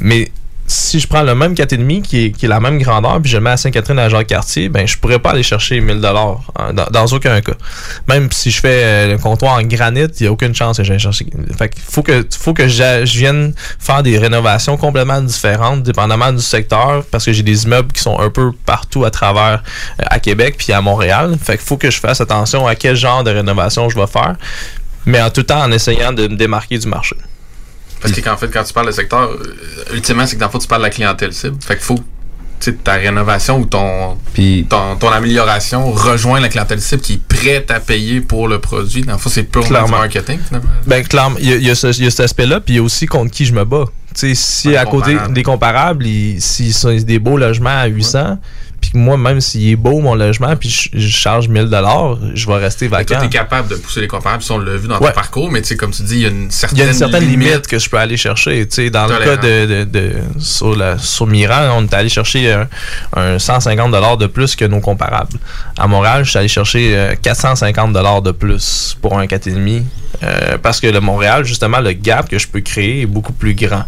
[0.00, 0.30] Mais
[0.66, 3.56] si je prends le même 4,5 qui est, la même grandeur, puis je mets à
[3.56, 6.40] Sainte-Catherine à Jacques-Cartier, ben je pourrais pas aller chercher 1000 dollars
[6.72, 7.52] dans, dans aucun cas.
[8.08, 10.84] Même si je fais euh, le comptoir en granit, il n'y a aucune chance que
[10.84, 11.26] j'aille chercher.
[11.56, 16.42] Fait qu'il faut que, faut que je vienne faire des rénovations complètement différentes, dépendamment du
[16.42, 19.62] secteur, parce que j'ai des immeubles qui sont un peu partout à travers
[20.00, 21.36] euh, à Québec puis à Montréal.
[21.42, 24.36] Fait qu'il faut que je fasse attention à quel genre de rénovation je vais faire,
[25.04, 27.16] mais en tout temps en essayant de me démarquer du marché.
[28.00, 30.52] Parce que qu'en fait, quand tu parles de secteur, euh, ultimement, c'est que dans le
[30.52, 31.56] fond, tu parles de la clientèle cible.
[31.60, 31.98] Fait qu'il faut
[32.58, 34.16] tu sais, ta rénovation ou ton,
[34.70, 39.02] ton, ton amélioration rejoint la clientèle cible qui est prête à payer pour le produit.
[39.02, 40.70] Dans le fond, c'est purement du marketing, finalement.
[40.86, 42.80] Ben, clairement, il y y a ce- il y a cet aspect-là, puis il y
[42.80, 43.84] a aussi contre qui je me bats.
[44.14, 45.34] Tu sais, si à côté comparable.
[45.34, 48.38] des comparables, ils- s'ils sont des beaux logements à 800,
[48.80, 51.68] puis que moi, même s'il est beau mon logement, puis je, je charge 1000
[52.34, 53.20] je vais rester vacant.
[53.20, 55.08] t'es capable de pousser les comparables, si on l'a vu dans Ouais.
[55.08, 56.84] ton parcours, mais tu sais, comme tu dis, il y a une certaine Il y
[56.86, 58.66] a une certaine limite, que je peux aller chercher.
[58.68, 62.08] Tu sais, dans le cas de, de, de- sur, la, sur Miran, on est allé
[62.08, 62.68] chercher un,
[63.16, 65.38] un 150 de plus que nos comparables.
[65.78, 69.82] À Montréal, je suis allé chercher euh, 450 de plus pour un 4,5
[70.22, 73.54] euh, parce que le Montréal, justement, le gap que je peux créer est beaucoup plus
[73.54, 73.84] grand.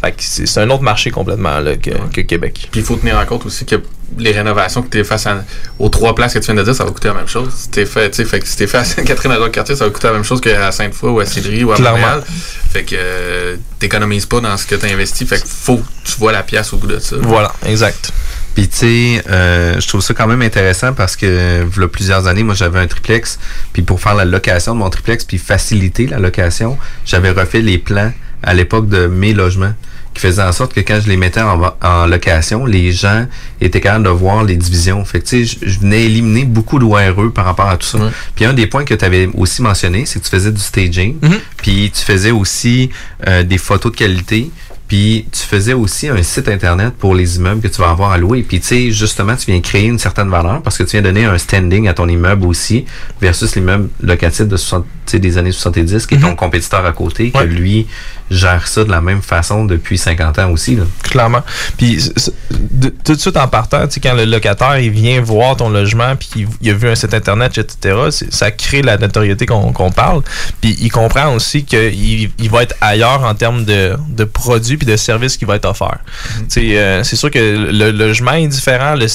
[0.00, 2.68] Fait que c'est c'est un autre marché complètement là, que, que Québec.
[2.70, 3.76] Puis il faut tenir en compte aussi que
[4.18, 5.44] les rénovations que tu es face à-
[5.78, 7.50] aux trois places que tu viens de dire, ça va coûter la même chose.
[7.54, 9.84] Si t'es fait, tu sais, fait que si t'es fait à Sainte-Catherine à quartier, ça
[9.84, 11.98] va coûter la même chose qu'à Sainte-Foy ou à Cédric ou à Clairement.
[11.98, 12.24] Montréal.
[12.72, 15.26] Fait que euh, t'économises pas dans ce que tu as investi.
[15.26, 17.16] Fait que faut que tu vois la pièce au bout de ça.
[17.20, 18.10] Voilà, exact.
[18.54, 21.88] Puis tu sais, euh, je trouve ça quand même intéressant parce que il y a
[21.88, 23.38] plusieurs années, moi j'avais un triplex,
[23.72, 27.78] puis pour faire la location de mon triplex, puis faciliter la location, j'avais refait les
[27.78, 29.72] plans à l'époque de mes logements
[30.14, 33.26] qui faisaient en sorte que quand je les mettais en, en location, les gens
[33.60, 35.04] étaient capables de voir les divisions.
[35.04, 37.98] Fait que tu sais, je, je venais éliminer beaucoup d'ORE par rapport à tout ça.
[38.34, 41.16] Puis un des points que tu avais aussi mentionné, c'est que tu faisais du staging,
[41.56, 42.90] puis tu faisais aussi
[43.28, 44.50] euh, des photos de qualité,
[44.88, 48.18] Puis tu faisais aussi un site internet pour les immeubles que tu vas avoir à
[48.18, 48.42] louer.
[48.42, 51.24] Puis tu sais, justement, tu viens créer une certaine valeur parce que tu viens donner
[51.24, 52.84] un standing à ton immeuble aussi
[53.18, 56.92] versus l'immeuble locatif de 60, tu sais, des années 70 qui est ton compétiteur à
[56.92, 57.86] côté, que lui
[58.32, 60.76] gère ça de la même façon depuis 50 ans aussi.
[60.76, 60.84] Là.
[61.02, 61.42] Clairement.
[61.76, 62.10] Puis
[62.50, 65.68] de- tout de suite en partant, tu sais, quand le locataire il vient voir ton
[65.68, 67.96] logement puis il, il a vu un site internet, etc.,
[68.30, 70.22] ça crée la notoriété qu'on parle.
[70.60, 74.86] Puis il comprend aussi qu'il il va être ailleurs en termes de, de produits puis
[74.86, 75.98] de services qui va être offert.
[76.38, 79.06] Tu sais, euh, c'est sûr que le logement est différent, le,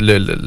[0.00, 0.38] le, le,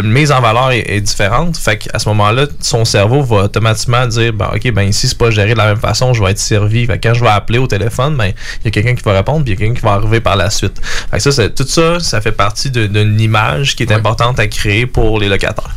[0.00, 1.56] le mise en valeur est, est différente.
[1.56, 5.30] Fait qu'à ce moment-là, son cerveau va automatiquement dire ben, OK, ben ici, c'est pas
[5.30, 6.86] géré de la même façon, je vais être servi.
[6.86, 9.14] Fait que quand je vais appeler au téléphone, ben il y a quelqu'un qui va
[9.14, 10.80] répondre, puis il y a quelqu'un qui va arriver par la suite.
[11.10, 14.86] Fait que ça, tout ça, ça fait partie d'une image qui est importante à créer
[14.86, 15.74] pour les locataires.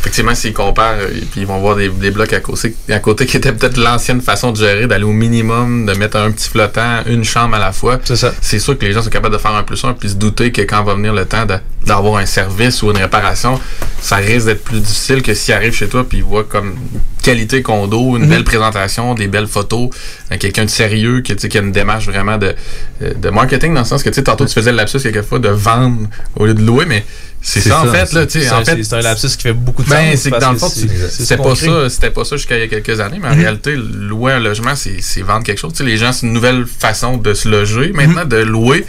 [0.00, 3.26] Effectivement, s'ils comparent, euh, puis ils vont voir des, des blocs à côté, à côté
[3.26, 7.00] qui était peut-être l'ancienne façon de gérer, d'aller au minimum, de mettre un petit flottant,
[7.06, 7.98] une chambre à la fois.
[8.04, 8.32] C'est ça.
[8.40, 10.52] C'est sûr que les gens sont capables de faire un plus un, puis se douter
[10.52, 13.58] que quand va venir le temps de- d'avoir un service ou une réparation,
[14.00, 16.74] ça risque d'être plus difficile que s'ils arrivent chez toi, puis ils voient comme
[17.22, 18.28] qualité condo, une Mhm.
[18.30, 19.90] belle présentation, des belles photos,
[20.32, 22.54] euh, quelqu'un de sérieux qui, qui a une démarche vraiment de,
[23.02, 26.08] euh, de marketing dans le sens que tantôt tu faisais le lapsus quelquefois de vendre
[26.36, 27.04] au lieu de louer, mais
[27.42, 29.42] c'est ça, en fait là, tu sais, C'est en un- fait c'est un lapsus qui
[29.42, 30.20] fait beaucoup de ben, sens.
[30.22, 32.68] c'est que dans le fond, c'était pas ça, c'était pas ça jusqu'à il y a
[32.68, 33.40] quelques années, mais en Mhm.
[33.40, 35.72] réalité, louer un logement, c'est c'est vendre quelque chose.
[35.72, 38.84] Tu sais, les gens, c'est une nouvelle façon de se loger maintenant, de louer.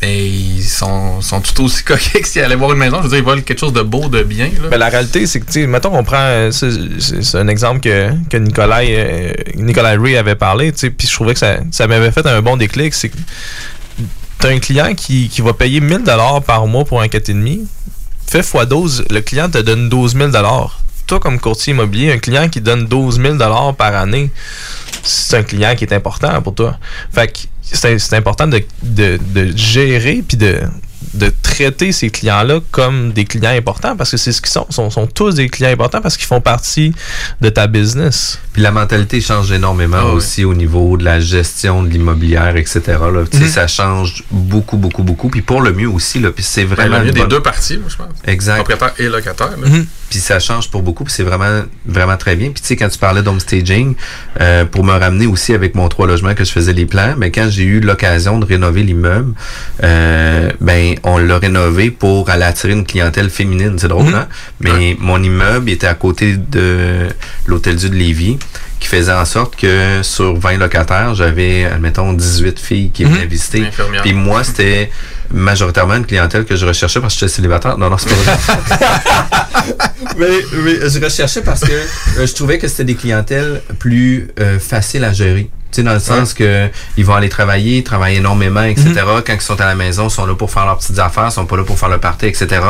[0.00, 2.98] Mais ils sont, sont tout aussi coquets que s'ils allaient voir une maison.
[2.98, 4.46] Je veux dire, ils veulent quelque chose de beau, de bien.
[4.62, 4.68] Là.
[4.70, 6.16] Ben, la réalité, c'est que, tu sais, mettons qu'on prend.
[6.20, 11.08] euh, C'est un exemple que, que Nicolas, euh, Nicolas Ray avait parlé, tu sais, puis
[11.08, 12.94] je trouvais que ça, ça m'avait fait un bon déclic.
[12.94, 13.16] C'est que
[14.38, 16.02] t'as un client qui, qui va payer 1000
[16.46, 17.60] par mois pour un 4,5.
[18.30, 20.30] Fais x 12, le client te donne 12 000
[21.08, 23.36] Toi, comme courtier immobilier, un client qui donne 12 000
[23.76, 24.30] par année,
[25.02, 26.78] c'est un client qui est important pour toi.
[27.12, 30.60] Fait que c'est important de, de, de gérer puis de,
[31.14, 34.66] de traiter ces clients-là comme des clients importants parce que c'est ce qu'ils sont.
[34.68, 36.92] Ils sont, sont tous des clients importants parce qu'ils font partie
[37.40, 38.38] de ta business.
[38.52, 40.16] Puis la mentalité change énormément Ah oui.
[40.16, 42.80] aussi au niveau de la gestion de l'immobilière, etc.
[42.86, 43.24] Là.
[43.30, 43.50] Tu sais, Mhm.
[43.50, 45.28] Ça change beaucoup, beaucoup, beaucoup.
[45.30, 46.20] Puis pour le mieux aussi.
[46.20, 46.32] Là.
[46.32, 46.98] Puis c'est Ben, vraiment.
[46.98, 48.08] le mieux des bonne- deux parties, moi, je pense.
[48.26, 48.56] Exact.
[48.56, 49.50] Propriétaire et locataire.
[50.10, 52.50] Puis ça change pour beaucoup, puis c'est vraiment vraiment très bien.
[52.50, 53.94] Puis tu sais, quand tu parlais d'homestaging,
[54.40, 57.30] euh, pour me ramener aussi avec mon trois logements que je faisais les plans, mais
[57.30, 59.34] quand j'ai eu l'occasion de rénover l'immeuble,
[59.82, 63.78] euh, ben on l'a rénové pour aller attirer une clientèle féminine.
[63.78, 64.14] C'est drôle, Mhm.
[64.14, 64.28] hein?
[64.60, 67.08] Mais mon immeuble était à côté de
[67.46, 68.38] l'Hôtel Dieu de Lévis
[68.80, 73.28] qui faisait en sorte que sur 20 locataires, j'avais, admettons, 18 filles qui venaient Mhm.
[73.28, 73.66] visiter.
[73.66, 74.02] Infirmières.
[74.02, 74.90] Puis moi, c'était
[75.32, 77.78] majoritairement une clientèle que je recherchais parce que j'étais célibataire.
[77.78, 78.88] Non, non, c'est pas vrai.
[80.18, 80.28] mais,
[80.64, 85.04] mais je recherchais parce que euh, je trouvais que c'était des clientèles plus euh, faciles
[85.04, 85.50] à gérer.
[85.70, 88.94] Tu sais, dans le sens que ils vont aller travailler, travailler énormément, etc.
[89.26, 91.32] Quand ils sont à la maison, ils sont là pour faire leurs petites affaires, ils
[91.32, 92.62] sont pas là pour faire le party, etc.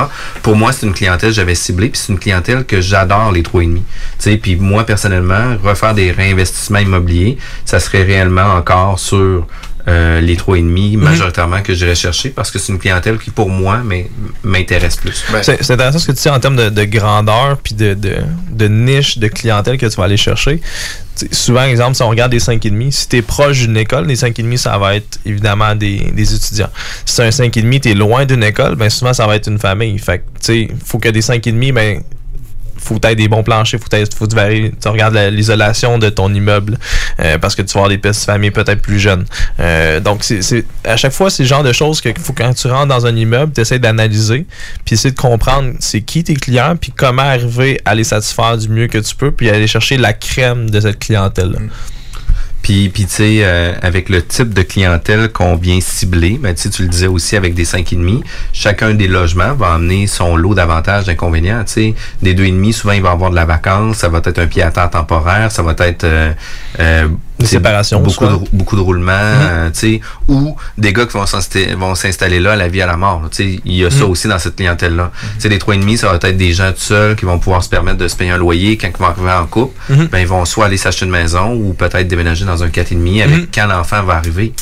[0.42, 3.44] Pour moi, c'est une clientèle que j'avais ciblée, puis c'est une clientèle que j'adore les
[3.44, 3.84] trois et demi.
[4.18, 9.46] Tu sais, puis moi, personnellement, refaire des réinvestissements immobiliers, ça serait réellement encore sur
[9.86, 13.30] euh, les trois et demi, majoritairement, que j'irais chercher, parce que c'est une clientèle qui,
[13.30, 14.10] pour moi, mais,
[14.42, 15.24] m'intéresse plus.
[15.42, 18.16] C'est c'est intéressant ce que tu dis en termes de, de grandeur puis de, de,
[18.50, 20.60] de niche de clientèle que tu vas aller chercher.
[21.16, 24.06] Tu sais, souvent, exemple, si on regarde des 5,5, si tu es proche d'une école,
[24.06, 26.70] les 5,5, ça va être évidemment des, des étudiants.
[27.04, 29.58] Si c'est un 5,5, tu es loin d'une école, ben souvent, ça va être une
[29.58, 29.98] famille.
[29.98, 32.02] Fait que, tu sais, faut que des 5,5, ben
[32.88, 36.78] faut que des bons planchers, faut faut tu, tu regardes la- l'isolation de ton immeuble
[37.20, 39.24] euh, parce que tu vas avoir des petites familles peut-être plus jeunes.
[39.60, 42.66] Euh, donc, c'est à chaque fois, c'est le genre de choses que faut quand tu
[42.68, 44.46] rentres dans un immeuble, tu essaies d'analyser,
[44.84, 48.68] puis essayer de comprendre c'est qui tes clients, puis comment arriver à les satisfaire du
[48.68, 51.58] mieux que tu peux, puis aller chercher la crème de cette clientèle-là.
[52.68, 56.88] Puis, tu sais, euh, avec le type de clientèle qu'on vient cibler, ben, tu le
[56.88, 61.64] disais aussi avec des 5,5, chacun des logements va amener son lot d'avantages, d'inconvénients.
[61.64, 64.46] Tu sais, des 2,5, souvent, il va avoir de la vacance, ça va être un
[64.46, 66.04] pied à terre temporaire, ça va être...
[66.04, 66.32] Euh,
[66.78, 67.08] euh,
[67.38, 71.24] Des séparations, Beaucoup de, beaucoup de roulements, euh, tu sais, ou des gars qui vont
[71.24, 73.20] s'insta- vont s'installer là à la vie à la mort.
[73.22, 73.28] là.
[73.30, 74.10] Tu sais, il y a ça Mhm.
[74.10, 75.10] aussi dans cette clientèle-là.
[75.36, 77.68] Tu sais, les 3,5, ça va être des gens tout seuls qui vont pouvoir se
[77.68, 79.74] permettre de se payer un loyer quand ils vont arriver en couple.
[79.88, 80.06] Mhm.
[80.08, 83.36] Ben, ils vont soit aller s'acheter une maison ou peut-être déménager dans un 4,5 avec
[83.38, 83.46] Mhm.
[83.54, 84.52] quand l'enfant va arriver.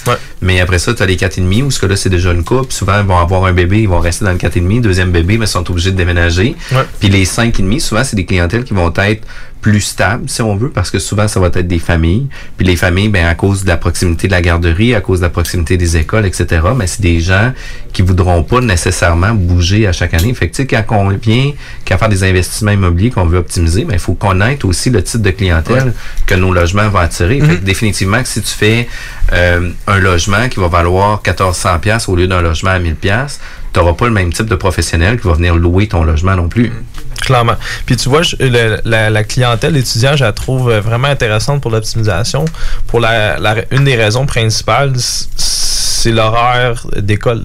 [0.42, 2.72] Mais après ça, tu as les 4,5 où ce que là, c'est déjà une couple.
[2.72, 4.80] Souvent, ils vont avoir un bébé, ils vont rester dans le 4,5.
[4.82, 6.54] Deuxième bébé, mais ils sont obligés de déménager.
[6.72, 6.84] Ouais.
[7.00, 9.26] Puis les 5,5, souvent, c'est des clientèles qui vont être
[9.66, 12.28] plus stable, si on veut, parce que souvent, ça va être des familles.
[12.56, 15.24] Puis les familles, ben, à cause de la proximité de la garderie, à cause de
[15.24, 17.52] la proximité des écoles, etc., mais c'est des gens
[17.92, 20.32] qui voudront pas nécessairement bouger à chaque année.
[20.34, 21.50] Fait que, tu sais, quand on vient
[21.84, 25.22] qu'à faire des investissements immobiliers qu'on veut optimiser, ben, il faut connaître aussi le type
[25.22, 25.92] de clientèle
[26.26, 27.40] que nos logements vont attirer.
[27.40, 28.88] Fait que définitivement, que si tu fais
[29.32, 33.40] euh, un logement qui va valoir 1400 pièces au lieu d'un logement à 1000 pièces,
[33.76, 36.48] tu n'auras pas le même type de professionnel qui va venir louer ton logement non
[36.48, 36.72] plus.
[37.20, 37.56] Clairement.
[37.84, 42.46] Puis tu vois, la, la clientèle étudiante, je la trouve vraiment intéressante pour l'optimisation.
[42.86, 43.36] Pour la,
[43.70, 47.44] une des raisons principales, c'est l'horaire d'école.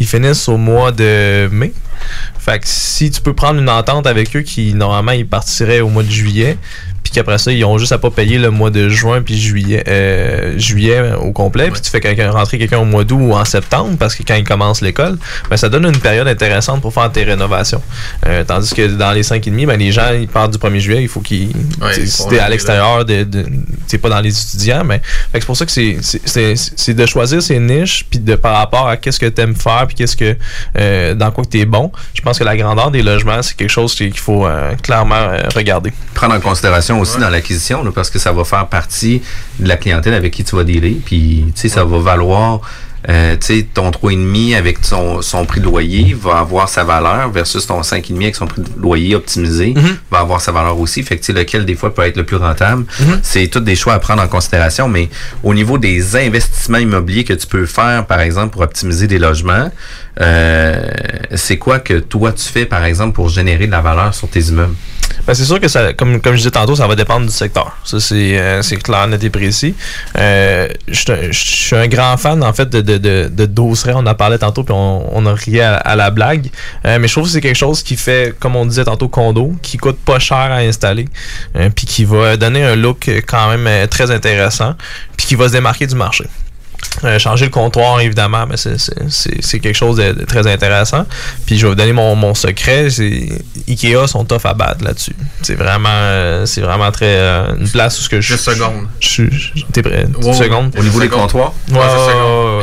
[0.00, 1.72] Ils finissent au mois de mai.
[2.38, 5.88] Fait que si tu peux prendre une entente avec eux qui normalement ils partiraient au
[5.88, 6.58] mois de juillet,
[7.02, 9.82] puis qu'après ça ils ont juste à pas payer le mois de juin puis juillet
[9.88, 13.44] euh, juillet au complet, puis tu fais quelqu'un rentrer quelqu'un au mois d'août ou en
[13.44, 17.10] septembre parce que quand ils commencent l'école, ben ça donne une période intéressante pour faire
[17.12, 17.82] tes rénovations.
[18.26, 20.78] Euh, tandis que dans les 5 et demi, ben les gens ils partent du 1er
[20.80, 21.50] juillet, il faut qu'ils
[21.80, 23.46] Ouais, si t'es à l'extérieur de, de
[23.88, 25.04] t'es pas dans les étudiants, mais que
[25.34, 28.56] c'est pour ça que c'est c'est- c'est c'est de choisir ses niches puis de par
[28.56, 30.36] rapport à qu'est-ce que t'aimes faire puis qu'est-ce que
[30.78, 31.90] euh, dans quoi que t'es bon.
[32.14, 35.38] Je pense que la grandeur des logements c'est quelque chose qu'il faut euh, clairement euh,
[35.54, 35.92] regarder.
[36.14, 39.22] prendre en considération aussi dans l'acquisition, parce que ça va faire partie
[39.58, 40.96] de la clientèle avec qui tu vas dealer.
[41.04, 42.60] Puis, tu sais, ça va valoir,
[43.08, 47.30] euh, tu sais, ton 3,5 avec son, son prix de loyer va avoir sa valeur
[47.30, 49.74] versus ton 5,5 avec son prix de loyer optimisé
[50.10, 51.02] va avoir sa valeur aussi.
[51.02, 52.84] Fait que, tu sais, lequel des fois peut être le plus rentable.
[53.22, 54.88] C'est tous des choix à prendre en considération.
[54.88, 55.08] Mais
[55.42, 59.70] au niveau des investissements immobiliers que tu peux faire, par exemple, pour optimiser des logements,
[60.20, 60.86] euh,
[61.34, 64.40] c'est quoi que toi tu fais, par exemple, pour générer de la valeur sur tes
[64.40, 64.74] immeubles?
[65.26, 67.76] Ben, c'est sûr que ça, comme, comme je disais tantôt, ça va dépendre du secteur.
[67.84, 69.74] Ça, c'est, euh, c'est clair, net et précis.
[70.16, 73.52] Euh, je suis un- grand fan, en fait, de, de, de, de.
[73.92, 76.50] On en parlait tantôt, puis on, on a ri à, la blague.
[76.86, 79.52] Euh, mais je trouve que c'est quelque chose qui fait, comme on disait tantôt, condo,
[79.62, 81.06] qui coûte pas cher à installer,
[81.56, 84.74] euh, puis qui va donner un look euh, quand même très intéressant,
[85.16, 86.24] puis qui va se démarquer du marché.
[87.04, 90.46] Euh, changer le comptoir, évidemment, mais c'est- c'est c'est- c'est quelque chose de, de très
[90.46, 91.06] intéressant.
[91.46, 92.90] Puis je vais vous donner mon, mon secret.
[92.90, 93.28] c'est
[93.68, 95.14] Ikea sont tough à battre là-dessus.
[95.40, 98.32] C'est vraiment, euh, c'est vraiment très euh, une place où ce que je.
[98.34, 98.86] Juste seconde.
[98.98, 99.64] Je suis.
[99.72, 100.04] T'es prêt?
[100.08, 100.74] Une Ouais, seconde.
[100.76, 100.82] ouais.
[100.82, 101.32] Seconde.
[101.34, 101.40] Ouais,
[101.70, 101.78] Ouais,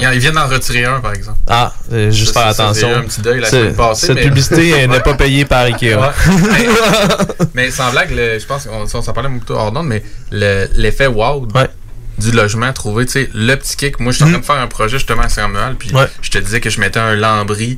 [0.04, 0.14] ouais.
[0.14, 1.38] Ils- viennent d'en retirer un, par exemple.
[1.48, 2.88] Ah, euh, juste faire attention.
[2.90, 5.64] j'ai eu un petit deuil la semaine passée, Cette mais- publicité n'est pas payée par
[5.64, 5.96] Ikea.
[5.96, 6.08] Ouais.
[6.52, 6.68] mais,
[7.54, 10.04] mais sans blague, le- je pense qu'on on s'en parlait un peu hors d'onde, mais
[10.32, 11.48] le- l'effet wow
[12.18, 14.00] du logement trouvé, tu sais, le petit kick.
[14.00, 15.96] Moi, je suis en train de faire un projet justement à Saint-Romuald, puis Mm.
[15.98, 16.08] Ouais.
[16.22, 17.78] je te disais que je mettais un lambris.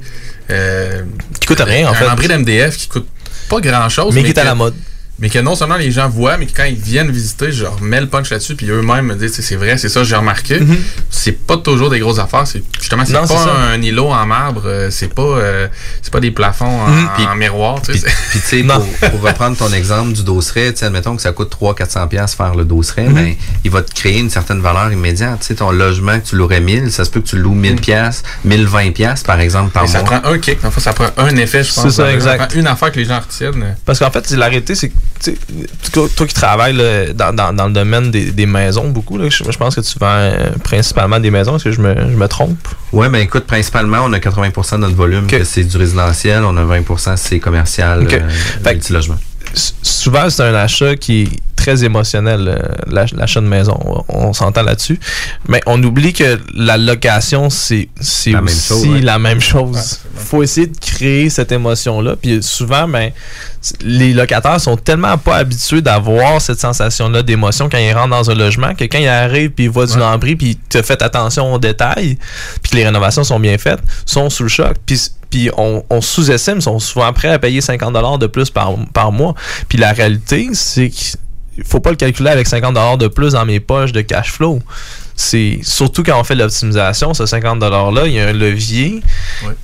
[0.49, 1.03] euh,
[1.39, 2.05] Qui coûte rien, en un fait.
[2.05, 3.07] lambris d'MDF qui coûte
[3.49, 4.13] pas grand-chose.
[4.15, 4.75] Mais qui est à la mode.
[5.21, 7.81] Mais que non seulement les gens voient, mais que quand ils viennent visiter, je leur
[7.81, 10.59] mets le punch là-dessus, puis eux-mêmes me disent, c'est vrai, c'est ça, j'ai remarqué.
[10.59, 10.77] Mhm.
[11.09, 12.47] C'est pas toujours des grosses affaires.
[12.47, 15.67] C'est justement, c'est pas un îlot en marbre, euh, c'est pas, euh,
[16.01, 17.09] c'est pas des plafonds en, Mhm.
[17.31, 17.81] En miroir.
[17.87, 21.31] Puis, tu sais, pour, pour reprendre ton exemple du dosseret, tu sais, admettons que ça
[21.33, 23.13] coûte 300-400$ piastres faire le dosseret, Mhm.
[23.13, 23.35] ben,
[23.65, 25.39] il va te créer une certaine valeur immédiate.
[25.41, 27.81] Tu sais, ton logement, que tu louerais 1000, ça se peut que tu loues 1000$,
[27.81, 30.19] piastres, 1020$, piastres, par exemple, par Mais ça mois.
[30.19, 31.83] prend un kick, fond, ça prend un effet, je pense.
[31.83, 32.49] C'est ça, Ça exact.
[32.51, 33.75] prend une affaire que les gens retiennent.
[33.85, 34.91] Parce qu'en fait, l'arrêté, c'est
[35.91, 39.29] toi, toi qui travailles là, dans, dans, dans le domaine des, des maisons beaucoup, là,
[39.29, 41.55] je, je pense que tu vends euh, principalement des maisons.
[41.55, 42.67] Est-ce que je me, je me trompe?
[42.93, 46.63] Ouais, ben écoute, principalement, on a 80% de notre volume c'est du résidentiel, on a
[46.63, 48.13] 20% c'est commercial, Ok.
[48.13, 48.29] euh,
[48.63, 48.77] Fait.
[48.77, 49.07] S-
[49.53, 52.57] souvent, c'est un achat qui est très émotionnel, euh,
[52.87, 53.77] l'ach- l'achat de maison.
[53.83, 54.97] On, on s'entend là-dessus.
[55.49, 59.01] Mais on oublie que la location, c'est c'est La même aussi chose, ouais.
[59.01, 59.99] la même chose.
[60.15, 62.15] faut essayer de créer cette émotion-là.
[62.15, 63.11] Puis souvent, ben,
[63.81, 68.35] les locataires sont tellement pas habitués d'avoir cette sensation-là d'émotion quand ils rentrent dans un
[68.35, 71.59] logement que quand ils arrivent puis ils voient du lambris puis te fait attention aux
[71.59, 72.17] détails
[72.63, 74.77] puis que les rénovations sont bien faites, sont sous le choc.
[74.85, 79.11] Puis puis on, on sous-estime, sont souvent prêts à payer 50$ de plus par, par
[79.11, 79.35] mois.
[79.67, 81.17] Puis la réalité, c'est qu'il
[81.63, 84.59] faut pas le calculer avec 50$ de plus dans mes poches de cash flow.
[85.21, 89.01] C'est surtout quand on fait l'optimisation, ce 50$-là, il y a un levier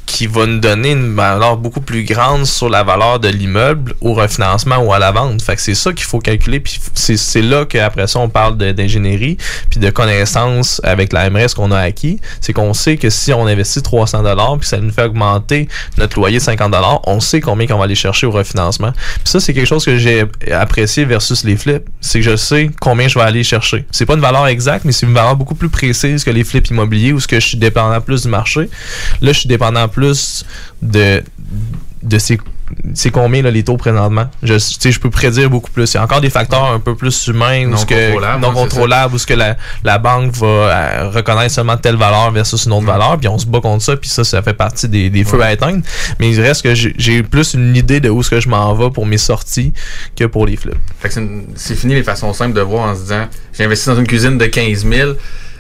[0.06, 4.14] qui va nous donner une valeur beaucoup plus grande sur la valeur de l'immeuble au
[4.14, 5.41] refinancement ou à la vente.
[5.41, 6.60] Fait que c'est ça qu'il faut calculer.
[6.60, 9.38] Puis c'est là qu'après ça, on parle de- d'ingénierie
[9.69, 12.19] puis de connaissances avec la MRS qu'on a acquis.
[12.41, 16.19] C'est qu'on sait que si on investit 300 dollars puis ça nous fait augmenter notre
[16.19, 18.91] loyer de 50 dollars, on sait combien qu'on va aller chercher au refinancement.
[18.91, 21.88] Puis ça, c'est quelque chose que j'ai apprécié versus les flips.
[22.02, 23.86] C'est que je sais combien je vais aller chercher.
[23.91, 26.70] C'est pas une valeur exacte, mais c'est une valeur beaucoup plus précise que les flips
[26.70, 28.70] immobiliers où ce que je suis dépendant plus du marché.
[29.22, 30.46] Là, je suis dépendant plus
[30.82, 31.22] de
[32.02, 32.40] de ces
[32.94, 34.26] c'est combien là, les taux présentement?
[34.44, 35.92] Je, je peux prédire beaucoup plus.
[35.94, 39.16] Il y a encore des facteurs un peu plus humains Non ce contrôlables, non contrôlables
[39.16, 42.86] ou ce que la, la banque va euh, reconnaître seulement telle valeur versus une autre
[42.86, 45.42] valeur, puis on se bat contre ça, puis ça, ça fait partie des, des feux
[45.42, 45.82] à éteindre.
[46.20, 48.90] Mais il reste que j'ai- plus une idée de où est-ce que je m'en vais
[48.90, 49.74] pour mes sorties
[50.16, 50.76] que pour les flips.
[51.00, 53.28] Fait que c'est une- c'est fini les façons simples de voir en se disant
[53.58, 55.12] j'ai investi dans une cuisine de 15 000,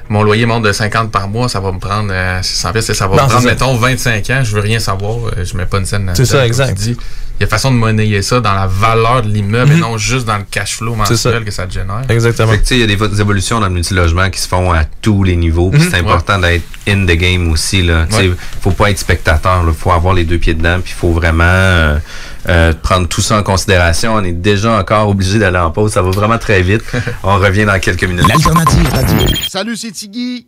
[0.09, 3.07] mon loyer monte de 50 par mois, ça va me prendre euh, 600 pièces, ça
[3.07, 5.79] va Non, me prendre, mettons, 25 ans, je veux rien savoir, euh, je mets pas
[5.79, 6.79] une scène C'est ça, exact.
[6.85, 9.81] Il y a façon de monnayer ça dans la valeur de l'immeuble et Mhm.
[9.81, 12.03] non juste dans le cash flow mensuel que ça te génère.
[12.07, 12.53] Exactement.
[12.71, 15.35] Il y a des, des évolutions dans le multilogement qui se font à tous les
[15.35, 15.69] niveaux.
[15.69, 15.79] Mhm.
[15.81, 17.81] C'est important d'être in the game aussi.
[17.81, 18.05] Là.
[18.09, 18.35] Tu sais, Ouais.
[18.61, 19.65] faut pas être spectateur.
[19.67, 20.79] Il faut avoir les deux pieds dedans.
[20.81, 21.97] Puis il faut vraiment euh,
[22.47, 24.13] euh, prendre tout ça en considération.
[24.13, 25.91] On est déjà encore obligé d'aller en pause.
[25.93, 26.83] Ça va vraiment très vite.
[27.23, 28.27] On revient dans quelques minutes.
[28.27, 29.27] L'alternative radio.
[29.47, 30.47] Salut, c'est Tiggy.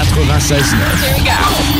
[0.00, 0.76] 96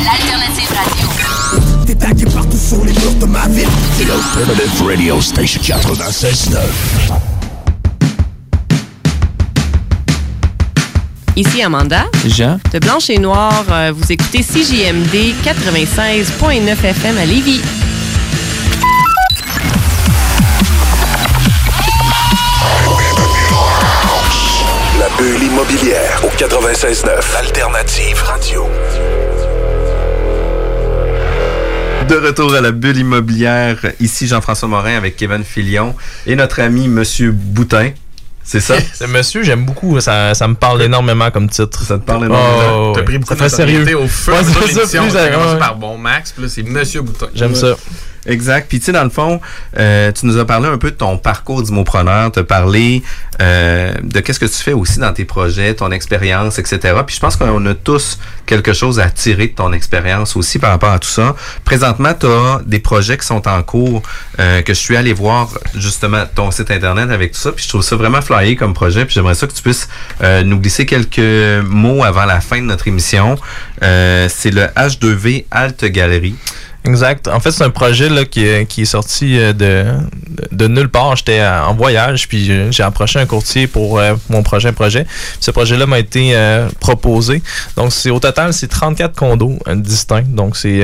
[0.05, 2.29] L'alternative radio.
[2.29, 3.67] Partout sur les murs de ma ville.
[3.97, 6.57] C'est l'Alternative Radio Station 96.9.
[11.35, 12.05] Ici Amanda.
[12.27, 12.59] Jean.
[12.71, 17.61] De Blanche et Noire, euh, vous écoutez CJMD 96.9 FM à Lévis.
[25.21, 27.37] Bulle immobilière au 96.9.
[27.37, 28.67] Alternative radio.
[32.09, 35.95] De retour à la bulle immobilière, ici Jean-François Morin avec Kevin Filion
[36.25, 37.91] et notre ami Monsieur Boutin.
[38.43, 38.73] C'est ça?
[38.93, 39.99] C'est monsieur, j'aime beaucoup.
[39.99, 41.83] Ça, ça me parle énormément comme titre.
[41.83, 42.93] Ça te parle énormément?
[42.93, 43.83] T'as pris beaucoup ça de sérieux.
[43.95, 45.03] au à Ouais, de c'est ça, l'émission.
[45.03, 45.59] plus, Ça a commencé ouais.
[45.59, 47.27] par Bon Max, puis là, c'est Monsieur Bouton.
[47.35, 47.75] J'aime ça.
[48.25, 48.67] Exact.
[48.69, 49.41] Puis tu sais, dans le fond,
[49.77, 53.01] euh, tu nous as parlé un peu de ton parcours d'immopreneur, as parlé
[53.41, 56.79] euh, de qu'est-ce que tu fais aussi dans tes projets, ton expérience, etc.
[57.05, 60.69] Puis je pense qu'on a tous quelque chose à tirer de ton expérience aussi par
[60.71, 61.35] rapport à tout ça.
[61.65, 64.03] Présentement, tu as des projets qui sont en cours,
[64.39, 67.51] euh, que je suis allé voir justement ton site internet avec tout ça.
[67.51, 69.05] Puis je trouve ça vraiment flyé comme projet.
[69.05, 69.89] Puis j'aimerais ça que tu puisses
[70.21, 73.37] euh, nous glisser quelques mots avant la fin de notre émission.
[73.83, 76.35] Euh, C'est le H2V Alt Galerie.
[76.83, 77.27] Exact.
[77.27, 79.85] En fait, c'est un projet là, qui, qui est sorti euh, de,
[80.51, 81.15] de, nulle part.
[81.15, 85.05] J'étais en voyage, puis euh, j'ai approché un courtier pour euh, mon prochain projet.
[85.39, 87.43] Ce projet-là m'a été euh, proposé.
[87.75, 90.23] Donc, c'est au total, c'est 34 condos euh, distincts.
[90.27, 90.81] Donc, c'est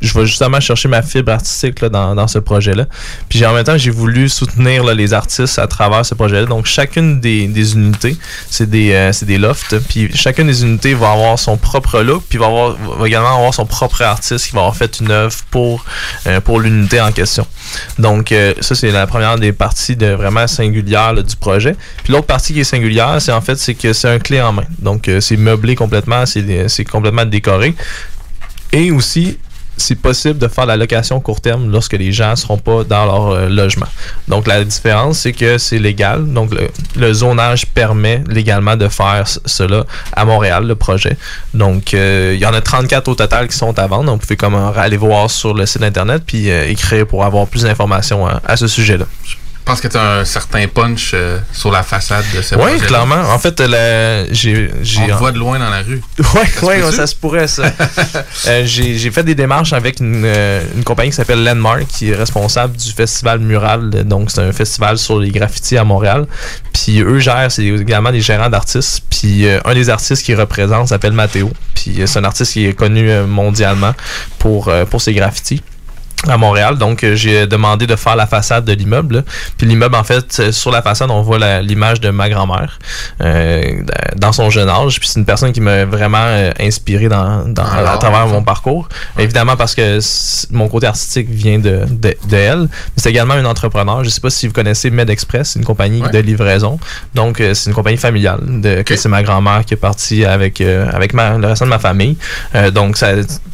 [0.00, 2.86] je vais justement chercher ma fibre artistique là, dans, dans ce projet-là.
[3.28, 6.46] Puis en même temps, j'ai voulu soutenir là, les artistes à travers ce projet-là.
[6.46, 8.16] Donc, chacune des, des unités,
[8.50, 9.78] c'est des, des lofts.
[9.88, 13.54] Puis chacune des unités va avoir son propre look, puis va, avoir, va également avoir
[13.54, 15.84] son propre artiste qui va avoir fait une œuvre pour,
[16.26, 17.46] euh, pour l'unité en question.
[17.98, 21.76] Donc, euh, ça, c'est la première des parties de vraiment singulière là, du projet.
[22.02, 24.52] Puis l'autre partie qui est singulière, c'est en fait c'est que c'est un clé en
[24.52, 24.64] main.
[24.78, 27.74] Donc, euh, c'est meublé complètement, c'est complètement décoré.
[28.72, 29.38] Et aussi,
[29.76, 33.04] c'est possible de faire la location court terme lorsque les gens ne seront pas dans
[33.04, 33.86] leur euh, logement.
[34.28, 36.32] Donc, la différence, c'est que c'est légal.
[36.32, 36.50] Donc,
[36.96, 39.84] le, zonage permet légalement de faire cela
[40.14, 41.16] à Montréal, le projet.
[41.54, 44.04] Donc, euh, il y en a 34 au total qui sont à vendre.
[44.04, 47.46] Donc, vous pouvez comme euh, aller voir sur le site Internet puis écrire pour avoir
[47.46, 49.06] plus d'informations à, à ce sujet-là.
[49.64, 52.78] Je pense que tu as un certain punch euh, sur la façade de ce Oui,
[52.80, 53.20] clairement.
[53.32, 54.72] En fait, la- j'ai...
[54.82, 56.02] j'ai- On te voit de loin dans la rue.
[56.18, 56.96] Ouais, se ouais, peut-tu?
[56.96, 57.62] ça se pourrait, ça.
[58.48, 62.10] Euh, j'ai j'ai fait des démarches avec une, euh, une compagnie qui s'appelle Landmark, qui
[62.10, 63.90] est responsable du festival Mural.
[64.04, 66.26] Donc, c'est un festival sur les graffitis à Montréal.
[66.72, 69.02] Puis eux gèrent, c'est également des gérants d'artistes.
[69.10, 71.52] Puis euh, un des artistes qui représente s'appelle Matteo.
[71.74, 73.94] Puis c'est un artiste qui est connu mondialement
[74.40, 75.62] pour, pour ses graffitis.
[76.28, 76.78] À Montréal.
[76.78, 79.24] Donc, euh, j'ai demandé de faire la façade de l'immeuble.
[79.56, 82.78] Puis l'immeuble, en fait, sur la façade, on voit l'image de ma grand-mère
[83.20, 83.82] euh,
[84.16, 85.00] dans son jeune âge.
[85.00, 88.88] Puis c'est une personne qui m'a vraiment euh, inspiré dans, dans- à travers mon parcours.
[89.18, 89.98] Évidemment, parce que
[90.52, 92.60] mon côté artistique vient de, de, de elle.
[92.62, 94.04] Mais c'est également une entrepreneur.
[94.04, 96.78] Je sais pas si vous connaissez MedExpress, c'est une compagnie de livraison.
[97.14, 98.40] Donc, euh, c'est une compagnie familiale.
[98.42, 101.68] De, que c'est ma grand-mère qui est partie avec, euh, avec ma, le reste de
[101.68, 102.16] ma famille.
[102.54, 103.08] Euh, donc, ça,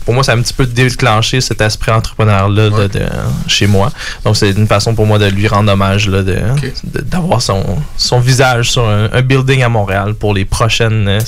[0.05, 3.07] pour moi, ça a un petit peu déclenché cet esprit entrepreneur-là de- de-
[3.47, 3.91] chez moi.
[4.25, 6.37] Donc, c'est une façon pour moi de lui rendre hommage, là, de,
[6.85, 7.65] de- d'avoir son,
[7.97, 11.19] son visage sur un, un building à Montréal pour les prochaines euh,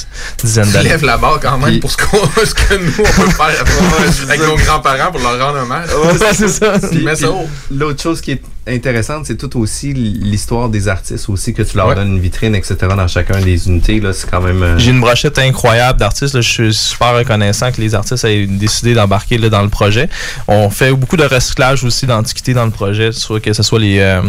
[0.42, 0.90] dizaines d'années.
[0.90, 3.64] lèves la barre quand même pour ce, qu'on- ce que nous, on peut faire
[4.28, 5.88] avec nos grands-parents pour leur rendre hommage.
[5.94, 6.72] Ouais, c'est ça.
[6.90, 7.48] Puis, haut.
[7.70, 11.88] L'autre chose qui est intéressante, c'est tout aussi l'histoire des artistes aussi, que tu leur
[11.88, 11.94] Ouais.
[11.94, 12.76] donnes une vitrine, etc.
[12.96, 14.00] dans chacun des unités.
[14.00, 14.62] Là, c'est quand même...
[14.62, 16.34] euh, J'ai une brochette incroyable d'artistes.
[16.34, 16.40] là.
[16.40, 20.08] Je suis super reconnaissant que les artistes aient décidé d'embarquer là, dans le projet.
[20.46, 23.98] On fait beaucoup de recyclage aussi d'antiquités dans le projet, soit que ce soit les,
[23.98, 24.20] euh,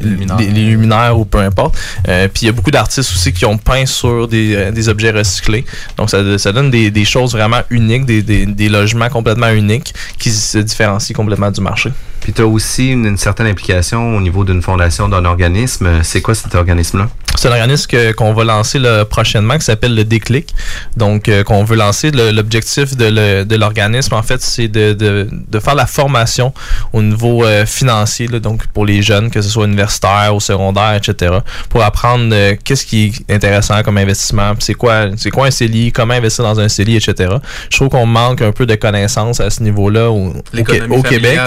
[0.00, 1.76] les, les luminaires ou peu importe.
[2.08, 4.88] Euh, Puis il y a beaucoup d'artistes aussi qui ont peint sur des, euh, des
[4.88, 5.64] objets recyclés.
[5.96, 9.94] Donc ça, ça donne des, des choses vraiment uniques, des, des, des logements complètement uniques
[10.18, 11.90] qui se différencient complètement du marché.
[12.20, 16.02] Puis tu as aussi une, une certaine implication au niveau d'une fondation, d'un organisme.
[16.02, 17.08] C'est quoi cet organisme-là?
[17.38, 20.54] C'est un organisme que- qu'on va lancer là, prochainement qui s'appelle le Déclic.
[20.96, 22.10] Donc, euh, qu'on veut lancer.
[22.10, 26.52] Le- L'objectif de, le- de l'organisme, en fait, c'est de, de, de faire la formation
[26.92, 30.94] au niveau euh, financier, là, donc pour les jeunes, que ce soit universitaire, au secondaire,
[30.94, 31.38] etc.,
[31.70, 35.50] pour apprendre euh, qu'est-ce qui est intéressant comme investissement, puis c'est quoi, c'est quoi un
[35.50, 37.30] CELI, comment investir dans un CELI, etc.
[37.70, 41.02] Je trouve qu'on manque un peu de connaissances à ce niveau-là au, au, L'économie au
[41.02, 41.38] Québec.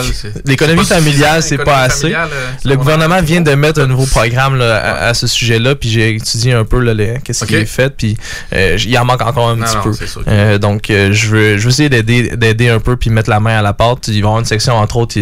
[0.45, 2.25] L'économie c'est pas familiale, c'est pas L'économie euh,
[2.65, 6.15] Le gouvernement vient de mettre un nouveau programme là, à, à ce sujet-là, puis j'ai
[6.15, 7.61] étudié un peu là, les- qu'est-ce qui Ok.
[7.61, 8.17] est fait, puis
[8.53, 9.93] euh, il en manque encore un Non, petit non, peu.
[9.93, 13.29] sûr Euh, donc, euh, je veux, je veux essayer d'aider, d'aider un peu, puis mettre
[13.29, 14.07] la main à la pâte.
[14.07, 15.15] Il va y avoir une section, entre autres,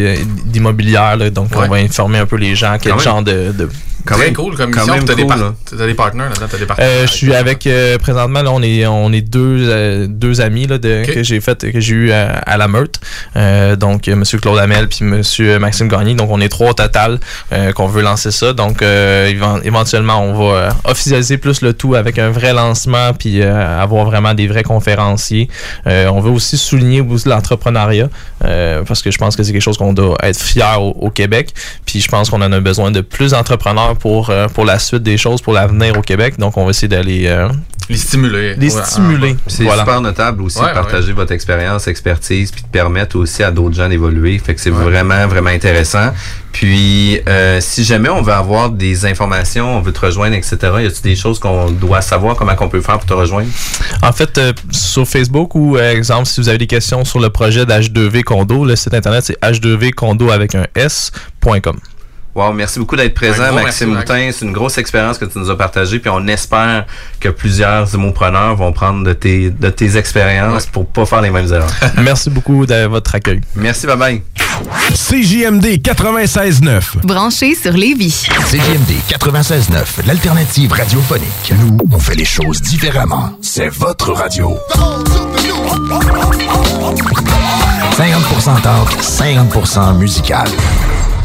[0.46, 1.66] d'immobilière, là, donc Ouais.
[1.66, 3.06] on va informer un peu les gens quel Quand même.
[3.06, 3.52] genre de...
[3.58, 3.70] de
[4.06, 4.96] Très cool comme mission.
[5.06, 6.92] T'as des, par- t'as des partenaires là-dedans, t'as des partenaires.
[6.92, 10.68] euh, je suis avec euh, présentement là on est on est deux euh, deux amis
[10.68, 13.00] là de, que j'ai fait que j'ai eu à, à la meute
[13.38, 17.20] Euh, donc monsieur Claude Hamel puis monsieur Maxime Gagné donc on est trois au total
[17.52, 18.54] euh, qu'on veut lancer ça.
[18.54, 23.14] Donc euh, éven- éventuellement on va euh, officialiser plus le tout avec un vrai lancement
[23.14, 25.50] puis avoir vraiment des vrais conférenciers.
[25.86, 28.10] On veut aussi souligner l'entrepreneuriat
[28.88, 31.54] parce que je pense que c'est quelque chose qu'on doit être fier au, au Québec.
[31.86, 35.18] Puis je pense qu'on en a besoin de plus d'entrepreneurs pour pour la suite des
[35.18, 36.38] choses pour l'avenir au Québec.
[36.38, 37.28] Donc on va essayer d'aller
[37.90, 39.82] les stimuler les Ouais, stimuler C'est Voilà.
[39.84, 43.76] super notable aussi Ouais, de partager votre expérience, expertise, puis de permettre aussi à d'autres
[43.76, 44.38] gens d'évoluer.
[44.40, 46.12] Fait que c'est vraiment, vraiment intéressant.
[46.52, 50.86] Puis, euh, si jamais on veut avoir des informations, on veut te rejoindre, etc., y
[50.86, 53.50] a-t-il des choses qu'on doit savoir, comment qu'on peut faire pour te rejoindre?
[54.04, 57.30] En fait, euh, sur Facebook ou, euh, exemple, si vous avez des questions sur le
[57.30, 61.78] projet d'H2V Condo, le site internet c'est h2vcondo avec un s.com.
[62.36, 63.94] Wow, merci beaucoup d'être présent, Maxime.
[63.94, 64.30] Moutin.
[64.32, 66.86] C'est une grosse expérience que tu nous as partagée, puis on espère
[67.20, 71.52] que plusieurs immopreneurs vont prendre de tes, de tes expériences pour pas faire les mêmes
[71.54, 71.70] erreurs.
[72.02, 73.42] Merci beaucoup de votre accueil.
[73.56, 74.22] Merci, bye bye.
[74.94, 77.06] CJMD 96.9.
[77.06, 78.28] Branché sur Lévis.
[78.50, 81.54] CJMD 96.9, l'alternative radiophonique.
[81.60, 83.38] Nous, on fait les choses différemment.
[83.42, 84.58] C'est votre radio.
[87.98, 90.48] 50% talk, 50% musical.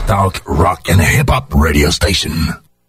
[0.09, 2.33] Talk, rock and hip-hop radio station.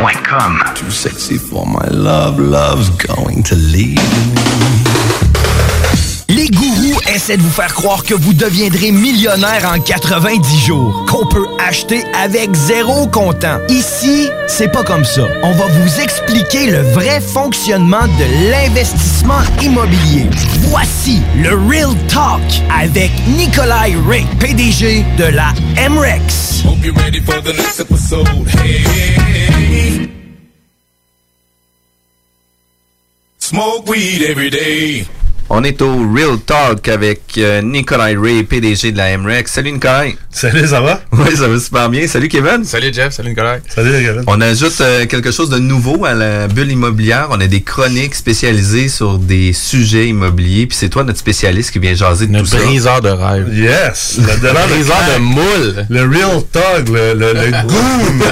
[0.00, 5.20] Too sexy for my love, love's going to leave me.
[6.28, 11.26] Les gourous essaient de vous faire croire que vous deviendrez millionnaire en 90 jours, qu'on
[11.26, 13.58] peut acheter avec zéro comptant.
[13.68, 15.28] Ici, c'est pas comme ça.
[15.42, 20.30] On va vous expliquer le vrai fonctionnement de l'investissement immobilier.
[20.70, 22.40] Voici le Real Talk
[22.74, 25.52] avec Nikolai Ray, PDG de la
[25.90, 26.62] MREX.
[26.64, 28.26] Hope you're ready for the next episode.
[28.64, 29.49] Hey,
[33.50, 35.04] smoke weed every day.
[35.52, 39.50] On est au Real Talk avec euh, Nikolai Ray, PDG de la MREX.
[39.50, 40.16] Salut Nikolai.
[40.30, 41.00] Salut, ça va?
[41.12, 42.06] Oui, ça va super bien.
[42.06, 42.64] Salut Kevin.
[42.64, 43.56] Salut Jeff, salut Nicolas.
[43.68, 44.22] Salut Kevin.
[44.28, 47.26] On ajoute euh, quelque chose de nouveau à la bulle immobilière.
[47.32, 50.68] On a des chroniques spécialisées sur des sujets immobiliers.
[50.68, 52.58] Puis c'est toi notre spécialiste qui vient jaser de tout ça.
[52.58, 53.48] briseur de rêve.
[53.52, 54.18] Yes!
[54.20, 55.86] Le, Le briseur de moule.
[55.90, 58.24] Le real talk, le, le, le goon.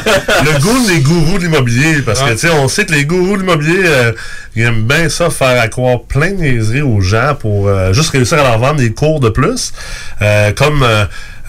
[0.44, 2.02] le goon des gourous de l'immobilier.
[2.06, 4.12] Parce que, tu sais, on sait que les gourous de l'immobilier, euh,
[4.56, 8.38] ils aiment bien ça, faire accroire plein de niaiseries aux gens pour euh, juste réussir
[8.38, 9.72] à leur vendre des cours de plus.
[10.22, 11.04] Euh, comme euh,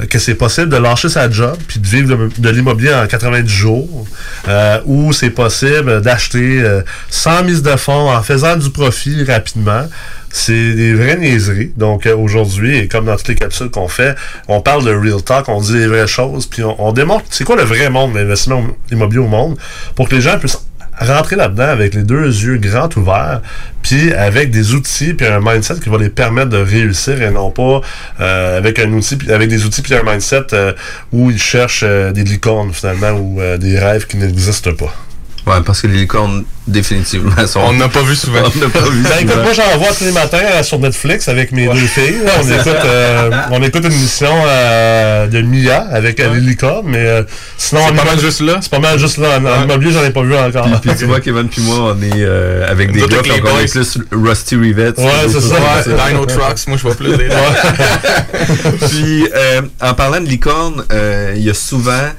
[0.07, 3.49] que c'est possible de lâcher sa job puis de vivre de, de l'immobilier en 90
[3.49, 4.07] jours.
[4.47, 9.85] Euh, ou c'est possible d'acheter euh, sans mise de fonds en faisant du profit rapidement.
[10.31, 11.73] C'est des vraies niaiseries.
[11.75, 14.15] Donc euh, aujourd'hui, et comme dans toutes les capsules qu'on fait,
[14.47, 17.43] on parle de real talk, on dit les vraies choses, puis on, on démontre c'est
[17.43, 19.57] quoi le vrai monde de l'investissement immobilier au monde
[19.95, 20.59] pour que les gens puissent
[20.99, 23.41] rentrer là-dedans avec les deux yeux grands ouverts,
[23.81, 27.51] puis avec des outils puis un mindset qui va les permettre de réussir et non
[27.51, 27.81] pas
[28.19, 30.73] euh, avec un outil avec des outils puis un mindset euh,
[31.11, 34.93] où ils cherchent euh, des licornes finalement ou euh, des rêves qui n'existent pas.
[35.49, 37.61] Ouais, parce que les licornes, définitivement, sont...
[37.61, 38.39] On n'a pas vu souvent.
[38.55, 41.27] On n'a pas vu Ben, écoute, moi j'en vois tous les matins euh, sur Netflix
[41.27, 42.19] avec mes deux filles.
[42.23, 42.33] là.
[42.39, 47.23] on, écoute, euh, on écoute une émission euh, de Mia avec les licornes, mais euh,
[47.57, 48.57] sinon C'est pas mal juste là?
[48.61, 49.39] C'est pas mal juste là.
[49.39, 50.67] En, immobilier, j'en ai pas vu encore.
[50.81, 53.43] Puis tu vois, Kevin puis moi, on est euh, avec des gars qui les ont
[53.43, 53.65] boys.
[53.71, 54.99] plus Rusty Rivets.
[54.99, 55.55] Ouais, c'est ça.
[55.55, 57.29] Ouais, Dino Trucks, moi je vois plus des
[58.89, 62.09] Puis, euh, en parlant de licorne, euh, il y a souvent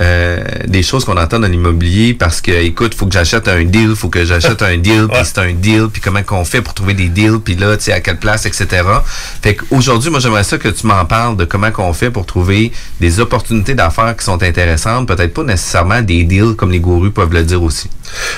[0.00, 3.94] euh, des choses qu'on entend dans l'immobilier parce que, écoute, faut que j'achète un deal,
[3.94, 6.94] faut que j'achète un deal, puis c'est un deal, puis comment qu'on fait pour trouver
[6.94, 8.82] des deals, puis là, tu sais, à quelle place, etc.
[9.42, 12.72] Fait qu'aujourd'hui, moi, j'aimerais ça que tu m'en parles de comment qu'on fait pour trouver
[12.98, 17.34] des opportunités d'affaires qui sont intéressantes, peut-être pas nécessairement des deals comme les gourus peuvent
[17.34, 17.90] le dire aussi.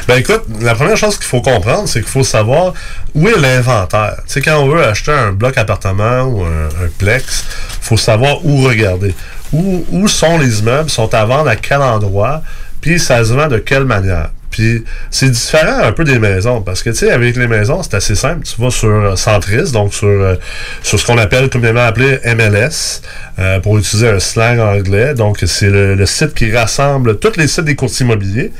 [0.08, 2.74] Ben écoute, la première chose qu'il faut comprendre, c'est qu'il faut savoir
[3.14, 4.16] où est l'inventaire.
[4.26, 7.44] Tu sais, quand on veut acheter un bloc appartement ou un, un plex,
[7.80, 9.14] faut savoir où regarder.
[9.52, 12.42] Où, où sont les immeubles, sont à vendre à quel endroit,
[12.80, 14.30] puis ça se vend de quelle manière?
[14.52, 17.94] Puis c'est différent un peu des maisons, parce que tu sais, avec les maisons, c'est
[17.94, 18.44] assez simple.
[18.44, 20.36] Tu vas sur euh, Centris, donc sur, euh,
[20.82, 23.00] sur ce qu'on appelle communément appelé MLS,
[23.38, 25.14] euh, pour utiliser un slang anglais.
[25.14, 28.52] Donc c'est le, le site qui rassemble tous les sites des courtiers immobiliers.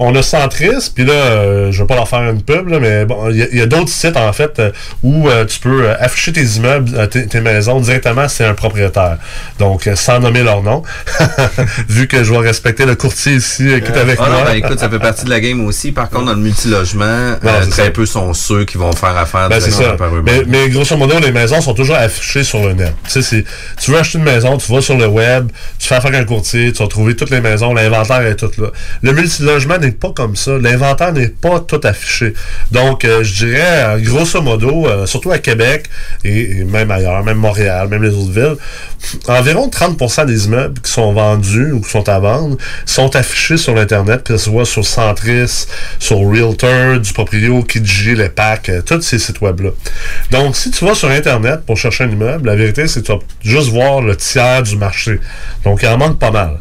[0.00, 3.04] On a Centris, puis là, euh, je vais pas leur faire une pub, là, mais
[3.04, 4.70] bon, il y a, d'autres sites, en fait, euh,
[5.02, 9.18] où euh, tu peux euh, afficher tes immeubles, tes, tes maisons directement, c'est un propriétaire.
[9.58, 10.82] Donc, sans nommer leur nom,
[11.88, 14.44] vu que je vais respecter le courtier ici qui est avec Ah non, moi.
[14.46, 15.92] ben, écoute, ça fait partie de la game aussi.
[15.92, 17.90] Par contre, dans le multilogement, Non, très ça.
[17.90, 19.94] peu sont ceux qui vont faire affaire Ben, ça.
[19.94, 20.44] par eux-mêmes.
[20.48, 22.94] Mais, mais grosso modo, les maisons sont toujours affichées sur le net.
[23.12, 23.44] Tu sais,
[23.82, 25.48] tu veux acheter une maison, tu vas sur le web,
[25.78, 28.50] tu fais affaire avec un courtier, tu vas trouver toutes les maisons, l'inventaire est tout
[28.58, 28.68] là.
[29.02, 30.58] Le multilogement pas comme ça.
[30.58, 32.34] L'inventaire n'est pas tout affiché.
[32.70, 35.88] Donc, euh, je dirais, euh, grosso modo, euh, surtout à Québec
[36.24, 38.56] et, même ailleurs, même Montréal, même les autres villes,
[39.28, 43.74] environ 30% des immeubles qui sont vendus ou qui sont à vendre sont affichés sur
[43.74, 45.66] l'Internet, que ce soit sur Centris,
[45.98, 49.70] sur Realtor, du Proprio, Kijiji, les packs, tous ces sites web-là.
[50.30, 53.12] Donc, si tu vas sur Internet pour chercher un immeuble, la vérité, c'est que tu
[53.12, 55.20] vas juste voir le tiers du marché.
[55.64, 56.58] Donc, il en manque pas mal.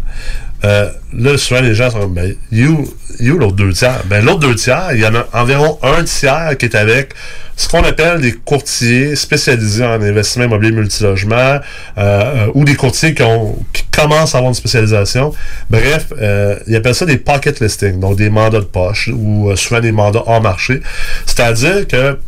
[0.63, 4.01] Euh, là, souvent, les gens sont ben, you, you l'autre deux tiers?
[4.05, 7.13] Ben, l'autre deux tiers, il y en a environ un tiers qui est avec
[7.57, 11.59] ce qu'on appelle des courtiers spécialisés en investissement immobilier multilogement euh,
[11.97, 15.33] euh, ou des courtiers qui, ont, qui commencent à avoir une spécialisation.
[15.69, 19.79] Bref, euh, ils appellent ça des pocket listings, donc des mandats de poche ou souvent
[19.79, 20.81] des mandats hors marché.
[21.25, 22.19] C'est-à-dire que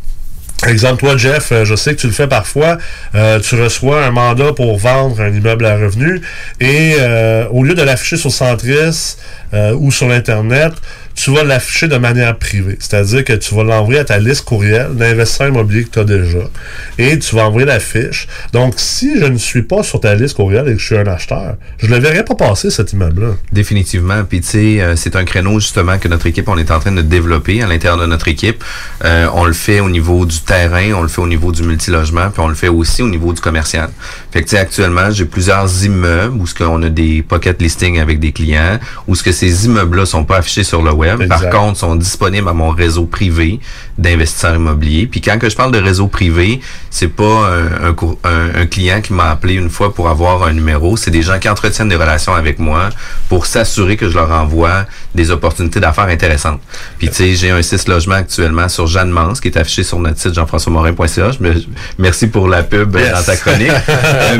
[0.66, 2.76] Exemple, toi, Jeff, euh, je sais que tu le fais parfois.
[3.14, 6.20] euh, tu reçois un mandat pour vendre un immeuble à revenu
[6.60, 9.16] et euh, au lieu de l'afficher sur Centris
[9.52, 10.72] ou sur l'Internet,
[11.22, 12.78] tu vas l'afficher de manière privée.
[12.80, 16.38] C'est-à-dire que tu vas l'envoyer à ta liste courriel d'investisseurs immobiliers que tu as déjà
[16.96, 18.26] et tu vas envoyer la fiche.
[18.54, 21.06] Donc, si je ne suis pas sur ta liste courriel et que je suis un
[21.06, 23.34] acheteur, je ne le verrai pas passer, cet immeuble-là.
[23.52, 24.24] Définitivement.
[24.24, 26.92] Puis tu sais, euh, c'est un créneau justement que notre équipe, on est en train
[26.92, 28.64] de développer à l'intérieur de notre équipe.
[29.04, 32.30] Euh, on le fait au niveau du terrain, on le fait au niveau du multilogement,
[32.30, 33.90] puis on le fait aussi au niveau du commercial.
[34.32, 38.00] Fait que tu sais, actuellement, j'ai plusieurs immeubles où ce qu'on a des pocket listings
[38.00, 41.50] avec des clients, où ce que ces immeubles-là sont pas affichés sur le web, par
[41.50, 43.60] contre, sont disponibles à mon réseau privé
[44.00, 45.06] d'investisseurs immobiliers.
[45.06, 46.60] Puis quand que je parle de réseau privé,
[46.90, 47.48] c'est pas
[47.84, 47.94] un, un
[48.62, 51.48] un- client qui m'a appelé une fois pour avoir un numéro, c'est des gens qui
[51.48, 52.88] entretiennent des relations avec moi
[53.28, 56.60] pour s'assurer que je leur envoie des opportunités d'affaires intéressantes.
[56.98, 59.98] Puis tu sais, j'ai un 6 logements actuellement sur Jeanne Mance qui est affiché sur
[59.98, 61.30] notre site jean-françois-morin.ca.
[61.32, 61.62] Je me-
[61.98, 63.12] Merci pour la pub euh, Yes.
[63.12, 63.70] dans ta chronique.
[63.90, 64.38] Euh,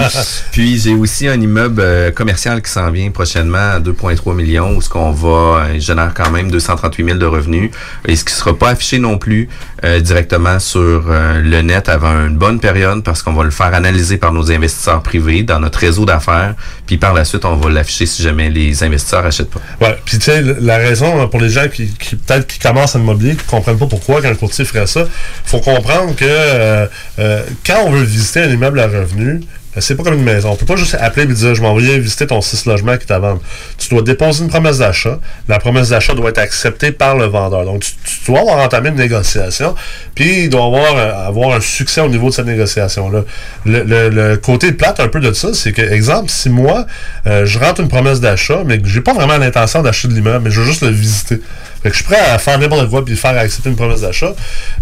[0.53, 4.81] puis j'ai aussi un immeuble euh, commercial qui s'en vient prochainement à 2,3 millions où
[4.83, 5.29] ce qu'on va
[5.67, 7.71] euh, génère quand même 238 000 de revenus
[8.07, 9.49] et ce qui sera pas affiché non plus
[9.85, 13.75] euh, directement sur euh, le net avant une bonne période parce qu'on va le faire
[13.75, 16.55] analyser par nos investisseurs privés dans notre réseau d'affaires
[16.87, 19.61] puis par la suite on va l'afficher si jamais les investisseurs achètent pas.
[19.81, 22.97] Ouais, puis tu sais, la raison hein, pour les gens qui, qui peut-être qui commencent
[22.97, 25.07] à l'immobilier, qui comprennent pas pourquoi qu'un courtier ferait ça,
[25.45, 30.03] faut comprendre que euh, quand on veut visiter un immeuble à revenu, euh, c'est pas
[30.03, 30.51] comme une maison.
[30.51, 33.07] On peut pas juste appeler et dire je m'en viens visiter ton 6 logements qui
[33.07, 33.41] t'a vendu.
[33.79, 35.21] Tu dois déposer une promesse d'achat.
[35.49, 37.65] La promesse d'achat doit être acceptée par le vendeur.
[37.65, 37.93] Donc tu,
[38.27, 39.75] dois avoir entamé une négociation,
[40.15, 43.23] puis il doit avoir, euh, un succès au niveau de cette négociation-là.
[43.65, 46.87] Le côté plate un peu de ça, c'est que, exemple, si moi,
[47.27, 50.45] euh, je rentre une promesse d'achat, mais que j'ai pas vraiment l'intention d'acheter de l'immeuble,
[50.45, 51.41] mais je veux juste le visiter.
[51.83, 54.35] Fait que je suis prêt à faire n'importe quoi puis faire accepter une promesse d'achat.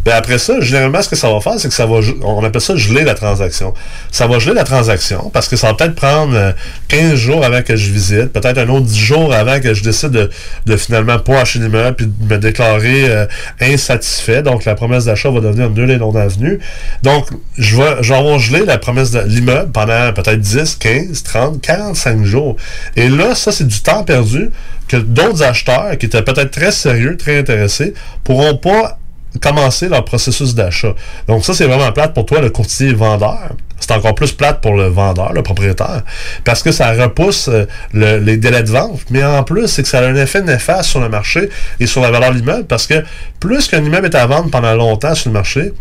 [0.05, 2.61] Ben après ça, généralement, ce que ça va faire, c'est que ça va, on appelle
[2.61, 3.73] ça geler la transaction.
[4.11, 6.53] Ça va geler la transaction parce que ça va peut-être prendre euh,
[6.89, 10.11] 15 jours avant que je visite, peut-être un autre 10 jours avant que je décide
[10.11, 10.31] de,
[10.67, 13.27] de finalement pas acheter l'immeuble puis de me déclarer euh,
[13.61, 14.43] insatisfait.
[14.43, 16.59] Donc, la promesse d'achat va devenir nulle et non avenue.
[17.03, 21.23] Donc, je vais, je vais avoir gelé la promesse de l'immeuble pendant peut-être 10, 15,
[21.23, 22.57] 30, 45 jours.
[22.97, 24.51] Et là, ça, c'est du temps perdu
[24.89, 27.95] que d'autres acheteurs qui étaient peut-être très sérieux, très intéressés,
[28.25, 28.99] pourront pas
[29.43, 30.95] commencer leur processus d'achat.
[31.29, 33.51] Donc ça, c'est vraiment plate pour toi, le courtier vendeur.
[33.79, 36.03] C'est encore plus plate pour le vendeur, le propriétaire,
[36.45, 39.89] parce que ça repousse euh, le- les délais de vente, mais en plus, c'est que
[39.89, 41.49] ça a un effet néfaste sur le marché
[41.79, 43.05] et sur la valeur de l'immeuble, parce que
[43.39, 45.73] plus qu'un immeuble est à vendre pendant longtemps sur le marché,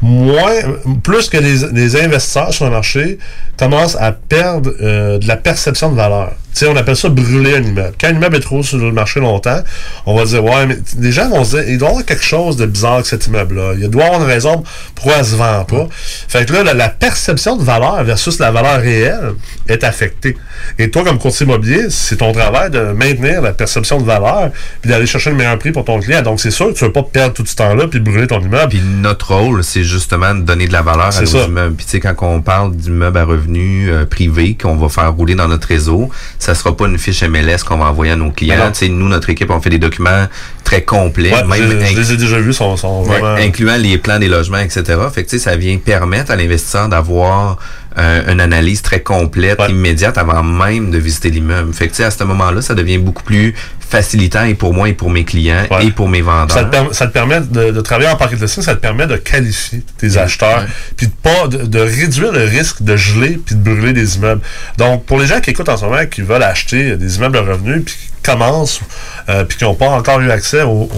[0.00, 0.54] moins,
[1.02, 3.18] plus que les, les investisseurs sur le marché
[3.58, 6.32] commencent à perdre euh, de la perception de valeur.
[6.56, 7.92] Sais, on appelle ça brûler un immeuble.
[8.00, 9.60] Quand un immeuble est trop sur le marché longtemps,
[10.06, 12.24] on va dire, ouais, mais les gens vont se dire, il doit y avoir quelque
[12.24, 13.74] chose de bizarre avec cet immeuble-là.
[13.78, 14.64] Il doit y avoir une raison
[14.94, 15.86] pourquoi elle se vend pas.
[16.28, 19.34] Fait que là, la, la perception de valeur versus la valeur réelle
[19.68, 20.34] est affectée.
[20.78, 24.50] Et toi, comme courtier immobilier, c'est ton travail de maintenir la perception de valeur
[24.80, 26.22] puis d'aller chercher le meilleur prix pour ton client.
[26.22, 28.40] Donc, c'est sûr que tu ne veux pas perdre tout ce temps-là puis brûler ton
[28.40, 28.70] immeuble.
[28.70, 31.76] Puis notre rôle, c'est justement de donner de la valeur à nos immeubles.
[31.76, 35.34] Puis tu sais, quand on parle d'immeubles à revenus euh, privés qu'on va faire rouler
[35.34, 36.08] dans notre réseau,
[36.46, 38.56] ça sera pas une fiche MLS qu'on va envoyer à nos clients.
[38.56, 38.70] non.
[38.72, 40.26] Tu sais, nous, notre équipe, on fait des documents
[40.64, 43.34] très complets, Ouais, même je, je inc- les ai déjà vus, sont, sont Ouais, vraiment...
[43.34, 44.82] incluant les plans des logements, etc.
[45.12, 47.58] Fait que tu sais, ça vient permettre à l'investisseur d'avoir
[47.98, 51.72] euh, une analyse très complète, immédiate, avant même de visiter l'immeuble.
[51.72, 53.54] Fait que à ce moment-là, ça devient beaucoup plus
[53.88, 56.50] facilitant et pour moi et pour mes clients et pour mes vendeurs.
[56.56, 59.06] Ça te, perm- ça te permet de, de travailler en paquet listing, ça te permet
[59.06, 60.64] de qualifier tes acheteurs,
[60.96, 64.40] puis de pas de, de réduire le risque de geler puis de brûler des immeubles.
[64.76, 67.40] Donc pour les gens qui écoutent en ce moment, qui veulent acheter des immeubles de
[67.40, 68.80] revenus, puis qui commencent,
[69.28, 70.88] euh, puis qui n'ont pas encore eu accès au,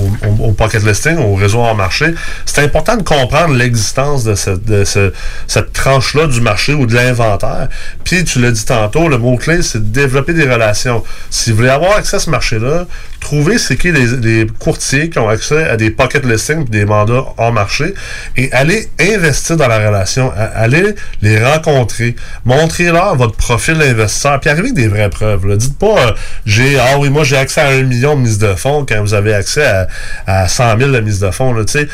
[0.57, 2.07] pocket listing, au réseau en marché,
[2.47, 5.13] c'est important de comprendre l'existence de, de ce-
[5.47, 7.69] cette tranche-là du marché ou de l'inventaire.
[8.05, 11.05] Puis tu l'as dit tantôt, le mot-clé, c'est de développer des relations.
[11.31, 12.87] Si vous voulez avoir accès à ce marché-là,
[13.21, 17.25] trouvez c'est qui les, les courtiers qui ont accès à des pocket listings, des mandats
[17.37, 17.95] hors marché,
[18.37, 20.33] et allez investir dans la relation.
[20.55, 22.17] Allez les rencontrer.
[22.45, 25.57] Montrez-leur votre profil d'investisseur, puis arrivez avec des vraies preuves.
[25.57, 26.13] Dites pas, euh,
[26.47, 29.15] j'ai, ah oui, moi j'ai accès à un million de mise de fonds quand vous
[29.15, 29.87] avez accès à,
[30.27, 31.55] à 100 000 de mise de fonds.
[31.57, 31.85] Euh,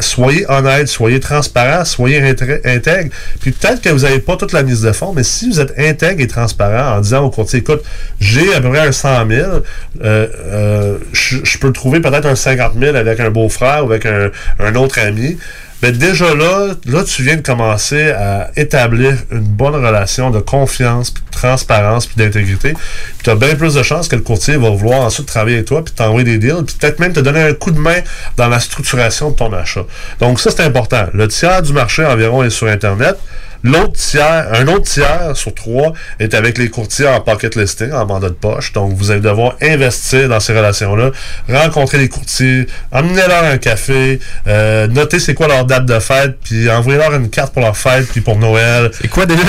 [0.00, 2.22] soyez honnête, soyez transparent, soyez
[2.64, 3.10] intègre.
[3.40, 5.78] Puis peut-être que vous n'avez pas toute la mise de fonds, mais si vous êtes
[5.78, 7.82] intègre et transparent en disant au courtier, écoute,
[8.20, 9.62] j'ai à peu près un 100 000, euh,
[10.04, 14.98] euh, je peux trouver peut-être un 50 000 avec un beau-frère ou avec un autre
[14.98, 15.38] ami.
[15.82, 21.10] Mais déjà là, là, tu viens de commencer à établir une bonne relation de confiance,
[21.10, 22.74] puis de transparence, puis d'intégrité.
[23.24, 25.84] Tu as bien plus de chances que le courtier va vouloir ensuite travailler avec toi,
[25.84, 27.98] puis t'envoyer des deals, puis peut-être même te donner un coup de main
[28.36, 29.84] dans la structuration de ton achat.
[30.20, 31.06] Donc ça, c'est important.
[31.12, 33.16] Le tiers du marché environ est sur Internet.
[33.64, 38.06] L'autre tiers, un autre tiers sur trois est avec les courtiers en pocket listing, en
[38.06, 38.72] mandat de poche.
[38.72, 41.10] Donc, vous allez devoir investir dans ces relations-là,
[41.48, 46.68] rencontrer les courtiers, emmenez-leur un café, euh, notez c'est quoi leur date de fête, puis
[46.70, 48.90] envoyez-leur une carte pour leur fête, puis pour Noël.
[49.00, 49.42] C'est quoi déjà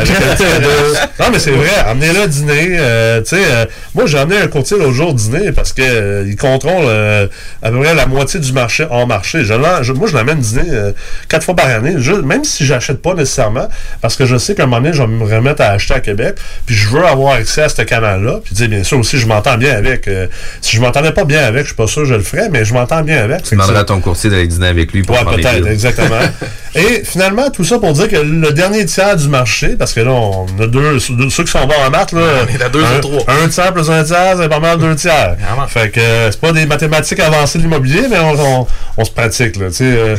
[1.20, 1.70] Non, mais c'est vrai.
[1.88, 2.68] amenez-le dîner.
[2.78, 3.66] euh, tu sais, euh,
[3.96, 7.28] moi, j'ai amené un courtier l'autre jour dîner parce que euh, il contrôle euh,
[7.62, 9.44] à peu près la moitié du marché hors marché.
[9.44, 10.92] Je je- moi, je l'amène dîner euh,
[11.30, 13.68] quatre fois par année, je- même si j'achète pas nécessairement,
[14.04, 16.00] parce que je sais qu'à un moment donné, je vais me remettre à acheter à
[16.00, 16.36] Québec,
[16.68, 18.42] puis je veux avoir accès à ce canal-là.
[18.44, 20.08] Puis, sais, bien sûr, aussi, je m'entends bien avec.
[20.08, 20.28] euh,
[20.62, 22.64] si je m'entendais pas bien avec, je suis pas sûr que je le ferais, mais
[22.66, 23.42] je m'entends bien avec.
[23.42, 26.20] Tu demanderas à ton courtier d'aller dîner avec lui pour Ouais, prendre les peut-être, exactement.
[26.76, 30.12] Et finalement, tout ça pour dire que le dernier tiers du marché, parce que là,
[30.12, 32.22] on a deux, deux- ceux qui sont bons en maths, là.
[32.44, 33.24] On est à deux un, sur trois.
[33.44, 35.36] Un tiers plus un tiers, c'est pas mal deux tiers.
[35.70, 38.68] Fait que euh, c'est pas des mathématiques avancées de l'immobilier, mais on, on-
[38.98, 39.84] on se pratique, là, tu sais.
[39.86, 40.16] euh,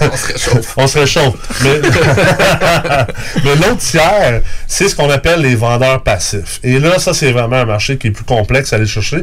[0.00, 0.72] On se réchauffe.
[0.76, 1.34] on se réchauffe.
[1.62, 1.80] Mais,
[3.44, 6.60] mais l'autre tiers, c'est ce qu'on appelle les vendeurs passifs.
[6.62, 9.20] Et là, ça, c'est vraiment un marché qui est plus complexe à aller chercher.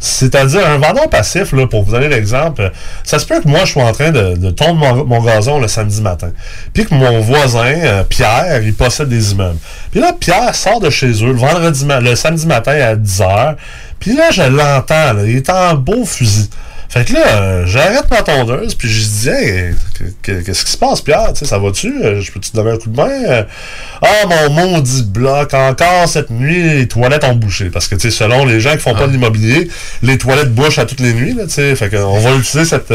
[0.00, 2.72] C'est-à-dire, un vendeur passif, là, pour vous donner l'exemple,
[3.04, 6.00] ça se peut que moi, je sois en train de, tondre mon, gazon le samedi
[6.00, 6.30] matin.
[6.72, 9.58] Puis que mon voisin, euh, Pierre, il possède des immeubles.
[9.90, 13.56] Puis là, Pierre sort de chez eux le vendredi, le samedi matin à 10h.
[14.00, 16.48] Puis là, je l'entends, il est en beau fusil.
[16.90, 20.70] Fait que là, euh, j'arrête ma tondeuse, puis je dis, hey, que- que- qu'est-ce qui
[20.72, 21.32] se passe, Pierre?
[21.34, 21.92] Tu sais, ça va-tu?
[22.02, 23.10] Euh, Je peux-tu te donner un coup de main?
[23.10, 23.42] Euh,
[24.00, 27.68] Ah, mon maudit bloc, encore cette nuit, les toilettes ont bouché.
[27.68, 29.68] Parce que, tu sais, selon les gens qui font pas de l'immobilier,
[30.02, 31.76] les toilettes bouchent à toutes les nuits, là, tu sais.
[31.76, 32.92] Fait qu'on va utiliser cette,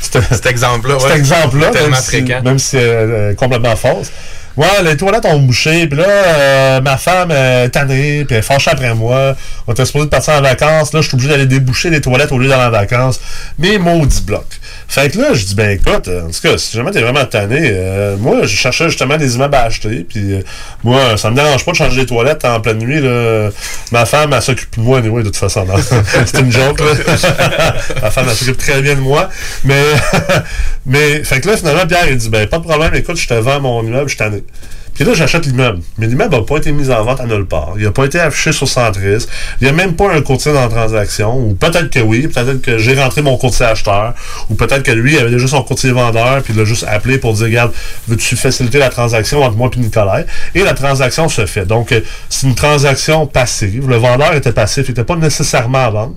[0.00, 1.18] cette- Cet exemple-là, cet ouais.
[1.18, 4.10] exemple-là, Tellement même si, même si c'est euh, complètement fausse.
[4.56, 8.42] Ouais, les toilettes ont bouché, puis là, euh, ma femme est tannée, puis elle est
[8.42, 9.34] fâchée après moi.
[9.66, 12.30] On était supposé de partir en vacances, là, je suis obligé d'aller déboucher les toilettes
[12.30, 13.20] au lieu d'aller en vacances.
[13.58, 14.44] Mais maudit bloc.
[14.86, 17.58] Fait que là, je dis, ben écoute, en tout cas, si jamais t'es vraiment tanné,
[17.62, 20.42] euh, moi, je cherchais justement des immeubles à acheter, puis euh,
[20.84, 23.50] moi, ça me dérange pas de changer les toilettes en pleine nuit, là.
[23.90, 25.66] Ma femme, elle s'occupe de moi, anyway, de toute façon.
[26.26, 26.86] C'est une joke, là.
[28.02, 29.28] ma femme, elle s'occupe très bien de moi.
[29.64, 29.82] Mais,
[30.86, 33.34] mais, fait que là, finalement, Pierre, il dit, ben, pas de problème, écoute, je te
[33.34, 34.43] vends mon immeuble, je suis tanné.
[34.94, 35.80] Puis là, j'achète l'immeuble.
[35.98, 37.72] Mais l'immeuble n'a pas été mis en vente à nulle part.
[37.76, 39.26] Il n'a pas été affiché sur Centris.
[39.60, 41.36] Il n'y a même pas un courtier dans la transaction.
[41.36, 44.14] Ou peut-être que oui, peut-être que j'ai rentré mon courtier acheteur.
[44.50, 47.18] Ou peut-être que lui, il avait déjà son courtier vendeur, puis il l'a juste appelé
[47.18, 47.72] pour dire, regarde,
[48.06, 50.22] veux-tu faciliter la transaction entre moi et Nicolas?
[50.54, 51.66] Et la transaction se fait.
[51.66, 53.88] Donc, euh, c'est une transaction passive.
[53.88, 56.14] Le vendeur était passif, il n'était pas nécessairement à vendre.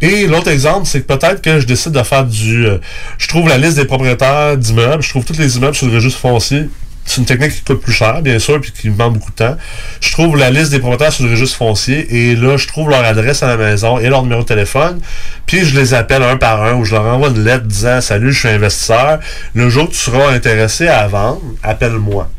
[0.00, 2.66] Et l'autre exemple, c'est que peut-être que je décide de faire du...
[2.66, 2.78] euh,
[3.18, 6.18] je trouve la liste des propriétaires d'immeubles, je trouve tous les immeubles sur le registre
[6.18, 6.68] foncier.
[7.04, 9.56] C'est une technique qui coûte plus cher, bien sûr, puis qui demande beaucoup de temps.
[10.00, 13.04] Je trouve la liste des propriétaires sur le registre foncier et là, je trouve leur
[13.04, 15.00] adresse à la maison et leur numéro de téléphone.
[15.46, 18.32] Puis je les appelle un par un ou je leur envoie une lettre disant Salut,
[18.32, 19.18] je suis investisseur.
[19.54, 22.30] Le jour que tu seras intéressé à vendre, appelle-moi.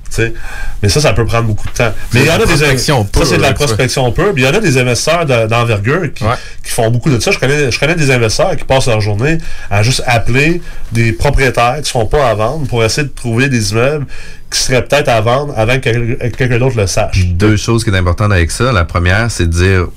[0.82, 1.92] Mais ça, ça peut prendre beaucoup de temps.
[2.14, 4.34] Mais il y en a des prospection Ça, c'est de la prospection pure.
[4.34, 6.24] Puis il y en a des investisseurs de- d'envergure qui,
[6.64, 7.32] qui font beaucoup de ça.
[7.32, 9.38] Je connais, je connais des investisseurs qui passent leur journée
[9.70, 10.62] à juste appeler
[10.92, 14.06] des propriétaires qui ne sont pas à vendre pour essayer de trouver des immeubles
[14.52, 17.26] qui seraient peut-être à vendre avant que quel- quelqu'un d'autre le sache.
[17.26, 18.72] Deux choses qui sont importantes avec ça.
[18.72, 19.88] La première, c'est de dire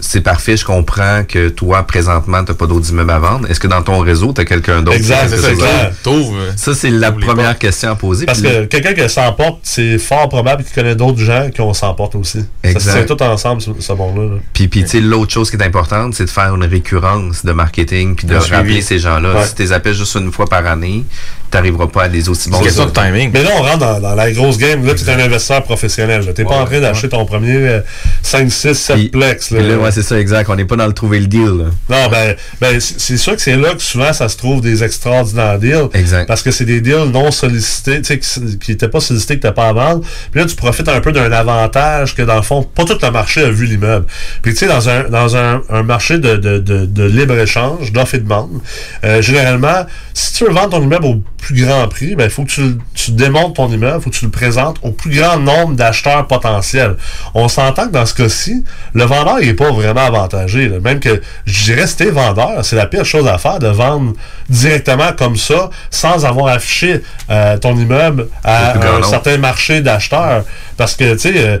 [0.00, 3.50] c'est parfait, je comprends que toi, présentement, tu n'as pas d'autres immeubles à vendre.
[3.50, 4.96] Est-ce que dans ton réseau, tu as quelqu'un d'autre?
[4.96, 5.92] Exact, c'est clair.
[6.04, 6.36] vendre?
[6.56, 8.26] Ça, c'est la première question à poser.
[8.26, 12.14] Parce que quelqu'un qui s'emporte, c'est fort probable qu'il connaît d'autres gens qui ont s'emporte
[12.14, 12.40] aussi.
[12.62, 12.80] Ça Exact.
[12.90, 14.34] se tient tout ensemble, ce, ce monde-là.
[14.34, 14.40] là.
[14.52, 17.52] Puis, puis tu sais, l'autre chose qui est importante, c'est de faire une récurrence de
[17.52, 19.44] marketing puis de rappeler ces gens-là.
[19.46, 21.04] Si tu les appelles juste une fois par année,
[21.50, 23.02] tu n'arriveras pas à des aussi bons résultats.
[23.32, 24.84] Mais là, on rentre dans, dans la grosse game.
[24.84, 26.22] Là, tu es un investisseur professionnel.
[26.34, 27.80] Tu n'es pas en train d'acheter ton premier euh,
[28.22, 29.50] 5, 6, 7 plex.
[29.50, 29.58] Là.
[29.60, 30.48] Puis là, ouais, c'est ça, exact.
[30.50, 31.44] On n'est pas dans le trouver le deal.
[31.44, 31.64] là.
[31.88, 34.82] Non, ben, ben c'est c'est sûr que c'est là que souvent ça se trouve des
[34.82, 35.88] extraordinaires deals.
[35.94, 36.26] Exact.
[36.26, 39.42] Parce que c'est des deals non sollicités, tu sais, qui- qui n'étaient pas sollicités, que
[39.42, 40.00] tu n'as pas à vendre.
[40.32, 43.10] Puis là, tu profites un peu d'un avantage que, dans le fond, pas tout le
[43.10, 44.06] marché a vu l'immeuble.
[44.42, 48.14] Puis tu sais, dans un dans un, un marché de, de, de, de libre-échange, d'offre
[48.16, 48.60] et de demande,
[49.04, 52.42] euh, généralement, si tu veux vendre ton immeuble au plus grand prix, ben, il faut
[52.44, 55.38] que tu, tu démontes ton immeuble, il faut que tu le présentes au plus grand
[55.38, 56.96] nombre d'acheteurs potentiels.
[57.34, 58.64] On s'entend que dans ce cas-ci,
[58.94, 60.68] le vendeur il est pas vraiment avantagé.
[60.68, 60.80] là.
[60.80, 64.14] Même que, je dirais, si t'es vendeur, c'est la pire chose à faire de vendre
[64.48, 69.06] directement comme ça, sans avoir affiché euh, ton immeuble à un nombre.
[69.06, 70.44] certain marché d'acheteurs.
[70.76, 71.58] Parce que, tu sais, euh,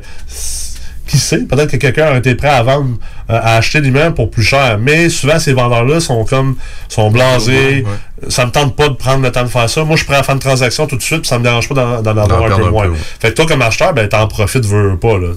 [1.06, 2.96] qui sait, peut-être que quelqu'un a été prêt à vendre,
[3.30, 4.78] euh, à acheter l'immeuble pour plus cher.
[4.78, 6.56] Mais souvent, ces vendeurs-là sont comme,
[6.88, 7.84] sont blasés.
[8.28, 9.84] Ça me tente pas de prendre le temps de faire ça.
[9.84, 11.74] Moi, je prends à faire une transaction tout de suite, puis ça me dérange pas
[11.74, 12.84] d'en avoir un peu un moins.
[12.84, 12.96] peu, ouais.
[13.20, 15.28] Fait que toi, comme acheteur, ben, t'en profites, veux, veux pas, là.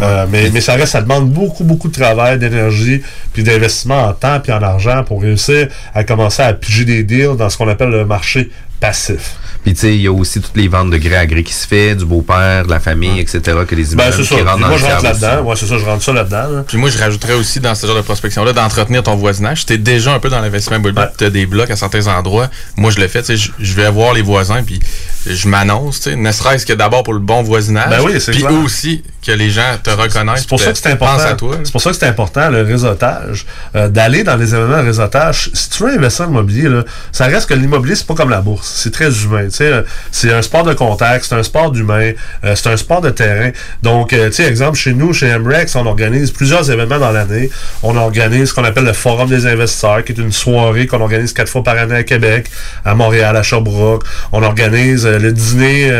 [0.00, 4.12] Euh, mais, mais ça reste, ça demande beaucoup, beaucoup de travail, d'énergie, puis d'investissement en
[4.14, 7.68] temps puis en argent pour réussir à commencer à piger des deals dans ce qu'on
[7.68, 8.50] appelle le marché
[8.80, 9.36] passif.
[9.64, 11.52] Puis tu sais, il y a aussi toutes les ventes de gré à gré qui
[11.52, 14.34] se fait, du beau-père, de la famille, etc., que les Ben, immeubles c'est ça.
[14.34, 15.42] qui rentrent Puis dans moi, le je rentre là-dedans.
[15.42, 16.48] Ouais, c'est ça, je rentre ça là-dedans.
[16.48, 16.64] là.
[16.66, 19.64] Puis moi, je rajouterais aussi dans ce genre de prospection-là d'entretenir ton voisinage.
[19.64, 22.50] Tu es déjà un peu dans l'investissement immobilier, tu as des blocs à certains endroits.
[22.76, 24.80] Moi, je le fais, tu sais, je vais voir les voisins, puis
[25.26, 27.88] je m'annonce, tu sais, ne serait-ce que d'abord pour le bon voisinage.
[27.88, 28.52] Ben oui, c'est Puis clair.
[28.64, 30.40] aussi que les gens te reconnaissent.
[30.40, 31.22] C'est pour ça que c'est important.
[31.62, 33.46] C'est pour ça que c'est important, le réseautage.
[33.76, 35.50] euh, D'aller dans les événements de réseautage.
[35.54, 36.82] Si tu veux investir en immobilier, là,
[37.12, 38.68] ça reste que l'immobilier, c'est pas comme la bourse.
[38.82, 39.46] C'est très humain.
[39.52, 42.12] C'est un sport de contact, c'est un sport d'humain,
[42.44, 43.50] euh, c'est un sport de terrain.
[43.82, 47.50] Donc, euh, tu exemple, chez nous, chez MREX, on organise plusieurs événements dans l'année.
[47.82, 51.32] On organise ce qu'on appelle le Forum des investisseurs, qui est une soirée qu'on organise
[51.32, 52.50] quatre fois par année à Québec,
[52.84, 54.04] à Montréal, à Sherbrooke.
[54.32, 55.90] On organise euh, le dîner,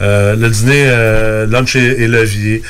[0.00, 2.62] le dîner lunch et, levier,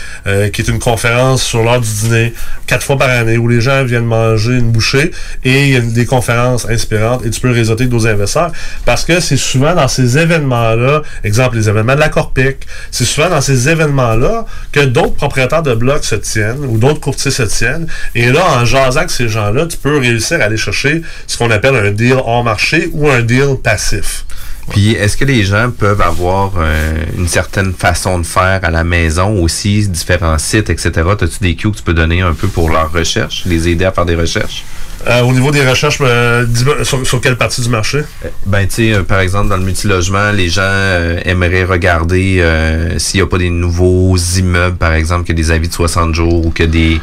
[0.53, 2.35] qui est une conférence sur l'heure du dîner,
[2.67, 5.11] quatre fois par année, où les gens viennent manger une bouchée
[5.45, 8.53] et il y a des conférences inspirantes et tu peux réseauter d'autres investisseurs
[8.85, 12.59] parce que c'est souvent dans ces événements-là, exemple les événements de la Corpic,
[12.91, 17.31] c'est souvent dans ces événements-là que d'autres propriétaires de blocs se tiennent ou d'autres courtiers
[17.31, 21.03] se tiennent et là, en jasant avec ces gens-là, tu peux réussir à aller chercher
[21.27, 24.25] ce qu'on appelle un deal hors marché ou un deal passif.
[24.71, 28.85] Puis, est-ce que les gens peuvent avoir euh, une certaine façon de faire à la
[28.85, 30.91] maison aussi, différents sites, etc.?
[31.21, 33.93] As-tu des cues que tu peux donner un peu pour leur recherche, les aider à
[33.93, 34.65] faire des recherches?
[35.09, 38.05] Euh, au niveau des recherches, euh, dis-moi, sur, sur quelle partie du marché?
[38.47, 42.99] Ben, tu sais, euh, par exemple, dans le multilogement, les gens euh, aimeraient regarder euh,
[42.99, 46.47] s'il n'y a pas des nouveaux immeubles, par exemple, que des avis de 60 jours
[46.47, 47.01] ou que des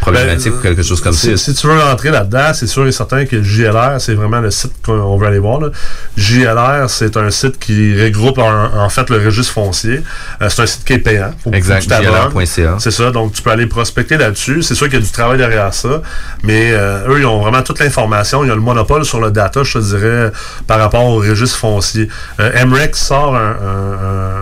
[0.00, 1.36] problématiques Ben, ou quelque chose comme ça.
[1.36, 4.72] Si tu veux rentrer là-dedans, c'est sûr et certain que JLR, c'est vraiment le site
[4.84, 5.60] qu'on veut aller voir.
[5.60, 5.68] là.
[6.16, 10.00] JLR, c'est un site qui regroupe en, en fait le registre foncier.
[10.42, 11.32] Euh, c'est un site qui est payant.
[11.44, 11.82] Faut- Exact.
[11.82, 12.76] JLR.ca.
[12.78, 14.62] C'est ça, donc tu peux aller prospecter là-dessus.
[14.62, 16.02] C'est sûr qu'il y a du travail derrière ça,
[16.42, 18.44] mais euh, eux, ils ont vraiment toute l'information.
[18.44, 20.32] Ils ont le monopole sur le data, je te dirais,
[20.66, 22.08] par rapport au registre foncier.
[22.40, 23.34] Euh, MREX sort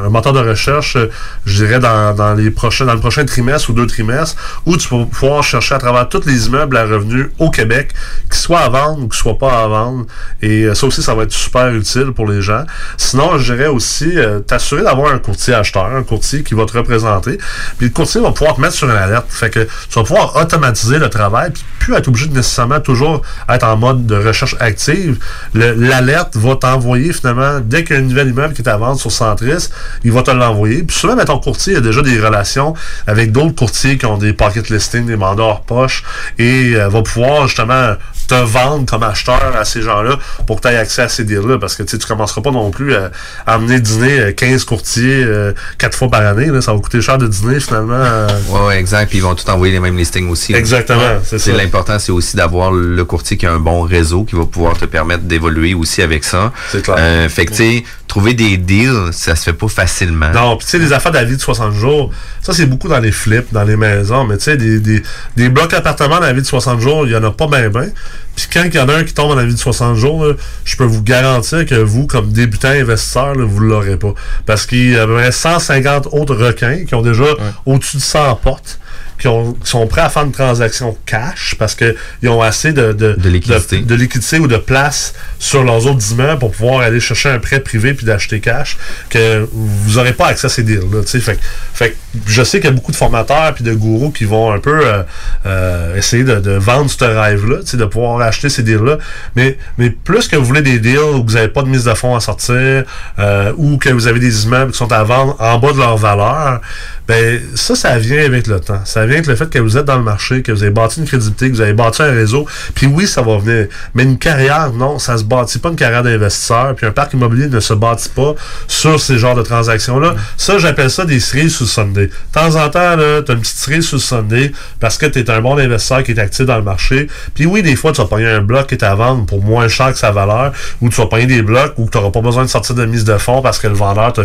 [0.05, 1.11] un moteur de recherche, euh,
[1.47, 4.89] je dirais, dans, dans les prochains, dans le prochain trimestre ou deux trimestres, où tu
[4.89, 7.93] vas pouvoir chercher à travers tous les immeubles à revenus au Québec,
[8.25, 10.07] qu'ils soient à vendre ou qu'ils soient pas à vendre.
[10.43, 12.65] Et euh, ça aussi, ça va être super utile pour les gens.
[12.97, 16.77] Sinon, je dirais aussi euh, t'assurer d'avoir un courtier acheteur, un courtier qui va te
[16.77, 17.39] représenter.
[17.79, 19.27] Puis le courtier va pouvoir te mettre sur une alerte.
[19.29, 23.23] Fait que tu vas pouvoir automatiser le travail, puis plus être obligé de nécessairement toujours
[23.49, 25.19] être en mode de recherche active.
[25.55, 28.77] Le- L'alerte va t'envoyer finalement, dès qu'il y a un nouvel immeuble qui est à
[28.77, 29.69] vendre sur Centris,
[30.05, 30.83] il va te l'envoyer.
[30.85, 32.75] Puis souvent, ben, ton courtier a déjà des relations
[33.07, 36.05] avec d'autres courtiers qui ont des pocket listings, des mandats hors poche,
[36.39, 37.95] et euh, va pouvoir justement
[38.29, 40.17] te vendre comme acheteur à ces gens-là
[40.47, 41.59] pour que tu aies accès à ces deals-là.
[41.59, 43.11] Parce que tu tu commenceras pas non plus à,
[43.47, 46.47] à amener dîner euh, 15 courtiers euh, quatre fois par année.
[46.47, 47.95] Là, ça va coûter cher de dîner finalement.
[47.95, 49.09] euh, Ouais, ouais, exact.
[49.09, 50.53] Puis ils vont tout envoyer les mêmes listings aussi.
[50.53, 50.59] là.
[50.59, 51.57] Exactement, c'est C'est ça.
[51.57, 54.85] l'important, c'est aussi d'avoir le courtier qui a un bon réseau qui va pouvoir te
[54.85, 56.53] permettre d'évoluer aussi avec ça.
[56.71, 56.97] C'est clair.
[56.99, 60.31] Euh, fait que tu sais, trouver des deals, ça se fait pas facilement.
[60.33, 62.11] Non, puis tu sais, les affaires d'avis de 60 jours,
[62.43, 65.03] ça c'est beaucoup dans les flips, dans les maisons, mais tu sais, des, des,
[65.37, 67.69] des blocs d'appartements dans la vie de 60 jours, il y en a pas bien
[67.71, 67.91] ben.
[68.37, 70.27] Puis quand il y en a un qui tombe dans la vie de 60 jours,
[70.27, 70.35] là,
[70.65, 74.13] je peux vous garantir que vous, comme débutant investisseur, là, vous l'aurez pas.
[74.47, 77.25] Parce qu'il y a 150 autres requins qui ont déjà
[77.65, 78.81] au-dessus de 100 portes.
[79.19, 83.17] Qui, ont- sont prêts à faire une transaction cash parce qu'ils ont assez de, de,
[83.29, 83.79] liquidité.
[83.81, 87.61] de, liquidité ou de place sur leurs autres immeubles pour pouvoir aller chercher un prêt
[87.61, 88.77] privé puis d'acheter cash
[89.09, 91.03] que vous n'aurez pas accès à ces deals-là.
[91.03, 91.21] tu sais.
[91.21, 91.39] Fait,
[91.73, 91.97] fait
[92.27, 94.81] je sais qu'il y a beaucoup de formateurs puis de gourous qui vont un peu
[94.85, 95.03] euh,
[95.47, 98.99] euh, essayer de, de vendre ce rêve-là, de pouvoir acheter ces deals-là.
[99.37, 101.95] Mais, mais plus que vous voulez des deals où vous n'avez pas de mise de
[101.95, 102.85] fonds à sortir
[103.19, 105.97] euh, ou que vous avez des immeubles qui sont à vendre en bas de leur
[105.97, 106.61] valeur,
[107.07, 108.81] ben ça, ça vient avec le temps.
[108.85, 111.01] Ça vient avec le fait que vous êtes dans le marché, que vous avez bâti
[111.01, 112.47] une crédibilité, que vous avez bâti un réseau.
[112.75, 113.67] Puis oui, ça va venir.
[113.95, 116.75] Mais une carrière, non, ça se bâtit pas une carrière d'investisseur.
[116.75, 118.35] Puis un parc immobilier ne se bâtit pas
[118.69, 120.15] sur ces genres de transactions-là.
[120.39, 122.04] Ça, j'appelle ça des cerises sous Sunday.
[122.07, 125.19] De temps en temps, là, t'as une petite cerise sous le Sunday parce que tu
[125.19, 127.09] es un bon investisseur qui est actif dans le marché.
[127.35, 129.69] Puis oui, des fois, tu vas pogner un bloc qui est à vendre pour moins
[129.69, 132.45] cher que sa valeur, ou tu vas pogner des blocs où tu n'auras pas besoin
[132.45, 134.23] de sortir de mise de fonds parce que le vendeur te,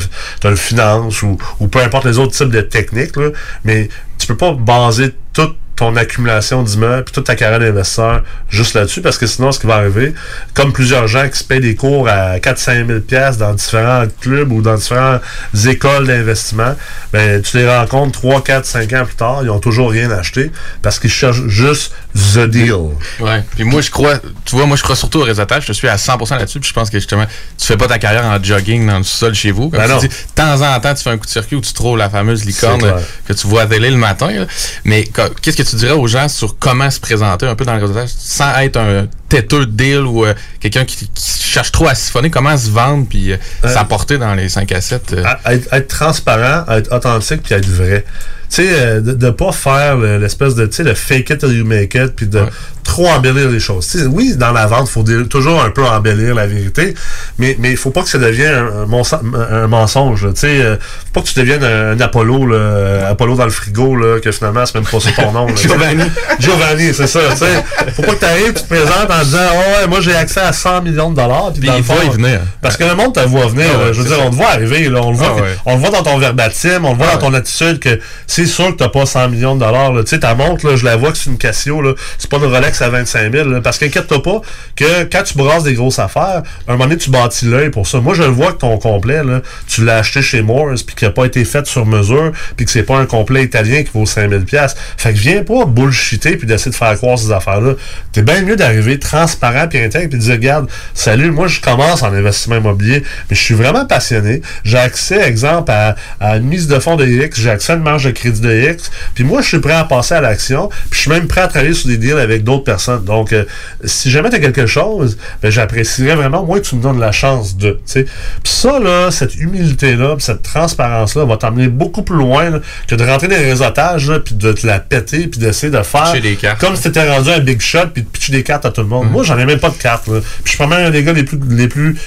[0.47, 3.15] le finance ou, ou peu importe les autres types de techniques.
[3.15, 3.30] là.
[3.64, 8.73] Mais tu peux pas baser toute ton accumulation d'immeubles puis toute ta carrière d'investisseur juste
[8.73, 10.14] là-dessus parce que sinon ce qui va arriver
[10.53, 14.51] comme plusieurs gens qui se payent des cours à 4-5 000 pièces dans différents clubs
[14.51, 15.22] ou dans différentes
[15.65, 16.76] écoles d'investissement
[17.14, 20.51] ben tu les rencontres 3, 4, 5 ans plus tard ils ont toujours rien acheté
[20.81, 22.73] parce qu'ils cherchent juste the deal.
[23.19, 23.44] Ouais.
[23.56, 25.65] Puis moi, je crois, tu vois, moi, je crois surtout au réseautage.
[25.68, 26.60] Je suis à 100% là-dessus.
[26.60, 27.26] Puis je pense que justement,
[27.57, 29.69] tu fais pas ta carrière en jogging dans le sol chez vous.
[29.69, 29.99] Comme Ben tu non.
[29.99, 32.10] dis, de temps en temps, tu fais un coup de circuit où tu trouves la
[32.10, 32.81] fameuse licorne
[33.27, 34.31] que tu vois à télé le matin.
[34.31, 34.45] là.
[34.86, 35.03] Mais
[35.41, 38.10] qu'est-ce que tu dirais aux gens sur comment se présenter un peu dans le réseautage
[38.18, 42.31] sans être un têteux de deal ou euh, quelqu'un qui, qui cherche trop à siphonner,
[42.31, 45.14] comment se vendre puis euh, Euh, s'apporter dans les 5 à 7?
[45.14, 48.03] euh, à- à être, être transparent, être authentique puis être vrai.
[48.49, 51.38] Tu sais, euh, de, de pas faire le- l'espèce de, tu sais, le fake it
[51.39, 52.41] till you make it puis de
[52.84, 53.88] trop embellir les choses.
[54.11, 56.95] Oui, dans la vente, faut dé- toujours un peu embellir la vérité,
[57.38, 60.27] mais mais il faut pas que ça devienne un, un mensonge.
[60.34, 63.43] Tu sais, euh, faut pas que tu deviennes un, un Apollo, là, euh, Apollo dans
[63.45, 65.45] le frigo, là, que finalement c'est même pas ça ton nom.
[65.45, 65.53] là.
[65.55, 66.03] Giovanni.
[66.39, 67.19] Giovanni, c'est ça.
[67.31, 67.63] Tu sais,
[67.95, 70.39] faut pas que tu arrives, tu te présentes en disant, oh ouais, moi j'ai accès
[70.39, 71.51] à 100 millions de dollars.
[71.53, 72.39] Puis dans il le fond, venir.
[72.61, 73.67] Parce que le monde te voit venir.
[73.76, 74.23] Ah ouais, je veux dire, ça.
[74.26, 74.89] on te voit arriver.
[74.89, 75.55] Là, on, le voit, Ah ouais.
[75.65, 77.99] on le voit dans ton verbatim, on le voit Ah dans ton attitude que
[78.45, 79.94] c'est sûr que t'as pas 100 millions de dollars.
[79.99, 81.82] Tu sais, ta montre, là, je la vois que c'est une Casio.
[81.82, 81.94] là.
[82.18, 83.49] C'est pas une Rolex à 25 000.
[83.49, 83.61] là.
[83.61, 84.41] parce qu'inquiète-toi pas
[84.76, 87.99] que quand tu brasses des grosses affaires, un moment donné, tu bâtis l'œil pour ça.
[87.99, 91.14] Moi, je vois que ton complet, là, tu l'as acheté chez Morse puis qu'il n'a
[91.14, 94.41] pas été fait sur mesure puis que c'est pas un complet italien qui vaut 5000
[94.45, 94.76] pièces.
[94.98, 97.74] Fait que viens pas bullshiter puis d'essayer de faire croire ces affaires-là.
[98.11, 102.03] T'es bien mieux d'arriver transparent puis intègre puis de dire, regarde, salut, moi, je commence
[102.03, 104.41] en investissement immobilier, mais je suis vraiment passionné.
[104.64, 105.95] J'ai accès, exemple, à,
[106.38, 109.23] une mise de fonds de j'ai accès à une marge de crédit de X, puis
[109.23, 111.73] moi, je suis prêt à passer à l'action, puis je suis même prêt à travailler
[111.73, 113.03] sur des deals avec d'autres personnes.
[113.03, 113.45] Donc, euh,
[113.84, 117.11] si jamais tu as quelque chose, ben, j'apprécierais vraiment, moi, que tu me donnes la
[117.11, 118.03] chance de, tu.
[118.03, 123.03] Puis ça, là, cette humilité-là, cette transparence-là va t'emmener beaucoup plus loin là, que de
[123.03, 126.35] rentrer dans les réseautages, puis de te la péter, puis d'essayer de faire Pitcher des
[126.35, 126.60] cartes.
[126.60, 128.88] comme si t'étais rendu un big shot, puis de pitcher des cartes à tout le
[128.88, 129.10] monde.
[129.10, 130.07] Moi, j'en ai même pas de cartes.
[130.07, 130.19] là.
[130.19, 131.97] Puis je suis probablement un des gars les plus, les plus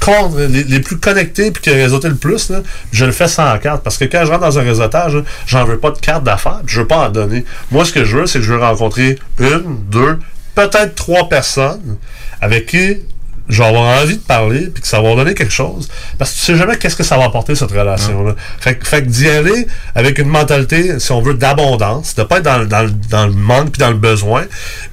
[0.00, 2.60] con- les, les plus connectés puis qui a réseauté le plus, là,
[2.92, 3.82] je le fais sans carte.
[3.82, 6.60] Parce que quand je rentre dans un réseautage, là, j'en veux pas de carte d'affaires,
[6.66, 7.44] je veux pas en donner.
[7.70, 10.18] Moi, ce que je veux, c'est que je veux rencontrer une, deux,
[10.54, 11.96] peut-être trois personnes
[12.40, 12.98] avec qui
[13.50, 15.88] je vais avoir envie de parler puis que ça va donner quelque chose.
[16.18, 18.34] Parce que tu sais jamais qu'est-ce que ça va apporter, cette relation-là.
[18.60, 22.38] Fait, que- fait que d'y aller avec une mentalité, si on veut, d'abondance, de pas
[22.38, 24.44] être dans, le- dans, dans le manque puis dans le besoin,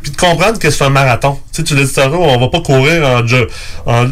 [0.01, 1.37] puis de comprendre que c'est un marathon.
[1.51, 4.07] Tu sais, tu l'as dit tantôt, on va pas courir en, en,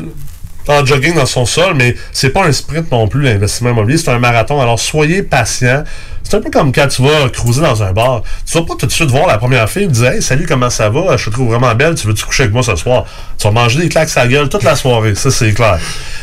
[0.68, 4.12] en jogging dans son sol, mais c'est pas un sprint non plus, l'investissement immobilier, c'est
[4.12, 4.62] un marathon.
[4.62, 5.84] Alors soyez patient.
[6.24, 8.24] C'est un peu comme quand tu vas cruiser dans un bar.
[8.46, 10.70] Tu vas pas tout de suite voir la première fille et dire Hey, salut, comment
[10.70, 11.18] ça va?
[11.18, 13.06] Je te trouve vraiment belle, tu veux-tu coucher avec moi ce soir?
[13.38, 15.80] Tu vas manger des claques à gueule toute la soirée, ça c'est clair.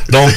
[0.08, 0.30] Donc,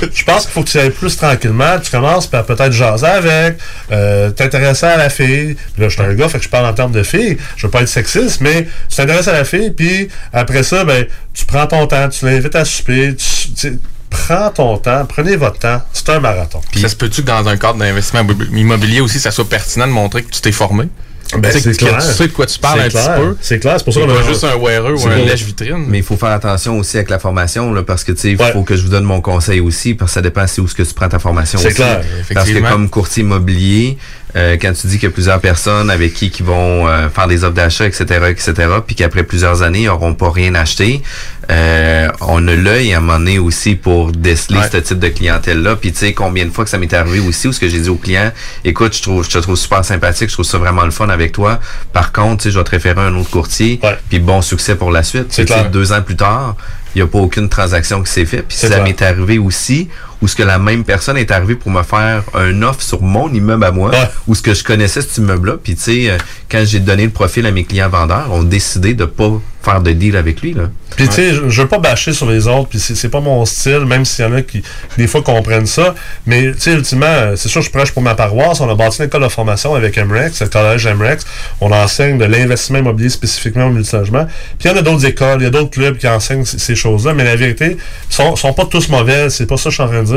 [0.14, 1.78] je pense qu'il faut que tu ailles plus tranquillement.
[1.82, 3.58] Tu commences par peut-être jaser avec,
[3.90, 5.56] euh, t'intéresser à la fille.
[5.78, 7.36] Là, je suis un gars, fait que je parle en termes de fille.
[7.56, 11.06] Je veux pas être sexiste, mais tu t'intéresses à la fille, puis après ça, ben,
[11.34, 13.78] tu prends ton temps, tu l'invites à souper, tu,
[14.10, 15.80] prends ton temps, prenez votre temps.
[15.92, 16.60] C'est un marathon.
[16.70, 19.92] Puis ça se peut-tu que dans un cadre d'investissement immobilier aussi, ça soit pertinent de
[19.92, 20.88] montrer que tu t'es formé?
[21.38, 21.98] Ben, Tu sais, clair.
[21.98, 23.14] tu sais de quoi tu parles C'est un clair.
[23.14, 23.36] petit peu.
[23.40, 25.84] C'est clair, c'est pour ça C'est qu'on a- pas juste un wearer ou un lèche-vitrine.
[25.88, 28.38] Mais il faut faire attention aussi avec la formation, là, parce que, tu sais, il
[28.52, 30.74] faut que je vous donne mon conseil aussi, parce que ça dépend c'est où ce
[30.74, 32.70] que tu prends ta formation C'est clair, Parce que effectivement.
[32.70, 33.98] comme courtier immobilier,
[34.34, 37.26] euh, quand tu dis qu'il y a plusieurs personnes avec qui qui vont euh, faire
[37.28, 38.52] des offres d'achat, etc., etc.,
[38.86, 41.02] puis qu'après plusieurs années, ils n'auront pas rien acheté,
[41.50, 44.68] euh, on a l'œil à un moment donné aussi pour déceler Ouais.
[44.70, 45.76] ce type de clientèle-là.
[45.76, 47.80] Puis tu sais, combien de fois que ça m'est arrivé aussi, où ce que j'ai
[47.80, 48.32] dit au client,
[48.64, 51.32] écoute, je trouve, je te trouve super sympathique, je trouve ça vraiment le fun avec
[51.32, 51.60] toi.
[51.92, 54.76] Par contre, tu sais, je vais te référer à un autre courtier, puis bon succès
[54.76, 55.26] pour la suite.
[55.30, 55.44] C'est.
[55.70, 56.56] Deux ans plus tard,
[56.94, 58.46] il n'y a pas aucune transaction qui s'est faite.
[58.48, 59.88] Puis ça m'est arrivé aussi,
[60.22, 63.30] où ce que la même personne est arrivée pour me faire un offre sur mon
[63.32, 63.90] immeuble à moi,
[64.26, 65.56] où ce que je connaissais cet immeuble-là.
[65.62, 66.18] Puis tu sais, euh,
[66.50, 69.92] quand j'ai donné le profil à mes clients vendeurs, ont décidé de pas faire de
[69.92, 70.54] deal avec lui.
[70.54, 70.70] Là.
[70.96, 73.44] Puis tu sais, je, je veux pas bâcher sur les autres, puis c'est pas mon
[73.44, 74.62] style, même s'il y en a qui,
[74.98, 75.94] des fois, comprennent ça.
[76.26, 78.60] Mais tu sais, ultimement, euh, c'est sûr, je prêche pour ma paroisse.
[78.60, 81.24] On a bâti une école de formation avec MREX, le collège MREX.
[81.60, 84.26] On enseigne de l'investissement immobilier spécifiquement au multilogement.
[84.58, 86.74] Puis il y en a d'autres écoles, il y a d'autres clubs qui enseignent ces
[86.74, 87.14] choses-là.
[87.14, 87.76] Mais la vérité,
[88.10, 89.30] sont, sont pas tous mauvais.
[89.30, 90.11] C'est pas ça que je suis en train de dire.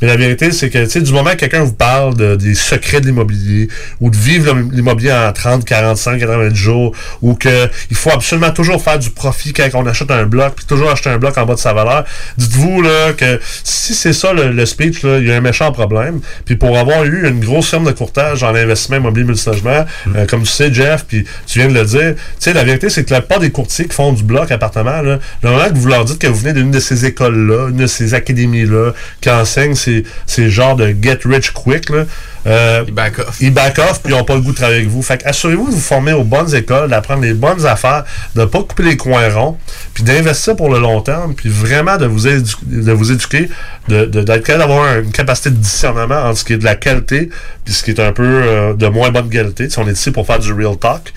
[0.00, 2.54] Mais la vérité, c'est que, tu sais, du moment que quelqu'un vous parle de, des
[2.54, 3.68] secrets de l'immobilier,
[4.00, 8.82] ou de vivre l'immobilier en 30, 45, 90 jours, ou que il faut absolument toujours
[8.82, 11.54] faire du profit quand on achète un bloc, puis toujours acheter un bloc en bas
[11.54, 12.04] de sa valeur.
[12.36, 15.72] Dites-vous là que si c'est ça le, le speech, là, il y a un méchant
[15.72, 16.20] problème.
[16.44, 20.42] Puis pour avoir eu une grosse firme de courtage en investissement immobilier multilogement, euh, comme
[20.42, 23.12] tu sais, Jeff, puis tu viens de le dire, tu sais, la vérité, c'est que
[23.12, 26.04] la plupart des courtiers qui font du bloc appartement, là, le moment que vous leur
[26.04, 30.04] dites que vous venez d'une de ces écoles-là, une de ces académies-là, qui enseignent ces,
[30.26, 32.04] ces genres de get rich quick, là,
[32.46, 33.36] euh, ils back off.
[33.40, 35.02] Ils back off, puis ils n'ont pas le goût de travailler avec vous.
[35.02, 38.04] Fait que assurez-vous de vous former aux bonnes écoles, d'apprendre les bonnes affaires,
[38.34, 39.58] de ne pas couper les coins ronds,
[39.94, 43.48] puis d'investir pour le long terme, puis vraiment de vous, édu- de vous éduquer,
[43.88, 46.76] de- de- d'être capable d'avoir une capacité de discernement entre ce qui est de la
[46.76, 47.28] qualité,
[47.64, 49.68] puis ce qui est un peu euh, de moins bonne qualité.
[49.68, 51.12] Sais, on est ici pour faire du real talk.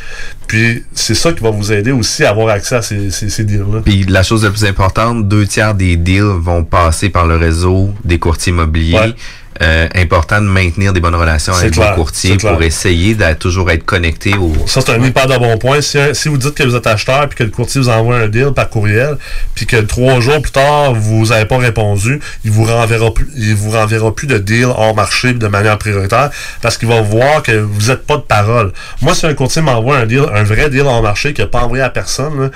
[0.48, 3.44] Puis c'est ça qui va vous aider aussi à avoir accès à ces, ces, ces
[3.44, 3.80] deals-là.
[3.84, 7.92] Puis la chose la plus importante, deux tiers des deals vont passer par le réseau
[8.04, 8.98] des courtiers immobiliers.
[9.62, 13.70] Euh, important de maintenir des bonnes relations avec clair, vos courtiers pour essayer de toujours
[13.70, 14.52] être connecté au.
[14.66, 15.80] Ça, c'est un hyper de bon point.
[15.80, 18.28] Si, si vous dites que vous êtes acheteur puis que le courtier vous envoie un
[18.28, 19.18] deal par courriel,
[19.54, 23.54] puis que trois jours plus tard, vous n'avez pas répondu, il vous renverra plus, il
[23.54, 26.32] vous renverra plus de deal hors marché de manière prioritaire
[26.62, 28.74] parce qu'il va voir que vous n'êtes pas de parole.
[29.02, 31.62] Moi, si un courtier m'envoie un deal, un vrai deal hors marché qu'il n'a pas
[31.62, 32.50] envoyé à personne, là,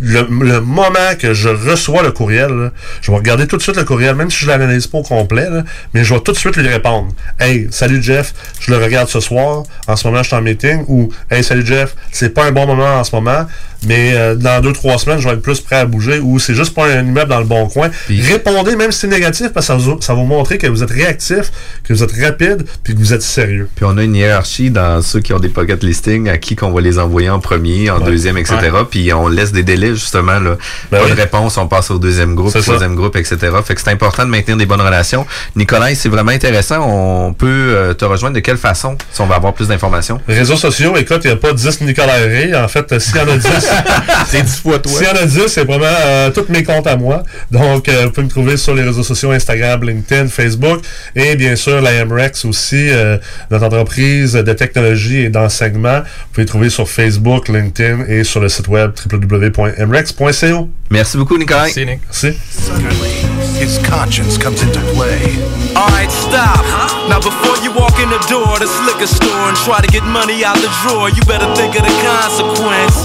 [0.00, 2.70] le, le moment que je reçois le courriel, là,
[3.02, 5.48] je vais regarder tout de suite le courriel, même si je l'analyse pas au complet,
[5.50, 5.62] là,
[5.94, 7.08] mais je vais tout de suite lui répondre.
[7.38, 10.84] Hey, salut Jeff, je le regarde ce soir, en ce moment je suis en meeting,
[10.88, 13.46] ou Hey, salut Jeff, c'est pas un bon moment en ce moment,
[13.86, 16.54] mais euh, dans deux, trois semaines, je vais être plus prêt à bouger, ou c'est
[16.54, 17.90] juste pas un immeuble dans le bon coin.
[18.08, 20.82] Répondez, même si c'est négatif, parce que ça, vous- ça va vous montrer que vous
[20.82, 21.50] êtes réactif,
[21.84, 23.68] que vous êtes rapide, puis que vous êtes sérieux.
[23.74, 26.70] Puis on a une hiérarchie dans ceux qui ont des pocket listings, à qui qu'on
[26.72, 28.06] va les envoyer en premier, en Ouais.
[28.06, 28.56] deuxième, etc.
[28.90, 30.38] Puis on laisse des délais justement.
[30.38, 30.56] Là.
[30.90, 31.10] Ben pas oui.
[31.10, 32.60] de réponse, on passe au deuxième groupe, ça.
[32.60, 33.36] troisième groupe, etc.
[33.64, 35.26] Fait que c'est important de maintenir des bonnes relations.
[35.56, 36.80] Nicolas, c'est vraiment intéressant.
[36.80, 40.20] On peut euh, te rejoindre de quelle façon si on va avoir plus d'informations?
[40.28, 42.54] Réseaux sociaux, écoute, il n'y a pas 10 Nicolas Ray.
[42.54, 43.48] En fait, euh, s'il y en a 10,
[44.28, 44.92] c'est 10 fois toi.
[44.92, 47.22] S'il y en a 10, c'est vraiment euh, tous mes comptes à moi.
[47.50, 50.80] Donc, euh, vous pouvez me trouver sur les réseaux sociaux Instagram, LinkedIn, Facebook
[51.14, 53.18] et bien sûr la MREX aussi, euh,
[53.50, 56.00] notre entreprise de technologie et d'enseignement.
[56.00, 58.92] Vous pouvez trouver sur Facebook, LinkedIn et sur le site web
[59.86, 60.68] www.mrex.co.
[60.90, 61.74] Merci beaucoup, Nicolas.
[61.76, 62.00] Merci, Nick.
[62.04, 62.38] Merci.
[63.58, 65.20] His conscience comes into play.
[65.76, 66.64] Alright, stop.
[67.08, 70.02] Now before you walk in the door of this liquor store and try to get
[70.04, 73.04] money out the drawer, you better think of the consequence.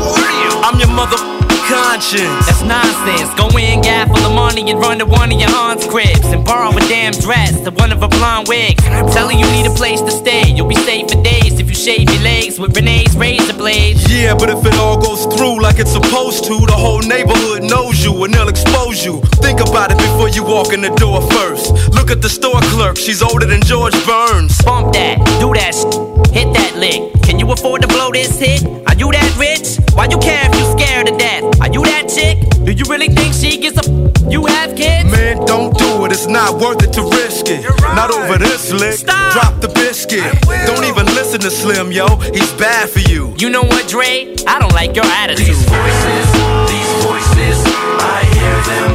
[0.64, 1.18] I'm your mother
[1.67, 2.45] conscience.
[2.45, 3.33] That's nonsense.
[3.35, 6.45] Go in, gap full of money, and run to one of your aunt's cribs and
[6.45, 8.83] borrow a damn dress to one of her blonde wigs.
[9.13, 10.49] Tell her you need a place to stay.
[10.51, 14.05] You'll be safe for days if you shave your legs with Renee's razor blades.
[14.11, 18.03] Yeah, but if it all goes through like it's supposed to, the whole neighborhood knows
[18.03, 19.21] you and they'll expose you.
[19.41, 21.73] Think about it before you walk in the door first.
[21.93, 24.61] Look at the store clerk, she's older than George Burns.
[24.63, 27.13] Bump that, do that sh- hit that lick.
[27.23, 28.61] Can you afford to blow this hit?
[28.95, 29.76] Are you that rich?
[29.91, 31.43] Why you care if you scared to death?
[31.59, 32.39] Are you that chick?
[32.63, 35.11] Do you really think she gives a f- you have kids?
[35.11, 37.67] Man, don't do it, it's not worth it to risk it.
[37.91, 38.93] Not over this lick.
[39.03, 39.34] Stop.
[39.34, 40.23] Drop the biscuit.
[40.65, 42.07] Don't even listen to Slim, yo.
[42.31, 43.35] He's bad for you.
[43.38, 44.31] You know what, Dre?
[44.47, 45.43] I don't like your attitude.
[45.43, 46.26] These voices,
[46.72, 47.59] these voices,
[47.99, 48.91] I hear them,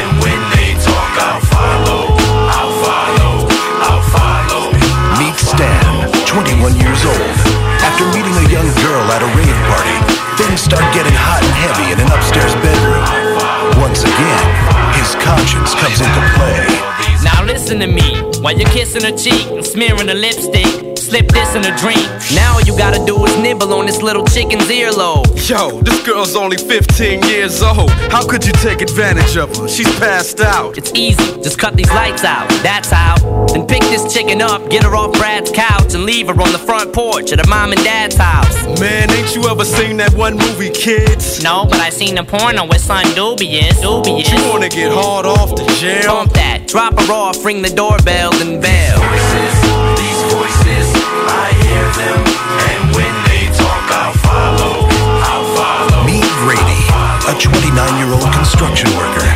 [0.00, 2.02] and when they talk, I'll follow.
[2.56, 3.32] I'll follow.
[3.84, 4.72] I'll follow.
[5.20, 7.51] Meet Stan, 21 years old.
[7.92, 11.92] After meeting a young girl at a rave party, things start getting hot and heavy
[11.92, 13.04] in an upstairs bedroom.
[13.82, 14.44] Once again,
[14.96, 16.64] his conscience comes into play.
[17.22, 18.31] Now listen to me.
[18.42, 22.02] While you're kissing her cheek and smearing her lipstick, slip this in a drink.
[22.34, 25.26] Now all you gotta do is nibble on this little chicken's earlobe.
[25.48, 27.90] Yo, this girl's only 15 years old.
[28.10, 29.68] How could you take advantage of her?
[29.68, 30.76] She's passed out.
[30.76, 32.48] It's easy, just cut these lights out.
[32.64, 33.14] That's how.
[33.52, 36.58] Then pick this chicken up, get her off Brad's couch, and leave her on the
[36.58, 38.80] front porch at her mom and dad's house.
[38.80, 41.44] Man, ain't you ever seen that one movie, Kids?
[41.44, 43.80] No, but I seen a porno with son dubious.
[43.80, 44.32] Dubious.
[44.32, 46.16] You wanna get hard off the jail?
[46.16, 49.00] Pump that, drop her off, ring the doorbell, then bell.
[49.98, 50.86] These voices,
[51.28, 52.18] I hear them,
[52.72, 54.88] and when they talk, I'll follow.
[55.24, 56.04] I'll follow.
[56.06, 56.82] Meet Grady,
[57.28, 59.28] a 29-year-old construction worker.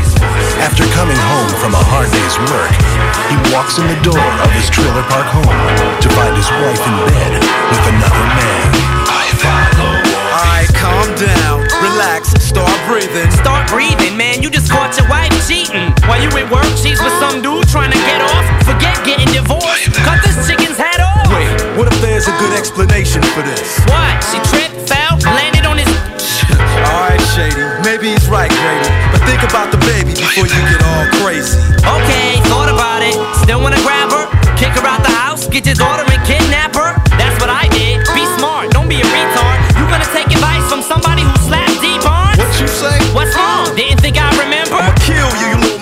[0.61, 2.73] After coming home from a hard day's work,
[3.29, 5.59] he walks in the door of his trailer park home
[6.01, 8.69] to find his wife in bed with another man.
[9.09, 9.93] I follow.
[10.33, 13.31] Alright, calm down, relax, start breathing.
[13.35, 14.43] Start breathing, man.
[14.43, 15.91] You just caught your wife cheating.
[16.07, 18.47] While you at work, she's with some dude trying to get off.
[18.63, 19.91] Forget getting divorced.
[20.07, 21.27] Cut this chicken's head off.
[21.35, 23.83] Wait, what if there's a good explanation for this?
[23.91, 24.23] What?
[24.31, 25.91] She tripped, fell, landed on his.
[26.87, 28.91] Alright, Shady, maybe he's right, Grady.
[29.11, 31.59] But think about the baby before you get all crazy.
[31.83, 33.19] Okay, thought about it.
[33.43, 34.31] Still wanna grab her?
[34.57, 35.51] Kick her out the house?
[35.51, 36.95] Get your daughter and kidnap her?
[37.19, 38.07] That's what I did.
[38.15, 39.59] Be smart, don't be a retard.
[39.77, 41.36] You gonna take advice from somebody who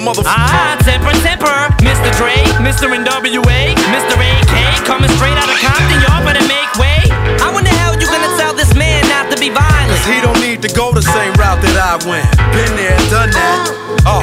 [0.04, 0.28] motherfucker.
[0.28, 1.56] Ah, temper, temper.
[1.80, 2.08] Mr.
[2.20, 2.92] Dre, Mr.
[2.92, 4.14] NWA, Mr.
[4.20, 5.98] AK, coming straight out of Compton.
[6.04, 7.00] Y'all better make way.
[7.40, 9.88] How in the hell you gonna tell this man not to be violent?
[9.90, 12.28] Cause he don't need to go the same route that I went.
[12.52, 13.58] Been there, done that.
[14.04, 14.20] Oh,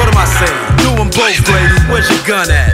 [0.00, 0.64] what am I saying?
[0.80, 1.76] Do 'em both, Grady.
[1.92, 2.72] Where's your gun at?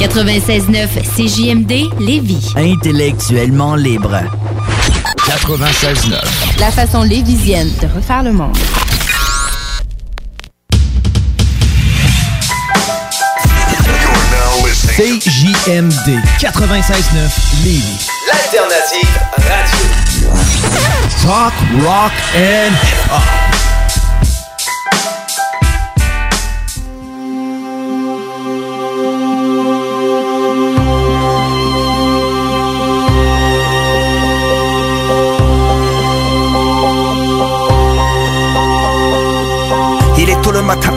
[0.00, 2.52] 96.9 CJMD Lévis.
[2.56, 4.20] Intellectuellement libre.
[5.26, 6.20] 96.9.
[6.60, 8.56] La façon lévisienne de refaire le monde.
[14.96, 18.06] CJMD 96.9 Lévis.
[18.28, 20.30] L'alternative radio.
[21.20, 21.52] Talk,
[21.82, 23.63] rock and hip-hop.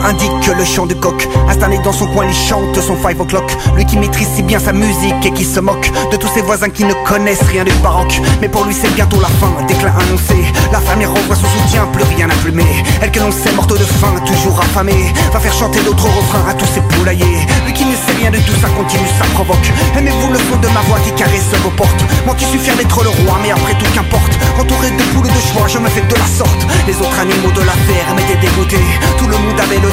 [0.04, 3.50] Indique que le chant du coq Installé dans son coin, il chante son five o'clock.
[3.74, 6.68] Lui qui maîtrise si bien sa musique et qui se moque De tous ses voisins
[6.68, 8.20] qui ne connaissent rien du baroque.
[8.40, 10.36] Mais pour lui c'est bientôt la fin, déclin annoncé.
[10.72, 12.84] La fermière renvoie son soutien, plus rien à plumer.
[13.02, 16.54] Elle que l'on sait morte de faim, toujours affamée Va faire chanter d'autres refrains à
[16.54, 17.46] tous ses poulaillers.
[17.66, 19.72] Lui qui ne sait rien de tout ça continue, ça provoque.
[19.96, 22.04] Aimez-vous le son de ma voix qui caresse vos portes?
[22.26, 24.32] Moi qui suis fier d'être le roi, mais après tout qu'importe.
[24.58, 26.66] Entouré de poules de choix, je me fais de la sorte.
[26.86, 28.86] Les autres animaux de la ferme étaient dégoûtés.
[29.18, 29.87] Tout le monde avait le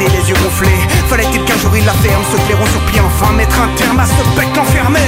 [0.00, 0.86] et les yeux gonflés.
[1.08, 4.06] Fallait-il qu'un jour il la ferme, se plairont sur pied enfin Mettre un terme à
[4.06, 5.00] ce bec enfermé?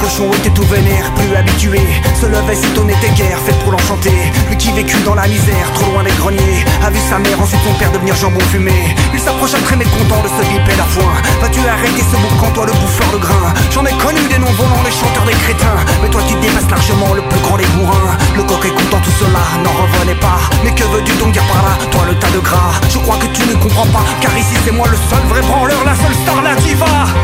[0.00, 1.80] Cochon était tout vénère, plus habitué.
[2.20, 4.32] Se levait s'étonnait des guerres faites pour l'enchanter.
[4.48, 7.60] Lui qui vécut dans la misère, trop loin des greniers A vu sa mère, ensuite
[7.62, 8.96] son père devenir jambon fumé.
[9.12, 11.14] Il s'approcha très mécontent de ce bipède à foin.
[11.40, 13.52] Vas-tu arrêter ce boucan, toi le bouffeur de grains?
[13.70, 15.80] J'en ai connu des noms volants, les chanteurs des crétins.
[16.02, 18.16] Mais toi tu dépasses largement le plus grand des bourrins.
[18.36, 20.40] Le coq écoutant tout cela, n'en revenait pas.
[20.64, 22.72] Mais que veux-tu donc dire par là, toi le tas de gras?
[22.88, 25.80] Je crois que tu ne comprends pas, car ici c'est moi le seul vrai branleur
[25.84, 26.40] La seule star,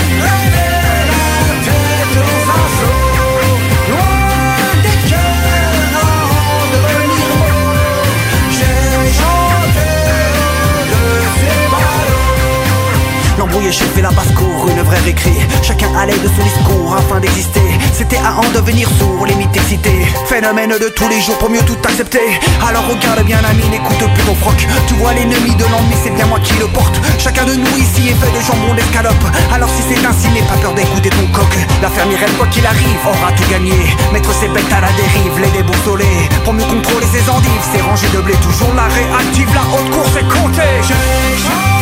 [13.73, 15.33] chef et la basse-cour, une vraie récré.
[15.63, 17.67] Chacun allait de son discours afin d'exister.
[17.91, 20.05] C'était à en devenir sourd, les mythes excités.
[20.27, 22.39] Phénomène de tous les jours pour mieux tout accepter.
[22.67, 24.55] Alors regarde bien l'ami, n'écoute plus ton froc.
[24.87, 26.95] Tu vois l'ennemi de l'ennemi, c'est bien moi qui le porte.
[27.17, 30.57] Chacun de nous ici est fait de jambon d'escalope Alors si c'est ainsi, n'aie pas
[30.61, 31.53] peur d'écouter ton coq.
[31.81, 33.73] La fermière, quoi qu'il arrive, aura tout gagné.
[34.13, 38.09] Mettre ses bêtes à la dérive, les déboussoler Pour mieux contrôler ses endives, ses rangées
[38.13, 41.72] de blé Toujours la réactive, la haute course est comptée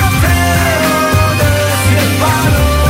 [2.21, 2.80] J'ai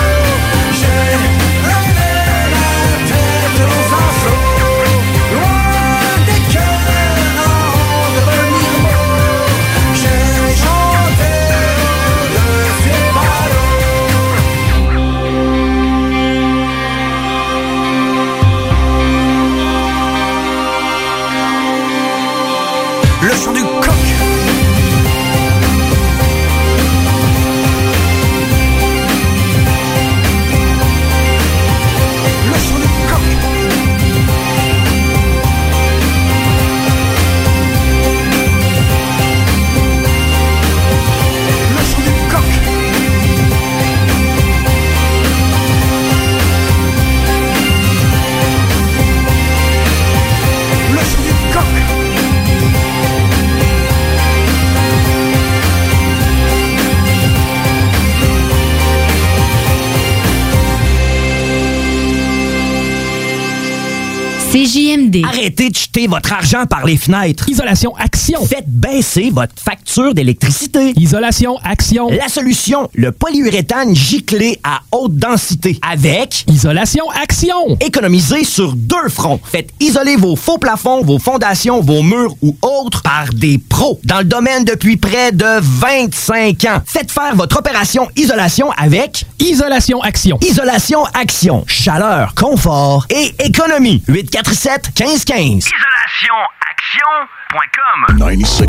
[65.25, 67.49] Arrêtez de jeter votre argent par les fenêtres.
[67.49, 68.45] Isolation Action.
[68.45, 69.80] Faites baisser votre facture
[70.13, 70.93] d'électricité.
[70.95, 72.09] Isolation Action.
[72.09, 75.77] La solution, le polyuréthane giclé à haute densité.
[75.81, 77.77] Avec Isolation Action.
[77.81, 79.41] Économisez sur deux fronts.
[79.43, 84.19] Faites isoler vos faux plafonds, vos fondations, vos murs ou autres par des pros dans
[84.19, 86.81] le domaine depuis près de 25 ans.
[86.85, 90.37] Faites faire votre opération isolation avec Isolation Action.
[90.41, 91.65] Isolation Action.
[91.67, 94.01] Chaleur, confort et économie.
[94.07, 95.65] 847 1515.
[96.11, 98.67] IsolationAction.com 96.9.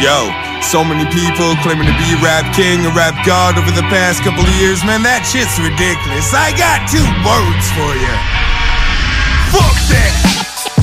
[0.00, 0.30] Yo,
[0.62, 4.42] so many people claiming to be rap king and rap god over the past couple
[4.42, 6.32] of years, man, that shit's ridiculous.
[6.32, 8.14] I got two words for you.
[9.50, 10.14] Fuck that!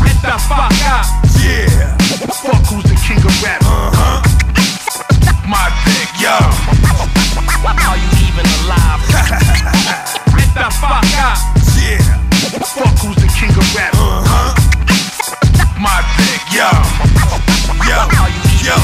[0.03, 1.07] Get the fuck up.
[1.39, 1.95] Yeah.
[2.43, 3.63] Fuck who's the king of rap.
[3.63, 4.19] Uh-huh.
[5.47, 6.35] My dick, Yo.
[7.89, 9.01] Are you even alive?
[10.59, 11.39] stop, fuck out.
[11.79, 12.03] Yeah.
[12.75, 13.95] Fuck who's the king of rap.
[13.95, 14.51] Uh huh.
[15.79, 16.67] My pick, yo.
[17.87, 17.99] Yo.
[18.67, 18.75] Yo.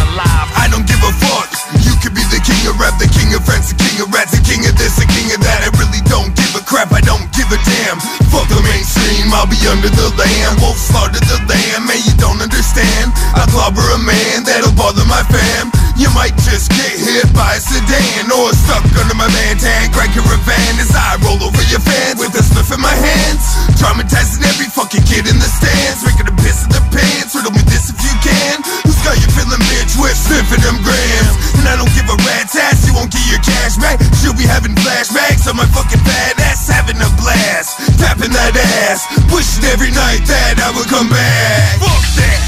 [0.55, 1.51] I don't give a fuck.
[1.83, 4.31] You could be the king of rap, the king of friends, the king of rats,
[4.31, 5.67] the king of this, the king of that.
[5.67, 6.91] I really don't give a up.
[6.91, 7.97] I don't give a damn.
[8.31, 12.41] Fuck the mainstream, I'll be under the land, wolf slaughter the lamb, man, you don't
[12.41, 13.15] understand.
[13.35, 15.71] I clobber a man that'll bother my fam.
[15.95, 19.95] You might just get hit by a sedan or stuck under my van tag.
[19.95, 23.43] Crack your van as I roll over your fans with a sniff in my hands.
[23.79, 27.31] Traumatizing every fucking kid in the stands, making a piss in their pants.
[27.31, 28.59] Riddle me this if you can.
[28.83, 29.95] Who's got you feeling, bitch?
[29.95, 32.83] With sniffing them grams, and I don't give a rat's ass.
[32.83, 34.03] You won't get your cash back.
[34.19, 38.55] She'll be having flashbacks of my fucking fat ass having a blast, tapping that
[38.87, 41.79] ass, wishing every night that I would come back.
[41.81, 42.39] Fuck that.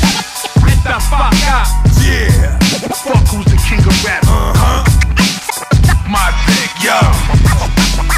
[0.66, 1.68] Get the fuck up.
[2.02, 2.58] Yeah.
[3.04, 4.24] Fuck who's the king of rap.
[4.26, 4.82] Uh huh.
[6.10, 6.98] My pick, yo.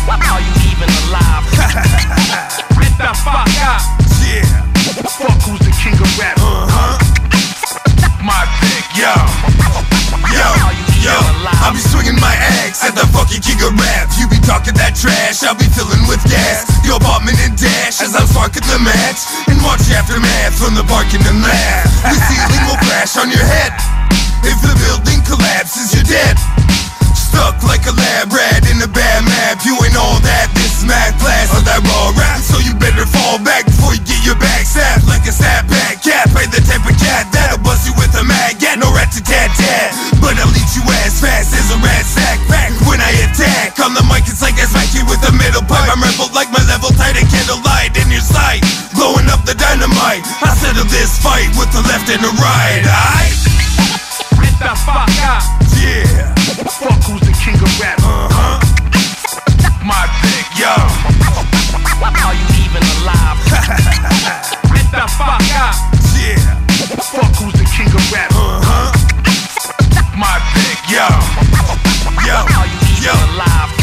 [0.10, 1.46] Are you even alive?
[2.80, 3.82] Get the fuck up.
[4.24, 4.46] Yeah.
[5.18, 6.38] Fuck who's the king of rap.
[6.40, 6.96] Uh huh.
[8.24, 8.46] My
[8.96, 9.08] yo.
[9.08, 9.29] Yo,
[11.04, 11.16] yo,
[11.64, 14.12] I'll be swinging my axe at the fucking king of rap.
[14.20, 16.68] You be talking that trash, I'll be filling with gas.
[16.84, 19.22] Your apartment and dash as I'm sparking the match.
[19.48, 21.88] And watch aftermath from the parking and laugh.
[22.04, 23.72] The ceiling will crash on your head.
[24.44, 26.36] If the building collapses, you're dead.
[27.16, 29.64] Stuck like a lab rat in a bad map.
[29.64, 30.52] You ain't all that.
[30.56, 32.42] This is math class of that raw rap.
[32.42, 35.99] So you better fall back before you get your back sapped like a snapback
[41.90, 42.38] rat sack.
[42.46, 43.82] Back when I attack.
[43.82, 45.90] On the mic, it's like I smack you with a middle pipe.
[45.90, 48.62] I'm rebel like my level tight and candlelight in your sight.
[48.94, 50.22] Blowing up the dynamite.
[50.46, 52.86] I settle this fight with the left and the right.
[52.86, 53.26] I
[54.38, 55.44] Get the fuck up.
[55.82, 56.06] Yeah.
[56.78, 57.98] Fuck who's the king of rap.
[58.06, 58.58] Uh huh.
[59.82, 60.76] My pick, yo.
[62.06, 63.40] Are you even alive?
[63.50, 65.76] Get the fuck up.
[66.14, 66.38] Yeah.
[67.10, 68.30] Fuck who's the king of rap.
[68.36, 69.10] Uh huh.
[70.20, 71.39] My pick, Yo.
[72.30, 72.36] Yo.
[72.36, 73.14] Are you even Yo.
[73.34, 73.74] alive?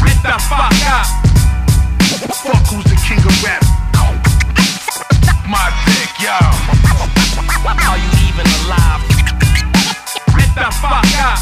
[0.00, 1.04] Get the fuck up.
[2.40, 3.60] Fuck who's the king of rap?
[5.44, 6.32] My pick, Yo.
[7.68, 9.04] Are you even alive?
[10.38, 11.38] Get the fuck up.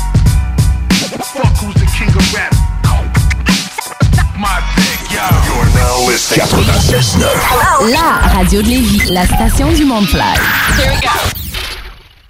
[1.22, 2.52] Fuck who's the king of rap?
[4.36, 5.22] My pick, yo.
[5.46, 6.46] You're now listening.
[6.46, 7.90] 96.9.
[7.92, 9.84] La radio de Lévis, la station du.
[9.84, 11.45] Here we go.